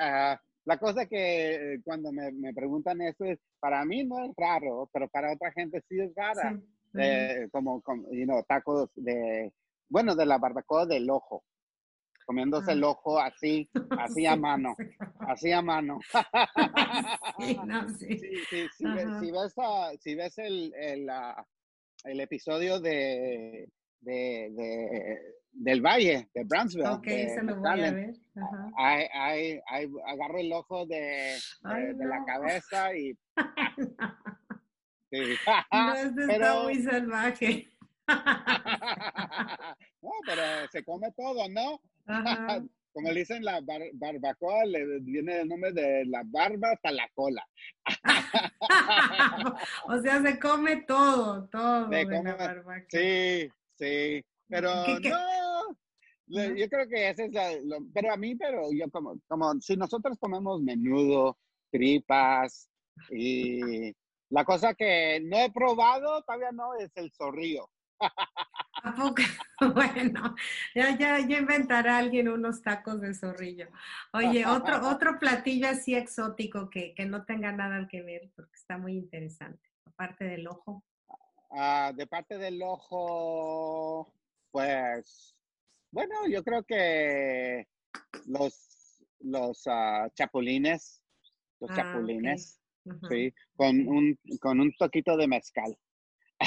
la 0.64 0.78
cosa 0.78 1.06
que 1.06 1.74
eh, 1.74 1.80
cuando 1.84 2.12
me, 2.12 2.32
me, 2.32 2.52
preguntan 2.52 3.00
eso 3.02 3.24
es, 3.24 3.38
para 3.60 3.84
mí 3.84 4.04
no 4.04 4.24
es 4.24 4.32
raro, 4.36 4.88
pero 4.92 5.08
para 5.08 5.32
otra 5.32 5.52
gente 5.52 5.82
sí 5.88 6.00
es 6.00 6.12
rara. 6.14 6.58
Eh, 6.96 7.48
como, 7.50 7.82
como 7.82 8.08
you 8.12 8.24
know, 8.24 8.42
tacos 8.44 8.88
de, 8.94 9.52
bueno, 9.88 10.14
de 10.14 10.26
la 10.26 10.38
barbacoa 10.38 10.86
del 10.86 11.10
ojo. 11.10 11.44
Comiéndose 12.24 12.72
el 12.72 12.84
ah. 12.84 12.88
ojo 12.88 13.18
así, 13.18 13.68
así 13.98 14.24
a 14.26 14.36
mano, 14.36 14.74
así 15.18 15.52
a 15.52 15.60
mano. 15.60 15.98
sí, 17.38 17.58
no, 17.66 17.88
sí. 17.90 18.18
sí, 18.48 18.66
si, 18.78 19.30
ves, 19.30 19.54
si 20.00 20.14
ves 20.14 20.38
el, 20.38 20.72
el, 20.74 21.10
el 22.04 22.20
episodio 22.20 22.80
de, 22.80 23.68
de, 24.00 24.50
de 24.52 25.34
del 25.54 25.80
Valle, 25.80 26.28
de 26.34 26.44
Brownsville. 26.44 26.88
Ok, 26.88 27.06
se 27.06 27.42
lo 27.42 27.56
voy 27.56 27.80
a 27.80 27.92
ver. 27.92 28.14
agarro 30.06 30.38
el 30.38 30.52
ojo 30.52 30.84
de, 30.86 31.36
de, 31.62 32.04
la 32.04 32.24
cabeza 32.24 32.94
y... 32.96 33.16
sí. 35.10 35.36
no, 35.72 35.94
este 35.94 36.24
está 36.32 36.62
muy 36.62 36.82
salvaje. 36.82 37.68
no, 40.02 40.10
pero 40.26 40.42
se 40.70 40.84
come 40.84 41.10
todo, 41.16 41.48
¿no? 41.48 41.80
Como 42.92 43.10
le 43.10 43.20
dicen 43.20 43.44
la 43.44 43.60
barbacoa, 43.94 44.64
le 44.66 45.00
viene 45.00 45.40
el 45.40 45.48
nombre 45.48 45.72
de 45.72 46.04
la 46.06 46.22
barba 46.26 46.70
hasta 46.72 46.92
la 46.92 47.08
cola. 47.14 47.44
o 49.86 49.98
sea, 49.98 50.22
se 50.22 50.38
come 50.38 50.82
todo, 50.82 51.48
todo 51.48 51.88
la 51.88 52.36
barbacoa. 52.36 52.84
Sí, 52.88 53.48
sí. 53.76 54.24
Pero 54.48 54.70
no, 56.26 56.54
yo 56.54 56.68
creo 56.68 56.88
que 56.88 57.10
ese 57.10 57.26
es 57.26 57.32
la, 57.32 57.50
pero 57.92 58.12
a 58.12 58.16
mí, 58.16 58.34
pero 58.34 58.72
yo 58.72 58.90
como, 58.90 59.18
como 59.26 59.60
si 59.60 59.76
nosotros 59.76 60.18
comemos 60.18 60.62
menudo, 60.62 61.38
tripas 61.70 62.70
y 63.10 63.92
la 64.30 64.44
cosa 64.44 64.74
que 64.74 65.20
no 65.24 65.36
he 65.36 65.50
probado 65.50 66.22
todavía 66.22 66.52
no 66.52 66.74
es 66.74 66.90
el 66.96 67.12
zorrillo. 67.12 67.68
Bueno, 69.74 70.34
ya, 70.74 70.98
ya, 70.98 71.18
ya 71.26 71.38
inventará 71.38 71.96
alguien 71.96 72.28
unos 72.28 72.60
tacos 72.60 73.00
de 73.00 73.14
zorrillo. 73.14 73.68
Oye, 74.12 74.44
otro, 74.44 74.76
otro 74.90 75.18
platillo 75.18 75.68
así 75.68 75.94
exótico 75.94 76.68
que, 76.68 76.92
que 76.94 77.06
no 77.06 77.24
tenga 77.24 77.50
nada 77.52 77.88
que 77.88 78.02
ver, 78.02 78.30
porque 78.36 78.54
está 78.54 78.76
muy 78.76 78.92
interesante, 78.94 79.70
aparte 79.86 80.24
del 80.24 80.46
ojo. 80.48 80.84
Ah, 81.50 81.92
de 81.94 82.06
parte 82.06 82.36
del 82.36 82.60
ojo, 82.62 84.12
pues, 84.54 85.34
bueno, 85.90 86.28
yo 86.28 86.44
creo 86.44 86.62
que 86.62 87.66
los, 88.26 89.04
los 89.18 89.66
uh, 89.66 90.08
chapulines, 90.14 91.02
los 91.58 91.72
ah, 91.72 91.74
chapulines, 91.74 92.60
sí, 93.08 93.34
con 93.56 93.88
un, 93.88 94.16
con 94.40 94.60
un 94.60 94.72
toquito 94.76 95.16
de 95.16 95.26
mezcal. 95.26 95.76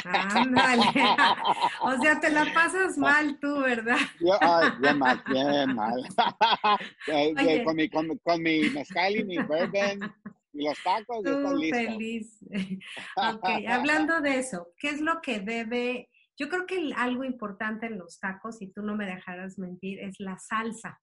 Ándale. 0.05 0.83
o 1.81 2.01
sea, 2.01 2.17
te 2.21 2.29
la 2.29 2.45
pasas 2.53 2.97
mal 2.97 3.37
tú, 3.41 3.59
¿verdad? 3.59 3.97
Yo, 4.21 4.37
ay, 4.39 4.69
bien 4.79 4.99
mal, 4.99 5.21
bien 5.27 5.75
mal. 5.75 6.01
Eh, 7.07 7.63
con, 7.65 7.75
mi, 7.75 7.89
con, 7.89 8.17
con, 8.19 8.41
mi 8.41 8.69
mezcal 8.69 9.17
y 9.17 9.25
mi 9.25 9.37
bourbon 9.37 10.13
y 10.53 10.65
los 10.65 10.81
tacos, 10.81 11.25
yo 11.25 11.41
estoy 11.41 11.71
feliz. 11.71 12.39
ok, 13.17 13.49
hablando 13.67 14.21
de 14.21 14.39
eso, 14.39 14.69
¿qué 14.77 14.91
es 14.91 15.01
lo 15.01 15.19
que 15.21 15.41
debe 15.41 16.09
yo 16.37 16.49
creo 16.49 16.65
que 16.65 16.93
algo 16.95 17.23
importante 17.23 17.87
en 17.87 17.97
los 17.97 18.19
tacos, 18.19 18.61
y 18.61 18.67
tú 18.67 18.83
no 18.83 18.95
me 18.95 19.05
dejarás 19.05 19.57
mentir, 19.57 19.99
es 19.99 20.19
la 20.19 20.37
salsa. 20.37 21.01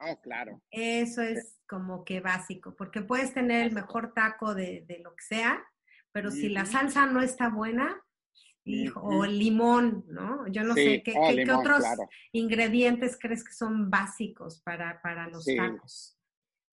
Oh, 0.00 0.20
claro. 0.20 0.62
Eso 0.70 1.22
es 1.22 1.56
como 1.68 2.04
que 2.04 2.20
básico, 2.20 2.74
porque 2.76 3.02
puedes 3.02 3.34
tener 3.34 3.66
el 3.66 3.72
mejor 3.72 4.12
taco 4.14 4.54
de, 4.54 4.84
lo 5.02 5.14
que 5.14 5.24
sea, 5.24 5.64
pero 6.12 6.30
si 6.30 6.48
la 6.48 6.66
salsa 6.66 7.06
no 7.06 7.20
está 7.20 7.48
buena, 7.48 8.00
o 8.96 9.24
el 9.24 9.38
limón, 9.38 10.04
¿no? 10.08 10.46
Yo 10.48 10.62
no 10.62 10.74
sé, 10.74 11.02
¿qué, 11.02 11.12
oh, 11.16 11.58
otros 11.58 11.84
ingredientes 12.32 13.18
crees 13.20 13.44
que 13.44 13.52
son 13.52 13.90
básicos 13.90 14.62
para, 14.62 15.02
para 15.02 15.28
los 15.28 15.44
tacos? 15.44 16.16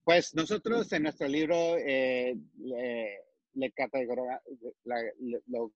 Pues 0.03 0.33
nosotros 0.33 0.91
en 0.93 1.03
nuestro 1.03 1.27
libro 1.27 1.77
eh, 1.77 2.35
le, 2.57 3.23
lo 5.47 5.73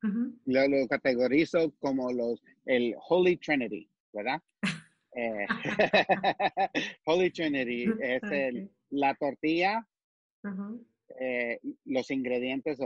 categoramos 0.00 0.70
lo, 0.70 0.88
categorizo 0.88 1.74
como 1.78 2.12
los, 2.12 2.42
el 2.64 2.94
Holy 3.08 3.36
Trinity, 3.36 3.88
¿verdad? 4.12 4.40
Eh, 5.12 5.44
Holy 7.04 7.32
Trinity 7.32 7.86
es 8.00 8.22
el, 8.22 8.70
la 8.90 9.12
tortilla, 9.16 9.84
eh, 11.18 11.58
los 11.86 12.12
ingredientes 12.12 12.78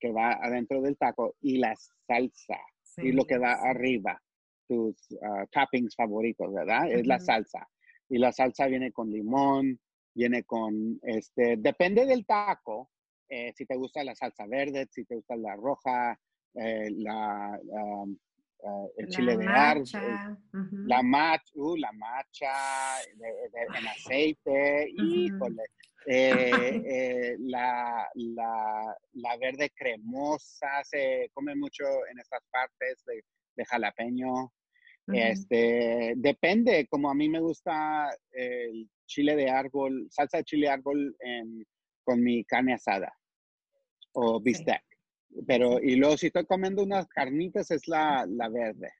que 0.00 0.10
va 0.10 0.32
adentro 0.42 0.82
del 0.82 0.96
taco 0.96 1.36
y 1.40 1.58
la 1.58 1.76
salsa 2.04 2.58
y 2.96 3.12
lo 3.12 3.24
que 3.24 3.38
va 3.38 3.52
arriba, 3.52 4.20
tus 4.66 4.96
ah, 5.22 5.46
toppings 5.52 5.94
favoritos, 5.94 6.52
¿verdad? 6.52 6.90
Es 6.90 7.06
la 7.06 7.20
salsa. 7.20 7.68
Y 8.08 8.18
la 8.18 8.32
salsa 8.32 8.66
viene 8.66 8.90
con 8.90 9.08
limón, 9.08 9.78
viene 10.14 10.42
con, 10.42 10.98
este, 11.02 11.58
depende 11.58 12.06
del 12.06 12.26
taco, 12.26 12.90
eh, 13.28 13.52
si 13.54 13.66
te 13.66 13.76
gusta 13.76 14.02
la 14.02 14.14
salsa 14.16 14.46
verde, 14.46 14.88
si 14.90 15.04
te 15.04 15.14
gusta 15.14 15.36
la 15.36 15.54
roja, 15.54 16.18
eh, 16.54 16.90
la, 16.96 17.56
eh, 17.56 18.88
el 18.96 19.08
chile 19.08 19.36
de 19.36 19.46
árbol, 19.46 19.84
la 20.86 21.02
macha, 21.02 21.52
uh, 21.54 21.76
la 21.76 21.92
macha 21.92 22.52
en 23.78 23.86
aceite, 23.86 24.88
y 24.96 25.30
eh, 26.06 27.36
la, 27.38 28.08
la, 28.14 29.36
verde 29.40 29.70
cremosa 29.76 30.82
se 30.82 31.30
come 31.32 31.54
mucho 31.54 31.84
en 32.10 32.18
estas 32.18 32.42
partes 32.50 33.04
de, 33.06 33.64
jalapeño. 33.64 34.52
Este, 35.12 36.12
depende, 36.16 36.86
como 36.88 37.10
a 37.10 37.14
mí 37.14 37.28
me 37.28 37.40
gusta 37.40 38.10
el 38.32 38.90
chile 39.06 39.36
de 39.36 39.48
árbol, 39.48 40.06
salsa 40.10 40.38
de 40.38 40.44
chile 40.44 40.66
de 40.66 40.72
árbol 40.72 41.16
con 42.04 42.22
mi 42.22 42.44
carne 42.44 42.74
asada 42.74 43.12
o 44.12 44.40
bistec. 44.40 44.87
Pero, 45.46 45.80
y 45.80 45.96
luego 45.96 46.16
si 46.16 46.26
estoy 46.26 46.46
comiendo 46.46 46.82
unas 46.82 47.06
carnitas 47.08 47.70
es 47.70 47.86
la, 47.86 48.26
la 48.26 48.48
verde. 48.48 48.92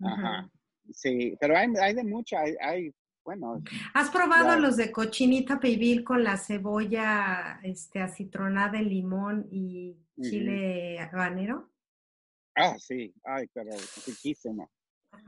Ajá. 0.00 0.50
Sí, 0.90 1.36
pero 1.40 1.56
hay, 1.56 1.68
hay 1.80 1.94
de 1.94 2.04
mucho, 2.04 2.38
hay, 2.38 2.54
hay 2.60 2.94
bueno. 3.24 3.60
¿Has 3.92 4.10
probado 4.10 4.56
los 4.60 4.76
de 4.76 4.92
cochinita 4.92 5.58
pibil 5.58 6.04
con 6.04 6.22
la 6.22 6.36
cebolla 6.36 7.58
este, 7.64 8.00
acitronada 8.00 8.78
en 8.78 8.88
limón 8.88 9.48
y 9.50 9.98
chile 10.22 11.00
habanero? 11.00 11.72
Ah, 12.54 12.76
sí, 12.78 13.12
ay, 13.24 13.48
pero 13.52 13.72
riquísimo. 14.06 14.70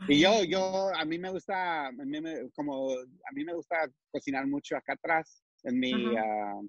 Y 0.07 0.20
yo, 0.20 0.45
yo, 0.45 0.95
a 0.95 1.05
mí 1.05 1.18
me 1.18 1.30
gusta, 1.30 1.89
a 1.89 1.93
mí 1.93 2.20
me, 2.20 2.49
como, 2.51 2.93
a 2.93 3.32
mí 3.32 3.45
me 3.45 3.55
gusta 3.55 3.91
cocinar 4.12 4.47
mucho 4.47 4.76
acá 4.76 4.93
atrás, 4.93 5.43
en 5.64 5.80
mi, 5.80 5.93
uh, 5.93 6.68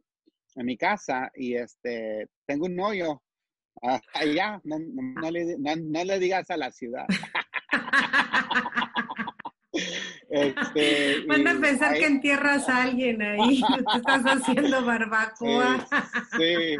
en 0.55 0.65
mi 0.65 0.77
casa, 0.77 1.31
y 1.35 1.53
este, 1.53 2.27
tengo 2.47 2.65
un 2.65 2.79
hoyo 2.79 3.21
uh, 3.81 3.99
allá, 4.13 4.61
no, 4.63 4.77
no, 4.79 5.31
le, 5.31 5.57
no, 5.57 6.03
le 6.03 6.19
digas 6.19 6.49
a 6.49 6.57
la 6.57 6.71
ciudad. 6.71 7.05
Este, 10.29 11.25
Van 11.25 11.47
a 11.47 11.59
pensar 11.59 11.93
que 11.95 12.05
entierras 12.05 12.69
a 12.69 12.83
alguien 12.83 13.21
ahí, 13.21 13.61
te 13.91 13.97
estás 13.97 14.23
haciendo 14.23 14.85
barbacoa. 14.85 15.87
Sí, 16.37 16.77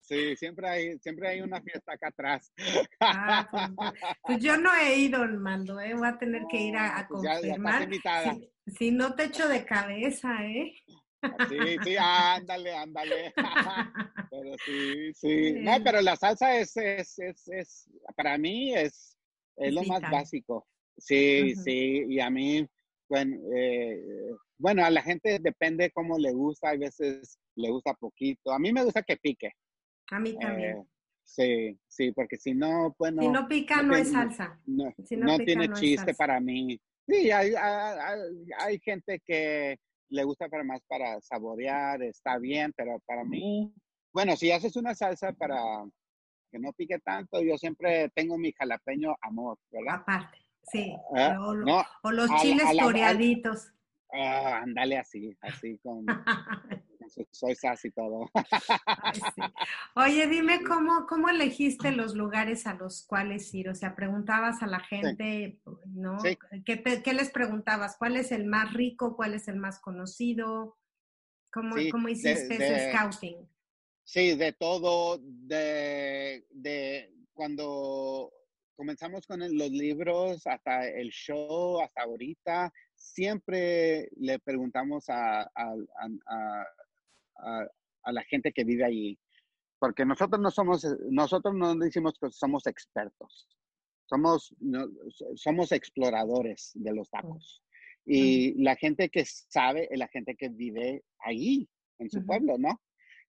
sí, 0.00 0.36
siempre 0.36 0.68
hay, 0.68 0.98
siempre 0.98 1.28
hay 1.28 1.40
una 1.40 1.60
fiesta 1.60 1.92
acá 1.92 2.08
atrás. 2.08 2.52
Ah, 3.00 3.46
pues, 3.50 3.92
pues, 4.22 4.38
yo 4.40 4.56
no 4.56 4.74
he 4.74 4.96
ido, 4.96 5.26
Mando, 5.26 5.80
¿eh? 5.80 5.94
voy 5.94 6.08
a 6.08 6.18
tener 6.18 6.42
que 6.50 6.60
ir 6.60 6.76
a, 6.76 7.06
pues 7.08 7.22
confirmar. 7.22 7.88
si, 8.66 8.90
no 8.90 9.14
te 9.14 9.24
echo 9.24 9.48
de 9.48 9.64
cabeza, 9.64 10.44
¿eh? 10.44 10.74
Sí, 11.48 11.76
sí, 11.84 11.96
ándale, 11.98 12.74
ándale. 12.74 13.34
Pero 14.30 14.54
sí, 14.64 15.12
sí. 15.14 15.52
No, 15.60 15.82
pero 15.82 16.00
la 16.00 16.16
salsa 16.16 16.58
es, 16.58 16.76
es, 16.76 17.18
es, 17.18 17.48
es 17.48 17.90
para 18.14 18.36
mí 18.36 18.74
es, 18.74 19.16
es 19.56 19.72
lo 19.72 19.82
más 19.84 20.02
básico. 20.02 20.66
Sí, 20.98 21.54
sí, 21.56 22.04
y 22.08 22.20
a 22.20 22.28
mí, 22.28 22.68
bueno, 23.08 23.36
eh, 23.54 24.00
bueno, 24.58 24.84
a 24.84 24.90
la 24.90 25.02
gente 25.02 25.38
depende 25.40 25.90
cómo 25.92 26.18
le 26.18 26.32
gusta, 26.32 26.70
hay 26.70 26.78
veces 26.78 27.38
le 27.54 27.70
gusta 27.70 27.94
poquito. 27.94 28.52
A 28.52 28.58
mí 28.58 28.72
me 28.72 28.84
gusta 28.84 29.02
que 29.02 29.16
pique. 29.16 29.52
A 30.10 30.18
mí 30.18 30.36
también. 30.38 30.78
Eh, 30.78 30.84
sí, 31.24 31.78
sí, 31.86 32.12
porque 32.12 32.36
si 32.36 32.54
no, 32.54 32.94
bueno. 32.98 33.22
Si 33.22 33.28
no 33.28 33.48
pica, 33.48 33.82
no, 33.82 33.94
es 33.96 34.10
salsa. 34.10 34.60
No, 34.66 34.92
no, 35.18 35.38
tiene 35.38 35.72
chiste 35.72 36.14
para 36.14 36.40
mí. 36.40 36.80
Sí, 37.06 37.30
hay, 37.30 37.54
hay, 37.54 38.26
hay, 38.58 38.78
gente 38.80 39.20
que 39.24 39.78
le 40.10 40.24
gusta 40.24 40.48
para 40.48 40.64
más 40.64 40.80
para 40.86 41.20
saborear, 41.20 42.02
está 42.02 42.38
bien, 42.38 42.72
pero 42.76 43.00
para 43.06 43.24
mí, 43.24 43.72
bueno, 44.12 44.36
si 44.36 44.50
haces 44.50 44.76
una 44.76 44.94
salsa 44.94 45.32
para 45.32 45.60
que 46.50 46.58
no 46.58 46.72
pique 46.72 46.98
tanto, 47.00 47.42
yo 47.42 47.56
siempre 47.58 48.10
tengo 48.14 48.38
mi 48.38 48.52
jalapeño 48.52 49.14
amor, 49.20 49.58
¿verdad? 49.70 49.96
Aparte. 49.96 50.38
Sí, 50.62 50.94
ah, 51.16 51.38
o, 52.02 52.10
los 52.12 52.30
chiles 52.40 52.76
toreaditos. 52.76 53.72
Ah, 54.12 54.60
ándale 54.62 54.98
así, 54.98 55.36
así 55.40 55.78
con, 55.78 56.04
soy 57.30 57.56
y 57.84 57.90
todo. 57.90 58.30
Oye, 59.94 60.26
dime 60.26 60.62
cómo, 60.62 61.06
cómo 61.06 61.28
elegiste 61.28 61.92
los 61.92 62.14
lugares 62.14 62.66
a 62.66 62.74
los 62.74 63.04
cuales 63.06 63.52
ir. 63.54 63.68
O 63.68 63.74
sea, 63.74 63.94
preguntabas 63.94 64.62
a 64.62 64.66
la 64.66 64.80
gente, 64.80 65.60
¿no? 65.86 66.18
¿Qué, 66.64 67.12
les 67.12 67.30
preguntabas? 67.30 67.96
¿Cuál 67.96 68.16
es 68.16 68.32
el 68.32 68.46
más 68.46 68.72
rico? 68.72 69.16
¿Cuál 69.16 69.34
es 69.34 69.48
el 69.48 69.56
más 69.56 69.80
conocido? 69.80 70.76
¿Cómo, 71.52 71.76
¿cómo 71.90 72.08
hiciste 72.08 72.54
ese 72.54 72.92
scouting? 72.92 73.48
Sí, 74.04 74.36
de 74.36 74.52
todo, 74.52 75.18
de, 75.22 76.46
de 76.50 77.12
cuando 77.32 78.32
comenzamos 78.78 79.26
con 79.26 79.40
los 79.40 79.70
libros 79.70 80.46
hasta 80.46 80.88
el 80.88 81.10
show, 81.10 81.80
hasta 81.80 82.02
ahorita, 82.02 82.72
siempre 82.94 84.08
le 84.16 84.38
preguntamos 84.38 85.06
a, 85.08 85.50
la 87.38 88.22
gente 88.24 88.52
que 88.52 88.64
vive 88.64 88.84
allí, 88.84 89.18
porque 89.78 90.04
nosotros 90.04 90.40
no 90.40 90.50
somos, 90.50 90.84
nosotros 91.10 91.54
no 91.54 91.74
decimos 91.76 92.18
que 92.20 92.30
somos 92.30 92.66
expertos, 92.66 93.48
somos, 94.06 94.54
somos 95.34 95.72
exploradores 95.72 96.72
de 96.74 96.94
los 96.94 97.10
tacos. 97.10 97.62
Y 98.04 98.54
la 98.62 98.74
gente 98.76 99.10
que 99.10 99.24
sabe 99.26 99.86
es 99.90 99.98
la 99.98 100.08
gente 100.08 100.34
que 100.34 100.48
vive 100.48 101.02
allí, 101.18 101.68
en 101.98 102.08
su 102.08 102.24
pueblo, 102.24 102.56
¿no? 102.56 102.80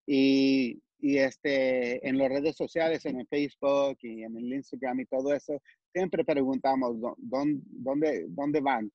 Y 0.05 0.81
y 1.01 1.17
este, 1.17 2.05
en 2.07 2.17
las 2.17 2.29
redes 2.29 2.55
sociales, 2.55 3.05
en 3.05 3.19
el 3.21 3.27
Facebook 3.27 3.97
y 4.01 4.23
en 4.23 4.35
el 4.35 4.53
Instagram 4.53 4.99
y 4.99 5.05
todo 5.05 5.33
eso, 5.33 5.61
siempre 5.93 6.25
preguntamos 6.25 6.97
dónde, 7.17 7.61
dónde, 7.67 8.25
dónde 8.27 8.59
van, 8.59 8.91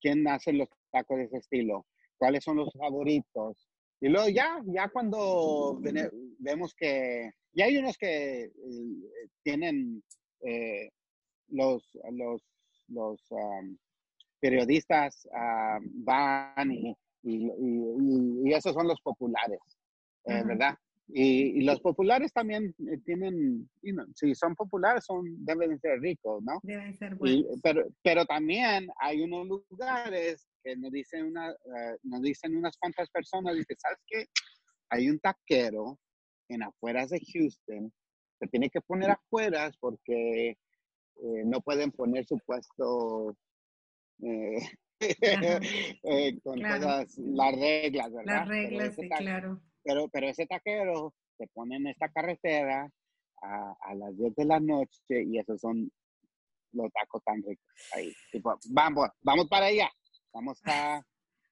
quién 0.00 0.26
hace 0.28 0.52
los 0.52 0.68
tacos 0.92 1.16
de 1.16 1.24
ese 1.24 1.38
estilo, 1.38 1.86
cuáles 2.18 2.44
son 2.44 2.58
los 2.58 2.72
favoritos. 2.74 3.68
Y 4.00 4.08
luego 4.08 4.28
ya, 4.28 4.62
ya 4.66 4.88
cuando 4.88 5.78
vemos 6.38 6.74
que, 6.74 7.30
ya 7.52 7.66
hay 7.66 7.76
unos 7.76 7.98
que 7.98 8.44
eh, 8.44 8.52
tienen 9.42 10.02
eh, 10.42 10.88
los, 11.48 11.82
los, 12.12 12.42
los 12.88 13.20
periodistas 14.40 15.28
van 16.04 16.72
y, 16.72 16.96
y, 17.22 17.50
y, 18.44 18.52
esos 18.52 18.74
son 18.74 18.88
los 18.88 19.00
populares, 19.00 19.60
eh, 20.24 20.42
¿verdad? 20.44 20.76
Y, 21.12 21.62
los 21.62 21.80
populares 21.80 22.32
también 22.32 22.74
eh, 22.90 22.98
tienen, 23.04 23.68
si 24.14 24.34
son 24.34 24.54
populares, 24.54 25.04
son, 25.04 25.24
deben 25.44 25.78
ser 25.80 26.00
ricos, 26.00 26.42
¿no? 26.42 26.60
Deben 26.62 26.96
ser 26.98 27.16
buenos. 27.16 27.58
pero, 27.62 27.84
pero 28.02 28.24
también 28.26 28.88
hay 29.00 29.20
unos 29.20 29.46
lugares 29.48 30.46
que 30.62 30.76
nos 30.76 30.90
dicen, 30.90 31.26
una, 31.26 31.50
eh, 31.50 31.96
nos 32.02 32.22
dicen 32.22 32.56
unas 32.56 32.76
cuantas 32.76 33.08
personas, 33.10 33.54
dice, 33.54 33.74
¿sabes 33.78 33.98
qué? 34.06 34.26
Hay 34.90 35.08
un 35.08 35.18
taquero 35.20 35.98
en 36.48 36.62
afueras 36.62 37.10
de 37.10 37.20
Houston, 37.32 37.92
se 38.38 38.46
tiene 38.48 38.70
que 38.70 38.80
poner 38.80 39.10
afueras 39.10 39.76
porque 39.78 40.50
eh, 40.50 40.56
no 41.44 41.60
pueden 41.60 41.92
poner 41.92 42.26
su 42.26 42.38
puesto 42.46 43.36
con 46.42 46.60
todas 46.60 47.18
las 47.18 47.54
reglas, 47.54 48.12
¿verdad? 48.12 48.34
Las 48.34 48.48
reglas, 48.48 48.94
sí, 48.94 49.08
claro 49.08 49.60
pero, 49.82 50.08
pero 50.08 50.28
ese 50.28 50.46
taquero 50.46 51.14
se 51.36 51.46
pone 51.48 51.76
en 51.76 51.86
esta 51.88 52.08
carretera 52.10 52.88
a, 53.42 53.74
a 53.80 53.94
las 53.94 54.16
10 54.16 54.34
de 54.34 54.44
la 54.44 54.60
noche 54.60 55.22
y 55.24 55.38
esos 55.38 55.60
son 55.60 55.90
los 56.72 56.92
tacos 56.92 57.22
tan 57.24 57.42
ricos 57.42 57.66
ahí. 57.94 58.12
vamos, 58.70 59.08
vamos 59.22 59.48
para 59.48 59.66
allá. 59.66 59.90
Vamos 60.32 60.60
a, 60.64 61.02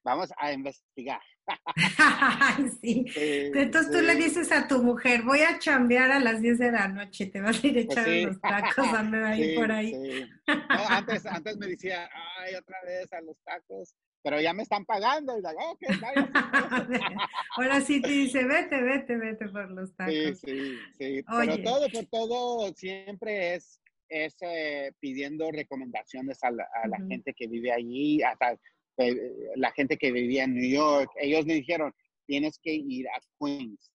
vamos 0.04 0.32
a 0.36 0.52
investigar. 0.52 1.20
sí. 2.80 3.04
Entonces 3.16 3.92
tú 3.92 4.00
le 4.04 4.14
dices 4.16 4.52
a 4.52 4.68
tu 4.68 4.82
mujer, 4.82 5.22
voy 5.22 5.40
a 5.40 5.58
chambear 5.58 6.10
a 6.10 6.20
las 6.20 6.40
10 6.40 6.58
de 6.58 6.72
la 6.72 6.88
noche, 6.88 7.26
te 7.26 7.40
vas 7.40 7.62
a 7.62 7.66
ir 7.66 7.78
a 7.80 7.94
pues 7.94 8.24
los 8.24 8.40
tacos, 8.40 8.88
anda 8.88 9.28
ahí 9.30 9.56
por 9.56 9.72
ahí. 9.72 10.28
antes, 10.46 11.26
antes 11.26 11.56
me 11.56 11.66
decía, 11.68 12.08
ay, 12.38 12.54
otra 12.54 12.76
vez 12.84 13.12
a 13.12 13.20
los 13.20 13.36
tacos 13.42 13.96
pero 14.22 14.40
ya 14.40 14.52
me 14.52 14.62
están 14.62 14.84
pagando. 14.84 15.32
Y 15.32 15.36
digo, 15.36 15.70
okay, 15.70 15.88
Ahora 17.56 17.80
sí 17.80 18.00
te 18.00 18.10
dice, 18.10 18.44
vete, 18.44 18.82
vete, 18.82 19.16
vete 19.16 19.48
por 19.48 19.70
los 19.70 19.94
tacos. 19.94 20.14
Sí, 20.14 20.34
sí, 20.34 20.78
sí. 20.98 21.24
Pero 21.26 21.62
todo 21.62 21.88
por 21.88 22.06
todo 22.06 22.74
siempre 22.74 23.54
es, 23.54 23.80
es 24.08 24.36
eh, 24.40 24.92
pidiendo 25.00 25.50
recomendaciones 25.50 26.42
a 26.42 26.50
la, 26.50 26.66
gente 27.08 27.34
que 27.34 27.46
vive 27.46 27.72
allí, 27.72 28.22
hasta 28.22 28.58
eh, 28.98 29.52
la 29.56 29.70
gente 29.72 29.96
que 29.96 30.12
vivía 30.12 30.44
en 30.44 30.54
New 30.54 30.70
York. 30.70 31.10
Ellos 31.20 31.46
me 31.46 31.54
dijeron, 31.54 31.92
tienes 32.26 32.58
que 32.58 32.74
ir 32.74 33.06
a 33.08 33.20
Queens. 33.38 33.92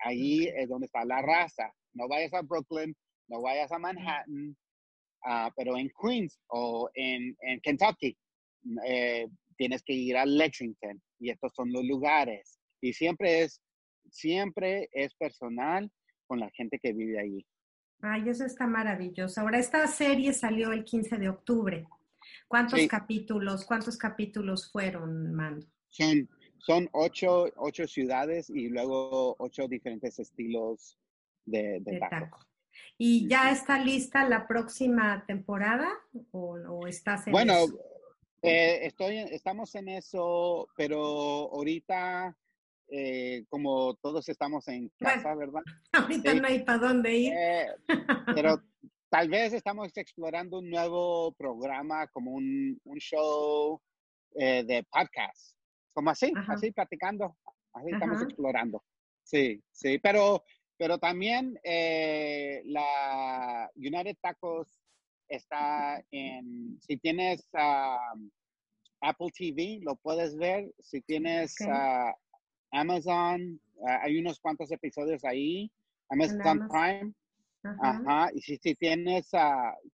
Allí 0.00 0.48
es 0.48 0.68
donde 0.68 0.86
está 0.86 1.04
la 1.04 1.22
raza. 1.22 1.72
No 1.92 2.08
vayas 2.08 2.34
a 2.34 2.42
Brooklyn, 2.42 2.94
no 3.28 3.40
vayas 3.40 3.72
a 3.72 3.78
Manhattan, 3.78 4.56
ah, 5.24 5.50
pero 5.56 5.76
en 5.76 5.90
Queens 6.00 6.38
o 6.48 6.90
en, 6.94 7.36
en 7.40 7.60
Kentucky. 7.60 8.16
Eh, 8.86 9.26
tienes 9.56 9.82
que 9.82 9.92
ir 9.92 10.16
a 10.16 10.26
Lexington 10.26 11.00
y 11.18 11.30
estos 11.30 11.52
son 11.54 11.72
los 11.72 11.84
lugares. 11.84 12.58
Y 12.80 12.92
siempre 12.92 13.42
es, 13.42 13.60
siempre 14.10 14.88
es 14.92 15.14
personal 15.14 15.90
con 16.26 16.40
la 16.40 16.50
gente 16.50 16.78
que 16.78 16.92
vive 16.92 17.18
allí. 17.18 17.46
Ay, 18.04 18.28
eso 18.28 18.44
está 18.44 18.66
maravilloso. 18.66 19.40
Ahora, 19.40 19.58
esta 19.58 19.86
serie 19.86 20.32
salió 20.32 20.72
el 20.72 20.84
15 20.84 21.16
de 21.16 21.28
octubre. 21.28 21.86
¿Cuántos 22.46 22.86
capítulos, 22.86 23.64
cuántos 23.64 23.96
capítulos 23.96 24.70
fueron, 24.70 25.34
Mando? 25.34 25.66
Son, 25.88 26.28
son 26.58 26.88
ocho, 26.92 27.46
ocho 27.56 27.86
ciudades 27.86 28.50
y 28.50 28.68
luego 28.68 29.34
ocho 29.38 29.66
diferentes 29.66 30.18
estilos 30.18 30.98
de, 31.46 31.80
de, 31.80 31.98
taco. 31.98 32.44
¿Y 32.98 33.26
ya 33.28 33.50
está 33.50 33.78
lista 33.78 34.28
la 34.28 34.46
próxima 34.46 35.24
temporada 35.26 35.88
o, 36.32 36.58
o 36.68 36.86
estás 36.86 37.26
en 37.26 37.32
Bueno, 37.32 37.54
eh, 38.42 38.86
estoy, 38.86 39.18
estamos 39.18 39.74
en 39.74 39.88
eso, 39.88 40.68
pero 40.76 41.00
ahorita, 41.52 42.36
eh, 42.96 43.44
como 43.48 43.94
todos 43.96 44.28
estamos 44.28 44.68
en 44.68 44.90
casa, 44.98 45.34
¿verdad? 45.34 45.62
Ahorita 45.92 46.34
no 46.34 46.46
hay 46.46 46.62
para 46.62 46.78
dónde 46.78 47.16
ir. 47.16 47.32
Eh, 47.36 47.66
pero 48.34 48.62
tal 49.10 49.28
vez 49.28 49.52
estamos 49.52 49.96
explorando 49.96 50.58
un 50.58 50.70
nuevo 50.70 51.32
programa, 51.32 52.06
como 52.08 52.32
un, 52.32 52.78
un 52.84 52.98
show 52.98 53.80
de 54.36 54.84
podcast, 54.90 55.56
como 55.92 56.10
así, 56.10 56.32
así 56.48 56.72
platicando, 56.72 57.36
así 57.72 57.90
estamos 57.92 58.20
explorando. 58.20 58.82
Sí, 59.22 59.62
sí, 59.70 60.00
pero 60.00 60.42
pero 60.76 60.98
también 60.98 61.58
eh, 61.62 62.62
la 62.64 63.70
United 63.76 64.16
Tacos 64.20 64.68
está 65.28 66.02
en, 66.10 66.78
si 66.80 66.96
tienes 66.96 67.48
Apple 69.00 69.30
TV, 69.36 69.80
lo 69.82 69.96
puedes 69.96 70.36
ver. 70.36 70.72
Si 70.80 71.00
tienes 71.02 71.54
Amazon, 72.74 73.60
hay 74.02 74.18
unos 74.18 74.40
cuantos 74.40 74.70
episodios 74.70 75.24
ahí. 75.24 75.70
Amazon, 76.10 76.68
Prime. 76.68 77.12
Ajá. 77.80 78.30
Y 78.34 78.42
si, 78.42 78.56
si 78.58 78.74
tienes, 78.74 79.30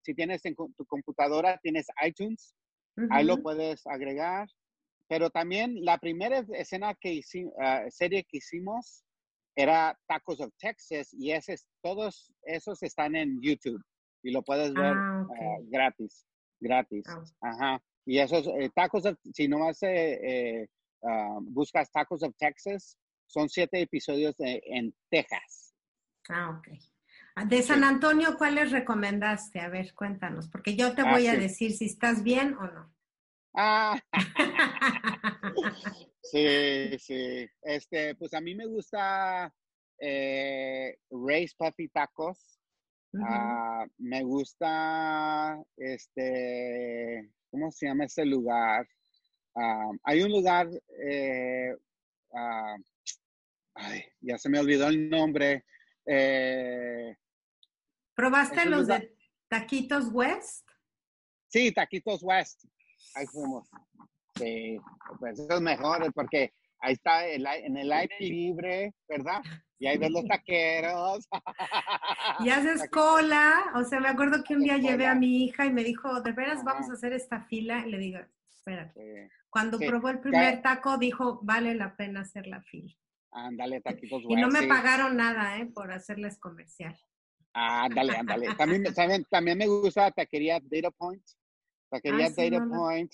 si 0.03 0.15
tienes 0.15 0.45
en 0.45 0.55
tu 0.55 0.87
computadora, 0.87 1.59
tienes 1.63 1.87
iTunes, 2.07 2.55
ahí 3.11 3.25
lo 3.25 3.43
puedes 3.43 3.87
agregar. 3.87 4.49
Pero 5.09 5.31
también 5.31 5.85
la 5.85 5.99
primera 5.99 6.45
escena 6.55 6.95
que 6.95 7.13
hicimos, 7.13 7.53
ah, 7.61 7.85
serie 7.89 8.25
que 8.25 8.39
hicimos 8.39 9.05
era 9.57 9.99
Tacos 10.09 10.41
of 10.41 10.53
Texas 10.59 11.13
y 11.13 11.31
ese, 11.33 11.57
todos 11.83 12.33
esos 12.45 12.83
están 12.83 13.15
en 13.15 13.41
YouTube 13.41 13.83
y 14.23 14.33
lo 14.33 14.43
puedes 14.43 14.73
ver 14.73 14.95
ah, 14.97 15.27
ah, 15.31 15.59
gratis, 15.65 16.27
gratis. 16.61 17.05
Ah. 17.07 17.23
Ajá. 17.43 17.83
Y 18.07 18.19
esos 18.19 18.47
eh, 18.49 18.71
tacos, 18.75 19.05
of, 19.07 19.19
si 19.33 19.47
no 19.47 19.59
más 19.59 19.83
eh, 19.83 20.69
eh 21.05 21.39
buscas 21.43 21.91
Tacos 21.91 22.23
of 22.23 22.35
Texas, 22.37 22.97
son 23.27 23.49
siete 23.49 23.81
episodios 23.81 24.35
en 24.39 24.95
Texas. 25.11 25.75
Ah, 26.29 26.51
ok. 26.59 26.69
De 27.49 27.63
San 27.63 27.83
Antonio, 27.83 28.37
¿cuáles 28.39 28.71
recomendaste? 28.71 29.61
A 29.61 29.69
ver, 29.69 29.93
cuéntanos, 29.95 30.49
porque 30.49 30.77
yo 30.77 30.95
te 30.95 31.03
voy 31.03 31.27
a 31.27 31.37
decir 31.37 31.73
si 31.73 31.87
estás 31.87 32.23
bien 32.23 32.55
o 32.55 32.67
no. 32.67 32.95
Ah, 33.55 34.01
sí, 36.23 36.99
sí. 36.99 37.49
Este, 37.63 38.15
pues 38.15 38.35
a 38.35 38.41
mí 38.41 38.55
me 38.55 38.67
gusta 38.67 39.53
eh, 39.99 40.97
Ray's 41.11 41.55
Puffy 41.55 41.89
Tacos. 41.89 42.59
Ah, 43.23 43.87
me 43.99 44.25
gusta, 44.25 45.57
este, 45.77 47.31
¿cómo 47.51 47.71
se 47.71 47.87
llama 47.87 48.07
ese 48.07 48.25
lugar? 48.25 48.89
Ah, 49.57 49.91
hay 50.03 50.23
un 50.23 50.31
lugar, 50.33 50.69
eh, 50.99 51.77
ah, 52.35 52.77
ay, 53.75 54.05
ya 54.21 54.37
se 54.39 54.49
me 54.49 54.59
olvidó 54.59 54.89
el 54.89 55.09
nombre. 55.09 55.65
Eh, 56.07 57.17
¿Probaste 58.15 58.65
los 58.67 58.87
de 58.87 59.17
Taquitos 59.49 60.09
West? 60.13 60.69
Sí, 61.49 61.73
Taquitos 61.73 62.23
West. 62.23 62.65
Ahí 63.15 63.27
fuimos. 63.27 63.69
Sí, 64.37 64.77
pues 65.21 65.39
eso 65.39 65.55
es 65.55 65.61
mejor 65.61 66.13
porque 66.13 66.53
ahí 66.81 66.95
está 66.95 67.27
en 67.29 67.77
el 67.77 67.93
aire 67.93 68.17
libre, 68.19 68.95
¿verdad? 69.09 69.41
Y 69.79 69.87
ahí 69.87 69.99
ves 69.99 70.11
los 70.11 70.25
taqueros. 70.27 71.29
Y 72.41 72.49
haces 72.51 72.89
cola. 72.91 73.73
O 73.75 73.85
sea, 73.85 74.01
me 74.01 74.09
acuerdo 74.09 74.43
que 74.43 74.55
un 74.55 74.63
día 74.63 74.79
llevé 74.79 75.07
a 75.07 75.15
mi 75.15 75.45
hija 75.45 75.67
y 75.67 75.73
me 75.73 75.85
dijo, 75.85 76.21
¿de 76.23 76.33
veras 76.33 76.65
vamos 76.65 76.89
a 76.91 76.95
hacer 76.95 77.13
esta 77.13 77.43
fila? 77.43 77.87
Y 77.87 77.91
le 77.91 77.99
digo, 77.99 78.19
espérate. 78.67 79.31
Cuando 79.51 79.79
probó 79.79 80.09
el 80.09 80.21
primer 80.21 80.63
taco, 80.63 80.97
dijo, 80.99 81.41
vale 81.43 81.75
la 81.75 81.97
pena 81.97 82.21
hacer 82.21 82.47
la 82.47 82.63
fila. 82.63 82.93
Ándale, 83.31 83.81
taquitos 83.81 84.23
Y 84.29 84.37
no 84.37 84.49
me 84.49 84.67
pagaron 84.67 85.17
nada, 85.17 85.59
¿eh? 85.59 85.67
Por 85.67 85.93
hacerles 85.93 86.39
comercial. 86.39 86.97
Ándale, 87.53 88.17
ándale. 88.17 88.47
También, 88.59 88.85
también, 88.95 89.25
también 89.31 89.59
me 89.59 89.67
gusta 89.67 90.03
la 90.03 90.11
taquería 90.11 90.61
Data 90.61 90.91
Point. 90.91 91.23
Taquería 91.91 92.31
Data 92.31 92.67
Point. 92.67 93.13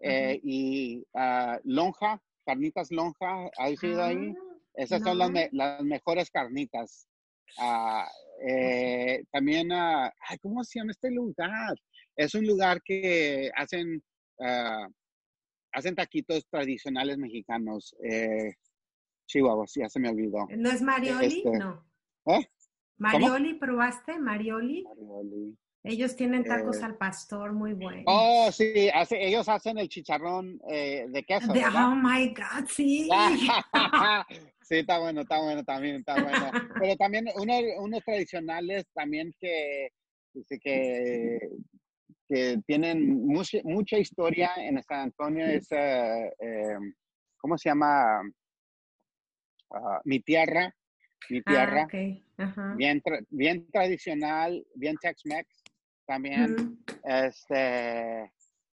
Eh, 0.00 0.40
y 0.44 1.04
uh, 1.12 1.58
lonja, 1.64 2.22
carnitas 2.46 2.90
lonja, 2.92 3.50
¿has 3.58 3.82
ido 3.82 4.02
ahí? 4.02 4.32
Ah, 4.36 4.58
Esas 4.74 5.02
son 5.02 5.18
las, 5.18 5.30
las, 5.52 5.82
mejores 5.82 6.30
carnitas. 6.30 7.08
Uh, 7.58 8.04
eh, 8.46 9.24
también, 9.32 9.72
uh, 9.72 10.08
¿cómo 10.40 10.62
se 10.62 10.78
llama 10.78 10.92
este 10.92 11.10
lugar? 11.10 11.74
Es 12.14 12.34
un 12.34 12.46
lugar 12.46 12.80
que 12.82 13.50
hacen, 13.56 14.02
hacen 14.38 15.94
taquitos 15.94 16.46
tradicionales 16.48 17.18
mexicanos. 17.18 17.94
Eh, 18.02 18.54
Chihuahua, 19.26 19.66
ya 19.74 19.88
se 19.88 20.00
me 20.00 20.08
olvidó. 20.08 20.46
¿No 20.56 20.70
es 20.70 20.82
Marioli? 20.82 21.38
Este, 21.38 21.58
no. 21.58 21.84
¿Eh? 22.26 22.48
¿Marioli 22.96 23.54
probaste? 23.54 24.18
¿Marioli? 24.18 24.84
Marioli. 24.84 25.56
Ellos 25.84 26.16
tienen 26.16 26.44
tacos 26.44 26.78
eh, 26.78 26.84
al 26.84 26.96
pastor 26.96 27.52
muy 27.52 27.72
buenos. 27.72 28.04
Oh, 28.06 28.50
sí, 28.50 28.90
ellos 29.10 29.48
hacen 29.48 29.78
el 29.78 29.88
chicharrón 29.88 30.60
eh, 30.68 31.06
de 31.08 31.22
queso. 31.22 31.52
oh 31.52 31.94
my 31.94 32.28
God, 32.28 32.68
sí. 32.68 33.08
sí, 34.62 34.76
está 34.76 34.98
bueno, 34.98 35.20
está 35.20 35.40
bueno 35.40 35.64
también, 35.64 35.96
está 35.96 36.14
bueno. 36.20 36.50
Pero 36.82 36.96
también 36.96 37.28
unos 37.36 38.04
tradicionales 38.04 38.86
también 38.92 39.32
que, 39.40 39.90
que, 40.60 41.38
que 42.28 42.60
tienen 42.66 43.26
mucha, 43.26 43.58
mucha 43.64 43.98
historia 43.98 44.50
en 44.56 44.82
San 44.82 45.00
Antonio 45.00 45.46
es, 45.46 45.66
eh, 45.72 46.30
¿cómo 47.38 47.56
se 47.56 47.70
llama? 47.70 48.20
Ah, 49.70 50.00
mi 50.04 50.20
tierra. 50.20 50.74
Mi 51.30 51.38
ah, 51.38 51.42
tierra. 51.46 51.88
Bien, 52.76 53.02
bien 53.30 53.70
tradicional, 53.70 54.64
bien 54.74 54.96
Tex-Mex 55.00 55.46
también. 56.06 56.78
Este, 57.04 58.32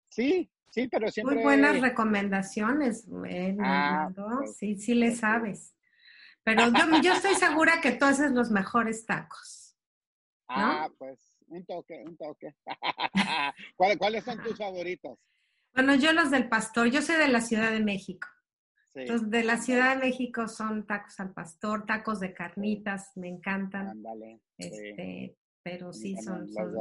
sí, 0.09 0.51
sí, 0.71 0.89
pero 0.89 1.11
siempre. 1.11 1.37
Muy 1.37 1.45
buenas 1.45 1.81
recomendaciones, 1.81 3.09
ah, 3.61 4.11
pues, 4.15 4.57
sí, 4.57 4.77
sí 4.77 4.95
le 4.95 5.09
pues 5.09 5.19
sabes. 5.19 5.75
Pero 6.43 6.69
yo, 6.69 7.03
yo, 7.03 7.13
estoy 7.13 7.35
segura 7.35 7.81
que 7.83 7.93
tú 7.93 8.07
haces 8.07 8.33
los 8.33 8.51
mejores 8.51 9.05
tacos. 9.05 9.77
Ah, 10.49 10.89
pues 10.99 11.30
un 11.51 11.65
toque, 11.67 12.03
un 12.07 12.17
toque. 12.17 12.55
¿Cuáles, 13.77 14.25
son 14.25 14.43
tus 14.43 14.57
favoritos? 14.57 15.19
Bueno, 15.75 15.95
yo 15.95 16.13
los 16.13 16.31
del 16.31 16.49
pastor, 16.49 16.91
yo 16.91 17.03
soy 17.03 17.17
de 17.17 17.29
la 17.29 17.41
Ciudad 17.41 17.71
de 17.73 17.81
México. 17.81 18.29
Entonces, 18.95 19.31
de 19.31 19.45
la 19.45 19.59
Ciudad 19.59 19.95
de 19.95 20.07
México 20.07 20.49
son 20.49 20.87
tacos 20.87 21.21
al 21.21 21.33
pastor, 21.33 21.87
tacos 21.87 22.19
de 22.19 22.33
carnitas, 22.33 23.13
me 23.17 23.29
encantan. 23.29 23.89
Ándale. 23.89 24.41
Este, 24.59 25.37
pero 25.63 25.93
sí 25.93 26.17
son, 26.17 26.49
son, 26.53 26.75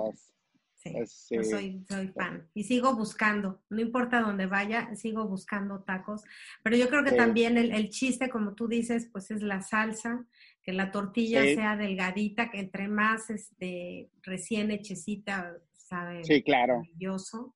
Sí, 0.82 0.94
yo 1.36 1.44
soy, 1.44 1.84
soy 1.90 2.08
fan. 2.08 2.48
Y 2.54 2.64
sigo 2.64 2.96
buscando, 2.96 3.62
no 3.70 3.82
importa 3.82 4.22
dónde 4.22 4.46
vaya, 4.46 4.96
sigo 4.96 5.28
buscando 5.28 5.82
tacos. 5.82 6.24
Pero 6.64 6.78
yo 6.78 6.88
creo 6.88 7.04
que 7.04 7.12
también 7.12 7.58
el, 7.58 7.90
chiste, 7.90 8.30
como 8.30 8.54
tú 8.54 8.70
dices, 8.70 9.10
pues 9.12 9.30
es 9.30 9.42
la 9.42 9.62
salsa, 9.62 10.26
que 10.70 10.76
la 10.76 10.92
tortilla 10.92 11.44
sea 11.44 11.76
delgadita, 11.76 12.52
que 12.52 12.60
entre 12.60 12.88
más 12.88 13.32
este, 13.32 14.12
recién 14.22 14.70
hechecita, 14.70 15.58
sabe 15.74 16.24
sí, 16.24 16.44
claro. 16.44 16.78
maravilloso. 16.78 17.56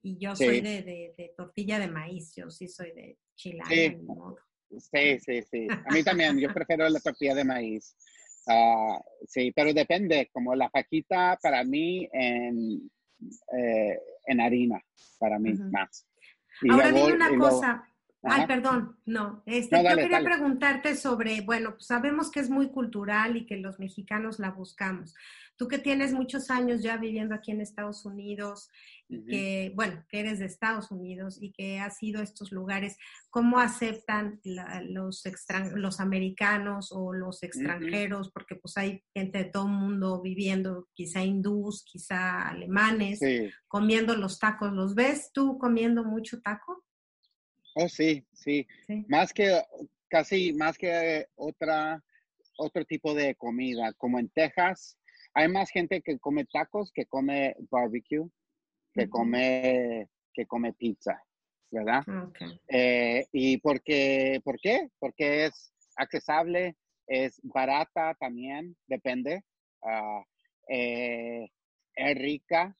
Y 0.00 0.16
yo 0.18 0.36
soy 0.36 0.60
de, 0.60 0.82
de, 0.82 1.34
tortilla 1.36 1.80
de 1.80 1.88
maíz, 1.88 2.32
yo 2.36 2.50
sí 2.50 2.68
soy 2.68 2.92
de 2.92 3.18
chilanga. 3.34 3.68
Sí. 3.68 3.98
sí, 4.78 5.18
sí, 5.18 5.42
sí. 5.42 5.66
A 5.70 5.92
mí 5.92 6.04
también, 6.04 6.38
yo 6.38 6.54
prefiero 6.54 6.88
la 6.88 7.00
tortilla 7.00 7.34
de 7.34 7.44
maíz. 7.44 7.96
Ah, 8.46 9.00
sí, 9.26 9.50
pero 9.50 9.72
depende, 9.72 10.30
como 10.32 10.54
la 10.54 10.70
faquita 10.70 11.38
para 11.42 11.64
mí 11.64 12.08
en, 12.12 12.90
eh, 13.58 13.98
en 14.26 14.40
harina, 14.40 14.80
para 15.18 15.40
mí 15.40 15.52
más. 15.54 16.06
Ahora 16.70 16.92
dime 16.92 17.12
una 17.12 17.36
cosa. 17.38 17.91
Ay, 18.22 18.46
perdón, 18.46 18.96
no. 19.04 19.42
Este, 19.46 19.82
yo 19.82 19.96
quería 19.96 20.22
preguntarte 20.22 20.94
sobre, 20.94 21.40
bueno, 21.40 21.72
pues 21.72 21.86
sabemos 21.86 22.30
que 22.30 22.40
es 22.40 22.50
muy 22.50 22.68
cultural 22.70 23.36
y 23.36 23.46
que 23.46 23.56
los 23.56 23.78
mexicanos 23.80 24.38
la 24.38 24.50
buscamos. 24.50 25.14
Tú 25.56 25.68
que 25.68 25.78
tienes 25.78 26.12
muchos 26.12 26.50
años 26.50 26.82
ya 26.82 26.96
viviendo 26.96 27.34
aquí 27.34 27.50
en 27.50 27.60
Estados 27.60 28.04
Unidos 28.04 28.70
y 29.08 29.24
que, 29.24 29.72
bueno, 29.74 30.04
que 30.08 30.20
eres 30.20 30.38
de 30.38 30.46
Estados 30.46 30.90
Unidos 30.90 31.38
y 31.40 31.52
que 31.52 31.78
has 31.78 32.02
ido 32.02 32.20
a 32.20 32.24
estos 32.24 32.52
lugares, 32.52 32.96
¿cómo 33.28 33.58
aceptan 33.58 34.40
los, 34.44 35.22
los 35.74 36.00
americanos 36.00 36.90
o 36.92 37.12
los 37.12 37.42
extranjeros? 37.42 38.30
Porque 38.32 38.56
pues 38.56 38.76
hay 38.78 39.04
gente 39.12 39.38
de 39.38 39.44
todo 39.44 39.66
el 39.66 39.72
mundo 39.72 40.22
viviendo, 40.22 40.88
quizá 40.94 41.22
hindús, 41.22 41.84
quizá 41.84 42.48
alemanes, 42.48 43.20
comiendo 43.68 44.16
los 44.16 44.38
tacos. 44.38 44.72
¿Los 44.72 44.94
ves 44.94 45.30
tú 45.32 45.58
comiendo 45.58 46.04
mucho 46.04 46.40
taco? 46.40 46.82
Oh, 47.74 47.88
sí, 47.88 48.24
sí, 48.32 48.66
Más 49.08 49.32
que, 49.32 49.62
casi 50.08 50.52
más 50.52 50.76
que 50.76 51.26
otra, 51.36 52.02
otro 52.58 52.84
tipo 52.84 53.14
de 53.14 53.34
comida. 53.34 53.92
Como 53.94 54.18
en 54.18 54.28
Texas, 54.28 54.98
hay 55.34 55.48
más 55.48 55.70
gente 55.70 56.02
que 56.02 56.18
come 56.18 56.44
tacos 56.44 56.92
que 56.92 57.06
come 57.06 57.54
barbecue, 57.70 58.28
que 58.92 59.08
come, 59.08 60.08
que 60.34 60.44
come 60.46 60.74
pizza, 60.74 61.22
¿verdad? 61.70 62.02
Ah, 62.06 62.30
eh, 62.68 63.26
¿Y 63.32 63.56
por 63.58 63.82
qué? 63.82 64.40
¿Por 64.44 64.58
qué? 64.60 64.90
Porque 64.98 65.46
es 65.46 65.72
accesible, 65.96 66.76
es 67.06 67.40
barata 67.42 68.14
también, 68.20 68.76
depende. 68.86 69.42
Ah, 69.82 70.22
eh, 70.68 71.48
es 71.94 72.18
rica 72.18 72.76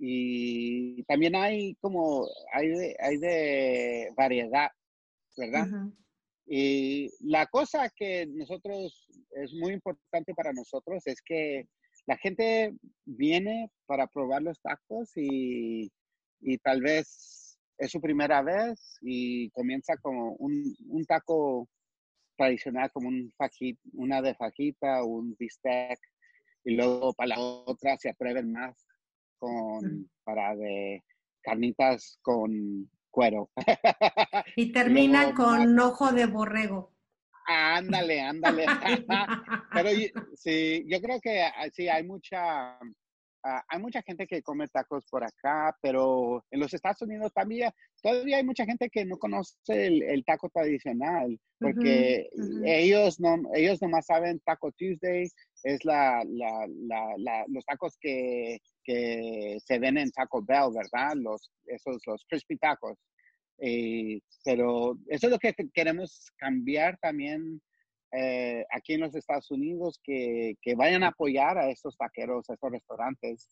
y 0.00 1.02
también 1.04 1.34
hay 1.34 1.74
como, 1.80 2.26
hay 2.52 2.68
de, 2.68 2.96
hay 3.00 3.16
de 3.18 4.12
variedad, 4.16 4.70
¿verdad? 5.36 5.66
Y 6.46 7.10
la 7.20 7.46
cosa 7.46 7.90
que 7.94 8.26
nosotros, 8.26 9.08
es 9.32 9.52
muy 9.54 9.72
importante 9.72 10.34
para 10.34 10.52
nosotros 10.52 11.06
es 11.06 11.20
que 11.22 11.66
la 12.06 12.16
gente 12.16 12.72
viene 13.04 13.70
para 13.86 14.06
probar 14.06 14.42
los 14.42 14.60
tacos 14.62 15.10
y, 15.16 15.90
y 16.40 16.58
tal 16.58 16.80
vez 16.80 17.58
es 17.76 17.90
su 17.90 18.00
primera 18.00 18.42
vez 18.42 18.98
y 19.02 19.50
comienza 19.50 19.96
como 19.98 20.32
un, 20.36 20.74
un 20.88 21.04
taco 21.04 21.68
tradicional 22.36 22.90
como 22.92 23.08
un 23.08 23.32
fajita, 23.36 23.80
una 23.94 24.22
de 24.22 24.34
fajita, 24.34 25.04
un 25.04 25.34
bistec, 25.38 25.98
y 26.64 26.76
luego 26.76 27.12
para 27.14 27.36
la 27.36 27.40
otra 27.40 27.96
se 27.98 28.10
aprueben 28.10 28.52
más 28.52 28.87
con, 29.38 29.80
para 30.24 30.54
de 30.56 31.02
carnitas 31.42 32.18
con 32.22 32.90
cuero. 33.10 33.50
Y 34.56 34.72
terminan 34.72 35.34
con 35.34 35.78
ojo 35.78 36.12
de 36.12 36.26
borrego. 36.26 36.94
Ándale, 37.46 38.20
ándale. 38.20 38.66
Pero 39.72 39.90
sí, 40.34 40.84
yo 40.86 41.00
creo 41.00 41.20
que 41.20 41.42
ah, 41.42 41.68
sí, 41.72 41.88
hay 41.88 42.04
mucha, 42.04 42.78
Ah, 43.44 43.64
hay 43.68 43.80
mucha 43.80 44.02
gente 44.02 44.26
que 44.26 44.42
come 44.42 44.66
tacos 44.66 45.06
por 45.08 45.22
acá, 45.22 45.76
pero 45.80 46.44
en 46.50 46.58
los 46.58 46.74
Estados 46.74 47.02
Unidos 47.02 47.32
también 47.32 47.70
todavía 48.02 48.38
hay 48.38 48.44
mucha 48.44 48.64
gente 48.64 48.90
que 48.90 49.04
no 49.04 49.16
conoce 49.16 49.86
el, 49.86 50.24
taco 50.24 50.50
tradicional, 50.50 51.38
porque 51.60 52.28
ellos 52.64 53.20
no 53.20 53.36
ellos 53.54 53.80
nomás 53.80 54.06
saben 54.06 54.40
Taco 54.44 54.72
Tuesday, 54.72 55.28
es 55.62 55.84
la, 55.84 56.22
los 57.48 57.64
tacos 57.64 57.96
que, 58.00 58.58
se 58.84 59.78
ven 59.78 59.98
en 59.98 60.10
Taco 60.10 60.42
Bell, 60.42 60.72
¿verdad? 60.74 61.14
Los, 61.16 61.50
esos, 61.66 62.00
los 62.06 62.24
crispy 62.28 62.56
tacos. 62.56 62.98
Pero 64.44 64.98
eso 65.08 65.26
es 65.26 65.30
lo 65.30 65.38
que 65.38 65.54
queremos 65.74 66.30
cambiar 66.36 66.98
también 66.98 67.60
eh, 68.12 68.64
aquí 68.70 68.94
en 68.94 69.00
los 69.00 69.14
Estados 69.14 69.50
Unidos 69.50 70.00
que, 70.02 70.54
que, 70.62 70.74
vayan 70.74 71.02
a 71.02 71.08
apoyar 71.08 71.58
a 71.58 71.68
estos 71.70 71.96
taqueros, 71.96 72.48
a 72.48 72.54
estos 72.54 72.72
restaurantes, 72.72 73.48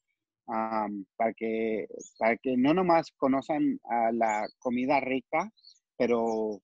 para, 0.47 1.35
que, 1.37 1.87
para 2.19 2.37
que 2.37 2.57
no 2.57 2.73
nomás 2.73 3.11
conozcan 3.17 3.81
la 4.13 4.47
comida 4.59 5.01
rica, 5.01 5.51
pero 5.97 6.61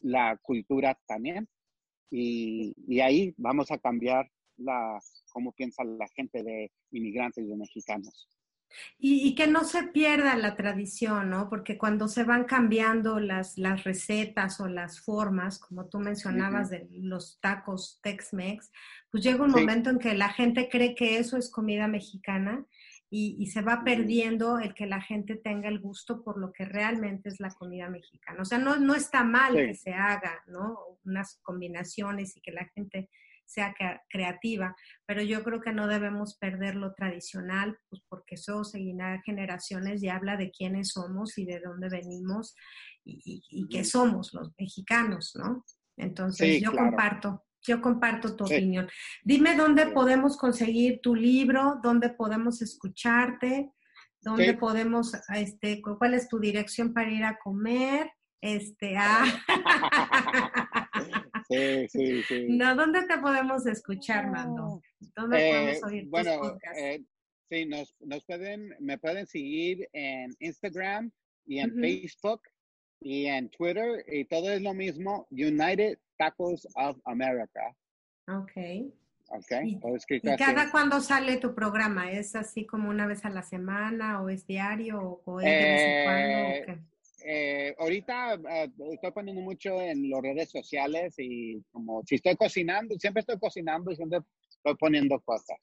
la 0.00 0.36
cultura 0.42 0.98
también. 1.06 1.48
Y 2.10 3.00
ahí 3.00 3.34
vamos 3.36 3.70
a 3.72 3.78
cambiar 3.78 4.30
la, 4.56 4.98
cómo 5.32 5.52
piensa 5.52 5.84
la 5.84 6.08
gente 6.08 6.42
de 6.42 6.70
inmigrantes 6.90 7.44
y 7.44 7.48
de 7.48 7.56
mexicanos. 7.56 8.28
Y, 8.98 9.34
que 9.34 9.46
no 9.46 9.62
se 9.64 9.84
pierda 9.84 10.34
la 10.36 10.56
tradición, 10.56 11.30
¿no? 11.30 11.48
Porque 11.48 11.78
cuando 11.78 12.08
se 12.08 12.24
van 12.24 12.44
cambiando 12.44 13.20
las, 13.20 13.56
las 13.56 13.84
recetas 13.84 14.58
o 14.60 14.66
las 14.66 15.00
formas, 15.00 15.58
como 15.58 15.86
tú 15.86 16.00
mencionabas 16.00 16.70
de 16.70 16.88
los 16.90 17.38
tacos 17.40 18.00
Tex-Mex, 18.02 18.72
pues 19.10 19.22
llega 19.22 19.44
un 19.44 19.52
momento 19.52 19.90
en 19.90 19.98
que 19.98 20.14
la 20.14 20.30
gente 20.30 20.68
cree 20.68 20.94
que 20.94 21.18
eso 21.18 21.36
es 21.36 21.50
comida 21.50 21.86
mexicana 21.86 22.66
y, 23.10 23.46
se 23.46 23.62
va 23.62 23.84
perdiendo 23.84 24.58
el 24.58 24.74
que 24.74 24.86
la 24.86 25.00
gente 25.00 25.36
tenga 25.36 25.68
el 25.68 25.78
gusto 25.78 26.24
por 26.24 26.36
lo 26.36 26.52
que 26.52 26.64
realmente 26.64 27.28
es 27.28 27.38
la 27.38 27.50
comida 27.50 27.88
mexicana. 27.88 28.42
O 28.42 28.44
sea, 28.44 28.58
no, 28.58 28.76
no 28.76 28.96
está 28.96 29.22
mal 29.22 29.54
que 29.54 29.74
se 29.74 29.92
haga, 29.92 30.42
¿no? 30.48 30.98
Unas 31.04 31.38
combinaciones 31.42 32.36
y 32.36 32.40
que 32.40 32.50
la 32.50 32.64
gente 32.74 33.08
sea 33.46 33.74
creativa, 34.08 34.74
pero 35.06 35.22
yo 35.22 35.42
creo 35.44 35.60
que 35.60 35.72
no 35.72 35.86
debemos 35.86 36.36
perder 36.38 36.76
lo 36.76 36.94
tradicional, 36.94 37.78
pues 37.88 38.02
porque 38.08 38.34
eso 38.36 38.64
seguirá 38.64 39.20
generaciones 39.24 40.02
y 40.02 40.08
habla 40.08 40.36
de 40.36 40.50
quiénes 40.50 40.90
somos 40.90 41.38
y 41.38 41.44
de 41.44 41.60
dónde 41.60 41.88
venimos 41.88 42.54
y, 43.04 43.42
y, 43.48 43.68
qué 43.68 43.84
somos 43.84 44.32
los 44.32 44.52
mexicanos, 44.58 45.32
¿no? 45.36 45.64
Entonces, 45.96 46.60
yo 46.60 46.72
comparto, 46.72 47.44
yo 47.62 47.80
comparto 47.80 48.34
tu 48.34 48.44
opinión. 48.44 48.88
Dime 49.22 49.56
dónde 49.56 49.86
podemos 49.86 50.36
conseguir 50.36 51.00
tu 51.02 51.14
libro, 51.14 51.78
dónde 51.82 52.10
podemos 52.10 52.62
escucharte, 52.62 53.72
dónde 54.20 54.54
podemos, 54.54 55.12
este, 55.34 55.80
cuál 55.82 56.14
es 56.14 56.28
tu 56.28 56.40
dirección 56.40 56.92
para 56.92 57.10
ir 57.10 57.24
a 57.24 57.38
comer, 57.38 58.10
este, 58.40 58.96
ah. 58.98 59.24
Sí, 61.54 61.88
sí, 61.88 62.22
sí. 62.22 62.46
No, 62.48 62.74
¿dónde 62.74 63.06
te 63.06 63.18
podemos 63.18 63.66
escuchar, 63.66 64.30
Mando? 64.30 64.80
¿Dónde 65.16 65.50
podemos 65.50 65.76
eh, 65.76 65.80
oír 65.84 66.08
bueno, 66.08 66.30
tus 66.32 66.50
podcasts? 66.50 66.78
Eh, 66.80 67.04
sí, 67.50 67.66
nos, 67.66 67.94
nos, 68.00 68.24
pueden, 68.24 68.74
me 68.80 68.98
pueden 68.98 69.26
seguir 69.26 69.88
en 69.92 70.34
Instagram 70.38 71.10
y 71.46 71.58
en 71.58 71.74
Facebook 71.78 72.42
y 73.00 73.26
en 73.26 73.50
Twitter 73.50 74.04
y 74.08 74.24
todo 74.24 74.50
es 74.50 74.62
lo 74.62 74.74
mismo, 74.74 75.26
United 75.30 75.98
Tacos 76.16 76.66
of 76.76 76.98
America. 77.04 77.76
Ok. 78.28 78.52
Okay. 79.26 79.80
¿Y, 80.10 80.20
cada 80.36 80.70
cuándo 80.70 81.00
sale 81.00 81.38
tu 81.38 81.54
programa? 81.54 82.12
¿Es 82.12 82.36
así 82.36 82.66
como 82.66 82.90
una 82.90 83.06
vez 83.06 83.24
a 83.24 83.30
la 83.30 83.42
semana 83.42 84.20
o 84.20 84.28
es 84.28 84.46
diario 84.46 85.22
o 85.24 85.40
es 85.40 85.46
de 85.46 85.50
vez 85.50 85.82
en 85.82 86.66
cuando? 86.66 86.93
Eh, 87.24 87.68
eh, 87.68 87.74
ahorita 87.78 88.34
eh, 88.34 88.70
estoy 88.92 89.10
poniendo 89.12 89.40
mucho 89.40 89.80
en 89.80 90.10
las 90.10 90.20
redes 90.20 90.50
sociales 90.50 91.14
y 91.16 91.62
como 91.72 92.02
si 92.04 92.16
estoy 92.16 92.36
cocinando, 92.36 92.94
siempre 92.98 93.20
estoy 93.20 93.38
cocinando 93.38 93.90
y 93.90 93.96
siempre 93.96 94.20
estoy 94.50 94.74
poniendo 94.76 95.18
cosas. 95.20 95.58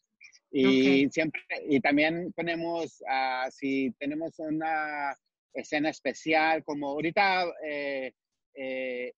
Y 0.51 1.07
siempre, 1.09 1.41
y 1.69 1.79
también 1.79 2.33
ponemos, 2.33 3.01
uh, 3.01 3.49
si 3.51 3.93
tenemos 3.99 4.37
una 4.39 5.15
escena 5.53 5.89
especial, 5.89 6.63
como 6.65 6.89
ahorita 6.89 7.45
eh, 7.63 8.11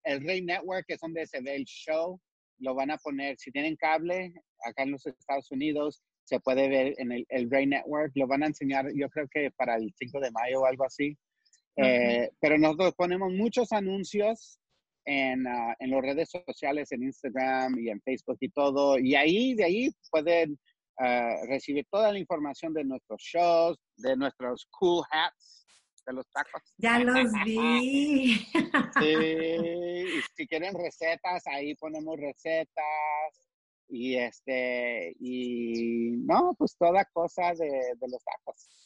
el 0.04 0.22
Rey 0.24 0.42
Network, 0.42 0.86
que 0.86 0.94
es 0.94 1.00
donde 1.00 1.26
se 1.26 1.42
ve 1.42 1.56
el 1.56 1.66
show, 1.66 2.20
lo 2.60 2.76
van 2.76 2.92
a 2.92 2.98
poner, 2.98 3.38
si 3.40 3.52
tienen 3.52 3.76
cable, 3.78 4.32
acá 4.64 4.84
en 4.84 4.92
los 4.92 5.06
Estados 5.08 5.50
Unidos, 5.50 6.04
se 6.24 6.40
puede 6.40 6.70
ver 6.70 6.94
en 6.98 7.12
el, 7.12 7.26
el 7.30 7.50
Rey 7.50 7.66
Network, 7.66 8.12
lo 8.16 8.28
van 8.28 8.44
a 8.44 8.48
enseñar, 8.48 8.86
yo 8.94 9.10
creo 9.10 9.28
que 9.28 9.50
para 9.52 9.76
el 9.76 9.92
5 9.98 10.20
de 10.20 10.32
mayo 10.32 10.62
o 10.62 10.66
algo 10.66 10.86
así. 10.86 11.18
Eh, 11.76 12.30
pero 12.40 12.58
nosotros 12.58 12.94
ponemos 12.96 13.32
muchos 13.32 13.72
anuncios 13.72 14.60
en, 15.06 15.46
uh, 15.46 15.74
en 15.80 15.92
las 15.92 16.02
redes 16.02 16.30
sociales, 16.30 16.92
en 16.92 17.04
Instagram 17.04 17.78
y 17.80 17.90
en 17.90 18.02
Facebook 18.02 18.38
y 18.40 18.50
todo. 18.50 19.00
Y 19.00 19.16
ahí, 19.16 19.56
de 19.56 19.64
ahí 19.64 19.90
pueden 20.12 20.60
uh, 21.00 21.48
recibir 21.48 21.86
toda 21.90 22.12
la 22.12 22.20
información 22.20 22.74
de 22.74 22.84
nuestros 22.84 23.22
shows, 23.22 23.78
de 23.98 24.16
nuestros 24.16 24.68
cool 24.72 25.04
hats, 25.12 25.66
de 26.06 26.14
los 26.14 26.30
tacos. 26.32 26.62
Ya 26.78 27.00
los 27.00 27.32
vi. 27.46 28.36
sí, 29.00 29.16
y 30.18 30.22
si 30.36 30.48
quieren 30.48 30.76
recetas, 30.76 31.48
ahí 31.48 31.76
ponemos 31.76 32.18
recetas. 32.20 33.50
Y 33.90 34.16
este, 34.16 35.14
y 35.20 36.12
no, 36.26 36.56
pues 36.58 36.76
toda 36.78 37.06
cosa 37.14 37.54
de, 37.54 37.68
de 37.68 38.08
los 38.10 38.24
tacos. 38.24 38.83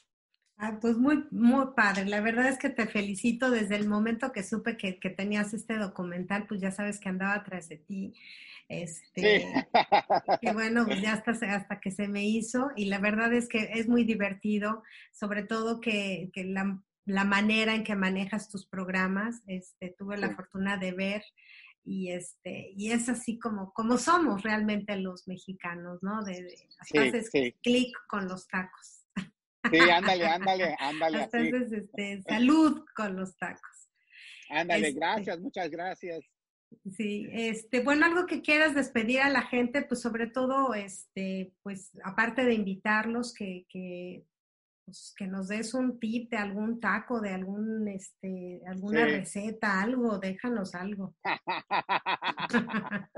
Ah, 0.59 0.79
pues 0.81 0.97
muy, 0.97 1.23
muy 1.29 1.67
padre. 1.75 2.05
La 2.05 2.19
verdad 2.19 2.47
es 2.47 2.57
que 2.57 2.71
te 2.71 2.87
felicito 2.87 3.51
desde 3.51 3.75
el 3.75 3.87
momento 3.87 4.31
que 4.31 4.41
supe 4.41 4.75
que, 4.75 4.93
tenías 5.11 5.53
este 5.53 5.77
documental, 5.77 6.47
pues 6.47 6.61
ya 6.61 6.71
sabes 6.71 6.99
que 6.99 7.09
andaba 7.09 7.35
atrás 7.35 7.69
de 7.69 7.77
ti. 7.77 8.13
Este, 8.67 9.45
que 10.41 10.53
bueno, 10.53 10.85
pues 10.85 11.01
ya 11.01 11.13
hasta, 11.13 11.31
hasta 11.31 11.79
que 11.79 11.91
se 11.91 12.07
me 12.07 12.25
hizo 12.25 12.71
y 12.75 12.85
la 12.85 12.97
verdad 12.97 13.31
es 13.33 13.47
que 13.47 13.69
es 13.75 13.87
muy 13.87 14.03
divertido, 14.03 14.83
sobre 15.13 15.43
todo 15.43 15.79
que, 15.79 16.31
la, 16.33 17.23
manera 17.23 17.75
en 17.75 17.83
que 17.83 17.95
manejas 17.95 18.49
tus 18.49 18.65
programas, 18.65 19.43
este, 19.45 19.95
tuve 19.97 20.17
la 20.17 20.35
fortuna 20.35 20.77
de 20.77 20.91
ver 20.91 21.23
y 21.85 22.11
este 22.11 22.73
y 22.75 22.91
es 22.91 23.07
así 23.07 23.39
como 23.39 23.71
como 23.71 23.97
somos 23.97 24.43
realmente 24.43 24.97
los 24.97 25.25
mexicanos, 25.25 26.03
¿no? 26.03 26.21
De, 26.25 26.43
de 26.43 26.57
haces 26.99 27.29
clic 27.61 27.95
con 28.09 28.27
los 28.27 28.45
tacos. 28.49 28.96
Sí, 29.71 29.79
ándale, 29.89 30.25
ándale, 30.25 30.75
ándale. 30.79 31.29
Entonces, 31.31 31.71
este, 31.71 32.21
salud 32.23 32.83
con 32.95 33.15
los 33.15 33.37
tacos. 33.37 33.89
Ándale, 34.49 34.89
este 34.89 34.99
gracias, 34.99 35.39
muchas 35.39 35.69
gracias. 35.69 36.25
Sí, 36.97 37.27
este, 37.31 37.81
bueno, 37.81 38.05
algo 38.05 38.25
que 38.25 38.41
quieras 38.41 38.75
despedir 38.75 39.21
a 39.21 39.29
la 39.29 39.41
gente, 39.43 39.83
pues 39.83 40.01
sobre 40.01 40.27
todo, 40.27 40.73
este, 40.73 41.53
pues 41.63 41.91
aparte 42.03 42.43
de 42.43 42.53
invitarlos, 42.53 43.33
que, 43.33 43.65
que 43.69 44.25
pues, 44.87 45.13
que 45.17 45.27
nos 45.27 45.49
des 45.49 45.73
un 45.73 45.99
tip 45.99 46.29
de 46.29 46.37
algún 46.37 46.79
taco, 46.79 47.19
de 47.19 47.31
algún, 47.31 47.89
este, 47.89 48.61
alguna 48.65 49.05
receta, 49.05 49.81
algo, 49.81 50.17
déjanos 50.17 50.75
algo. 50.75 51.13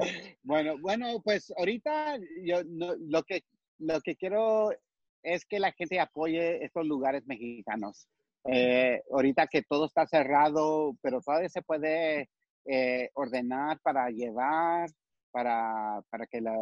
bueno, 0.43 0.79
bueno, 0.79 1.21
pues 1.23 1.53
ahorita 1.55 2.17
yo 2.43 2.61
lo 2.65 3.21
que 3.21 3.43
lo 3.77 4.01
que 4.01 4.15
quiero 4.15 4.71
es 5.23 5.45
que 5.45 5.59
la 5.59 5.71
gente 5.71 5.99
apoye 5.99 6.63
estos 6.63 6.85
lugares 6.85 7.25
mexicanos. 7.25 8.07
Eh, 8.45 9.01
ahorita 9.11 9.47
que 9.47 9.61
todo 9.63 9.85
está 9.85 10.07
cerrado, 10.07 10.95
pero 11.01 11.21
todavía 11.21 11.49
se 11.49 11.61
puede 11.61 12.29
eh, 12.65 13.09
ordenar 13.13 13.79
para 13.81 14.09
llevar, 14.09 14.89
para, 15.31 16.01
para 16.09 16.25
que 16.27 16.41
la, 16.41 16.55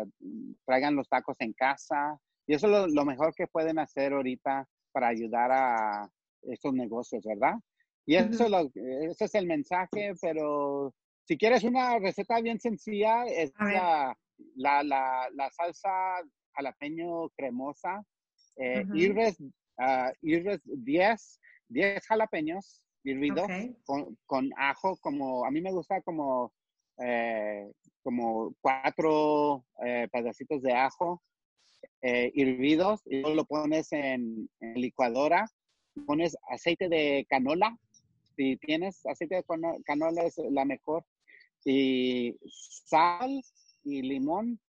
traigan 0.66 0.95
los 0.95 1.08
tacos 1.08 1.38
en 1.39 1.53
casa. 1.53 2.20
Y 2.47 2.55
eso 2.55 2.86
es 2.86 2.93
lo, 2.93 3.05
mejor 3.05 3.34
que 3.36 3.47
pueden 3.47 3.78
hacer 3.80 4.14
ahorita 4.14 4.68
para 4.91 5.10
ayudar 5.10 5.51
a 5.51 6.10
estos 6.43 6.74
negocios, 6.74 7.24
¿verdad? 7.26 7.55
Y 8.05 8.16
eso 8.16 8.47
lo, 8.47 8.72
ese 8.74 9.26
es 9.26 9.36
el 9.36 9.47
mensaje, 9.47 10.14
pero 10.22 10.93
si 11.26 11.38
quieres 11.38 11.66
una 11.66 11.99
receta 11.99 12.39
bien 12.39 12.58
sencilla, 12.60 13.26
es 13.26 13.51
la, 13.60 14.18
la, 14.55 15.30
la, 15.34 15.51
salsa 15.51 15.91
jalapeño 16.53 17.30
cremosa. 17.36 18.01
Eh, 18.58 18.86
irres, 18.93 19.38
10, 20.66 21.39
10 21.70 22.05
jalapeños 22.08 22.82
hervidos 23.03 23.47
con, 24.26 24.51
ajo, 24.58 24.97
como 24.97 25.45
a 25.45 25.51
mí 25.51 25.62
me 25.62 25.72
gusta 25.72 26.01
como, 26.01 26.51
eh, 26.97 27.72
como 28.03 28.53
cuatro 28.60 29.66
eh, 29.86 30.08
pedacitos 30.12 30.62
de 30.62 30.74
ajo 30.74 31.22
eh, 32.01 32.32
hervidos 32.36 33.01
y 33.05 33.22
luego 33.22 33.36
lo 33.36 33.45
pones 33.45 33.91
en, 33.91 34.49
licuadora. 34.60 35.49
Pones 36.05 36.38
aceite 36.49 36.89
de 36.89 37.26
canola. 37.30 37.76
Si 38.36 38.55
tienes 38.58 39.03
aceite 39.05 39.36
de 39.36 39.82
canola 39.84 40.24
es 40.24 40.38
la 40.51 40.64
mejor. 40.64 41.05
Y 41.66 42.38
sal 42.86 43.41
y 43.84 44.01
limón 44.03 44.60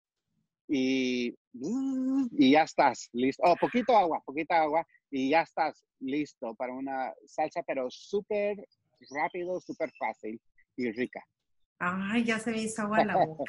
y, 0.69 1.35
y 1.53 2.51
ya 2.53 2.62
estás 2.62 3.09
listo. 3.12 3.43
Oh, 3.45 3.57
poquito 3.57 3.97
agua, 3.97 4.23
poquita 4.25 4.62
agua 4.62 4.87
y 5.11 5.31
ya 5.31 5.43
estás 5.43 5.85
listo 6.01 6.55
para 6.55 6.75
una 6.75 7.12
salsa, 7.27 7.62
pero 7.66 7.87
súper 7.91 8.57
rápido, 9.11 9.61
súper 9.61 9.91
fácil 9.99 10.41
y 10.77 10.93
rica. 10.93 11.25
Ay, 11.79 12.25
ya 12.25 12.39
se 12.39 12.51
me 12.51 12.59
hizo 12.59 12.83
agua 12.83 13.05
la 13.05 13.16
boca. 13.16 13.45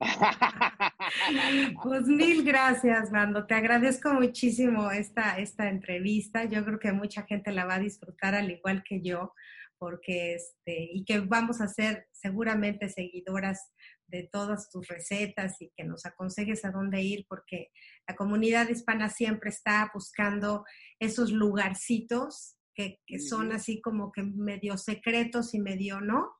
pues 1.82 2.06
mil 2.06 2.44
gracias, 2.44 3.10
Mando. 3.10 3.46
Te 3.46 3.54
agradezco 3.54 4.14
muchísimo 4.14 4.90
esta, 4.90 5.38
esta 5.38 5.68
entrevista. 5.68 6.44
Yo 6.44 6.64
creo 6.64 6.78
que 6.78 6.92
mucha 6.92 7.24
gente 7.24 7.50
la 7.50 7.64
va 7.64 7.74
a 7.74 7.80
disfrutar 7.80 8.34
al 8.34 8.50
igual 8.50 8.84
que 8.84 9.00
yo, 9.00 9.34
porque 9.78 10.34
este, 10.34 10.88
y 10.92 11.04
que 11.04 11.20
vamos 11.20 11.60
a 11.60 11.68
ser 11.68 12.06
seguramente 12.12 12.88
seguidoras 12.90 13.72
de 14.08 14.28
todas 14.30 14.70
tus 14.70 14.88
recetas 14.88 15.60
y 15.60 15.70
que 15.76 15.84
nos 15.84 16.04
aconsejes 16.06 16.64
a 16.64 16.70
dónde 16.70 17.02
ir, 17.02 17.26
porque 17.28 17.70
la 18.06 18.16
comunidad 18.16 18.68
hispana 18.68 19.10
siempre 19.10 19.50
está 19.50 19.90
buscando 19.94 20.64
esos 20.98 21.30
lugarcitos 21.30 22.56
que, 22.74 23.00
son 23.18 23.52
así 23.52 23.80
como 23.80 24.12
que 24.12 24.22
medio 24.22 24.76
secretos 24.78 25.52
y 25.52 25.60
medio 25.60 26.00
no, 26.00 26.32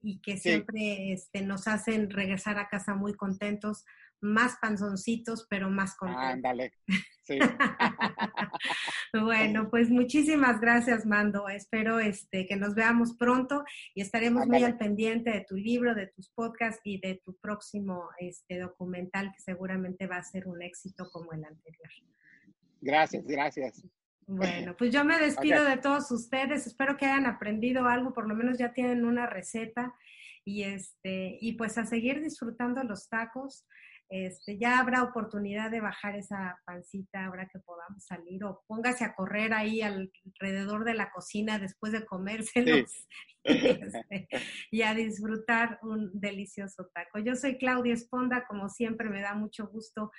y 0.00 0.20
que 0.20 0.38
siempre 0.38 1.12
este, 1.12 1.42
nos 1.42 1.68
hacen 1.68 2.10
regresar 2.10 2.58
a 2.58 2.68
casa 2.68 2.94
muy 2.94 3.14
contentos, 3.14 3.84
más 4.24 4.56
panzoncitos, 4.60 5.46
pero 5.48 5.70
más 5.70 5.96
contentos. 5.96 6.24
Ándale. 6.24 6.72
Sí. 7.22 7.38
bueno, 9.12 9.70
pues 9.70 9.90
muchísimas 9.90 10.60
gracias, 10.60 11.06
Mando. 11.06 11.48
Espero 11.48 12.00
este, 12.00 12.46
que 12.46 12.56
nos 12.56 12.74
veamos 12.74 13.14
pronto 13.16 13.64
y 13.94 14.02
estaremos 14.02 14.46
muy 14.46 14.64
al 14.64 14.76
pendiente 14.76 15.30
de 15.30 15.44
tu 15.48 15.56
libro, 15.56 15.94
de 15.94 16.08
tus 16.08 16.30
podcasts 16.30 16.80
y 16.84 17.00
de 17.00 17.20
tu 17.24 17.36
próximo 17.38 18.08
este, 18.18 18.58
documental 18.58 19.32
que 19.32 19.40
seguramente 19.40 20.06
va 20.06 20.16
a 20.16 20.24
ser 20.24 20.48
un 20.48 20.62
éxito 20.62 21.08
como 21.12 21.32
el 21.32 21.44
anterior. 21.44 21.90
Gracias, 22.80 23.24
gracias. 23.26 23.82
Bueno, 24.26 24.74
pues 24.76 24.90
yo 24.90 25.04
me 25.04 25.18
despido 25.18 25.64
de 25.64 25.76
todos 25.76 26.10
ustedes. 26.10 26.66
Espero 26.66 26.96
que 26.96 27.06
hayan 27.06 27.26
aprendido 27.26 27.86
algo, 27.86 28.12
por 28.12 28.26
lo 28.26 28.34
menos 28.34 28.58
ya 28.58 28.72
tienen 28.72 29.04
una 29.04 29.26
receta 29.26 29.94
y 30.44 30.62
este 30.62 31.38
y 31.40 31.52
pues 31.54 31.78
a 31.78 31.86
seguir 31.86 32.22
disfrutando 32.22 32.82
los 32.84 33.08
tacos. 33.08 33.66
Este, 34.16 34.56
ya 34.58 34.78
habrá 34.78 35.02
oportunidad 35.02 35.72
de 35.72 35.80
bajar 35.80 36.14
esa 36.14 36.56
pancita 36.64 37.24
ahora 37.24 37.48
que 37.52 37.58
podamos 37.58 38.04
salir 38.04 38.44
o 38.44 38.62
póngase 38.68 39.02
a 39.04 39.12
correr 39.12 39.52
ahí 39.52 39.82
alrededor 39.82 40.84
de 40.84 40.94
la 40.94 41.10
cocina 41.10 41.58
después 41.58 41.90
de 41.90 42.06
comérselos 42.06 43.08
este, 43.42 44.28
y, 44.70 44.82
a 44.82 44.94
disfrutar 44.94 45.80
un 45.82 46.12
delicioso 46.14 46.88
taco. 46.94 47.18
Yo 47.18 47.34
soy 47.34 47.58
Claudia 47.58 47.92
Esponda, 47.92 48.46
como 48.46 48.68
siempre 48.68 49.10
me 49.10 49.20
da 49.20 49.34
mucho 49.34 49.66
gusto 49.66 50.12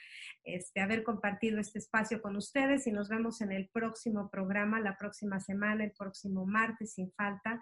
este, 0.44 0.82
haber 0.82 1.06
compartido 1.06 1.58
este 1.62 1.80
espacio 1.80 2.22
con 2.22 2.36
ustedes 2.36 2.88
y 2.88 2.92
nos 2.92 3.08
vemos 3.08 3.40
en 3.40 3.54
el 3.54 3.70
próximo 3.70 4.30
programa, 4.30 4.82
la 4.82 4.98
próxima 4.98 5.40
semana, 5.40 5.86
el 5.86 5.94
próximo 5.98 6.46
martes 6.46 6.96
sin 6.96 7.14
falta, 7.14 7.62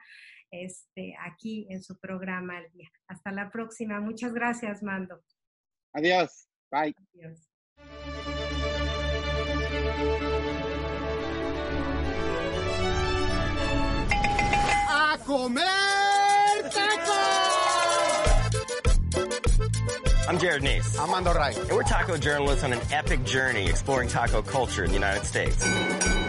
este, 0.50 1.14
aquí 1.30 1.68
en 1.70 1.84
su 1.84 2.00
programa 2.00 2.58
al 2.58 2.72
día. 2.72 2.90
Hasta 3.08 3.32
la 3.32 3.52
próxima. 3.52 4.00
Muchas 4.00 4.34
gracias, 4.34 4.82
Mando. 4.82 5.22
Adiós. 5.96 6.30
Bye. 6.72 6.94
Adiós. 7.16 7.38
A 14.90 15.18
comer 15.26 15.62
I'm 20.26 20.40
Jared 20.40 20.64
Nace. 20.64 20.98
I'm 20.98 21.12
Mando 21.12 21.32
Rai. 21.34 21.54
And 21.54 21.72
we're 21.74 21.84
taco 21.84 22.18
journalists 22.18 22.64
on 22.64 22.74
an 22.74 22.80
epic 22.92 23.24
journey 23.24 23.70
exploring 23.70 24.10
taco 24.10 24.42
culture 24.42 24.84
in 24.84 24.90
the 24.90 24.96
United 24.96 25.26
States. 25.26 25.64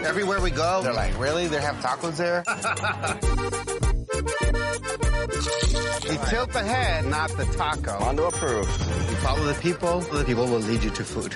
Everywhere 0.05 0.41
we 0.41 0.51
go, 0.51 0.83
they're 0.83 0.93
like, 0.93 1.17
really? 1.19 1.47
They 1.47 1.59
have 1.61 1.77
tacos 1.77 2.17
there? 2.17 2.43
You 6.05 6.19
tilt 6.29 6.53
the 6.53 6.63
head, 6.63 7.05
not 7.05 7.31
the 7.31 7.45
taco. 7.45 7.99
Mondo 7.99 8.27
approved. 8.27 8.69
You 9.09 9.15
follow 9.25 9.43
the 9.43 9.55
people, 9.55 10.01
the 10.01 10.23
people 10.23 10.45
will 10.45 10.59
lead 10.59 10.83
you 10.83 10.91
to 10.91 11.03
food. 11.03 11.33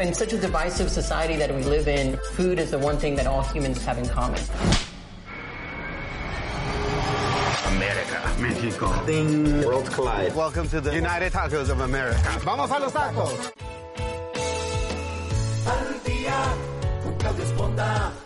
In 0.00 0.12
such 0.12 0.32
a 0.32 0.38
divisive 0.38 0.90
society 0.90 1.36
that 1.36 1.54
we 1.54 1.62
live 1.62 1.86
in, 1.86 2.18
food 2.32 2.58
is 2.58 2.72
the 2.72 2.78
one 2.80 2.98
thing 2.98 3.14
that 3.14 3.28
all 3.28 3.42
humans 3.42 3.84
have 3.84 3.98
in 3.98 4.08
common. 4.08 4.40
America. 7.76 8.36
Mexico. 8.40 9.06
Ding. 9.06 9.62
Worlds 9.62 9.88
collide. 9.90 10.34
Welcome 10.34 10.68
to 10.70 10.80
the 10.80 10.92
United 10.92 11.32
Tacos 11.32 11.70
of 11.70 11.80
America. 11.80 12.40
Vamos 12.44 12.70
a 12.72 12.80
los 12.80 12.92
tacos. 12.92 13.52
Al 15.64 16.00
día, 16.04 16.42
Al 17.24 17.34
día 17.36 18.25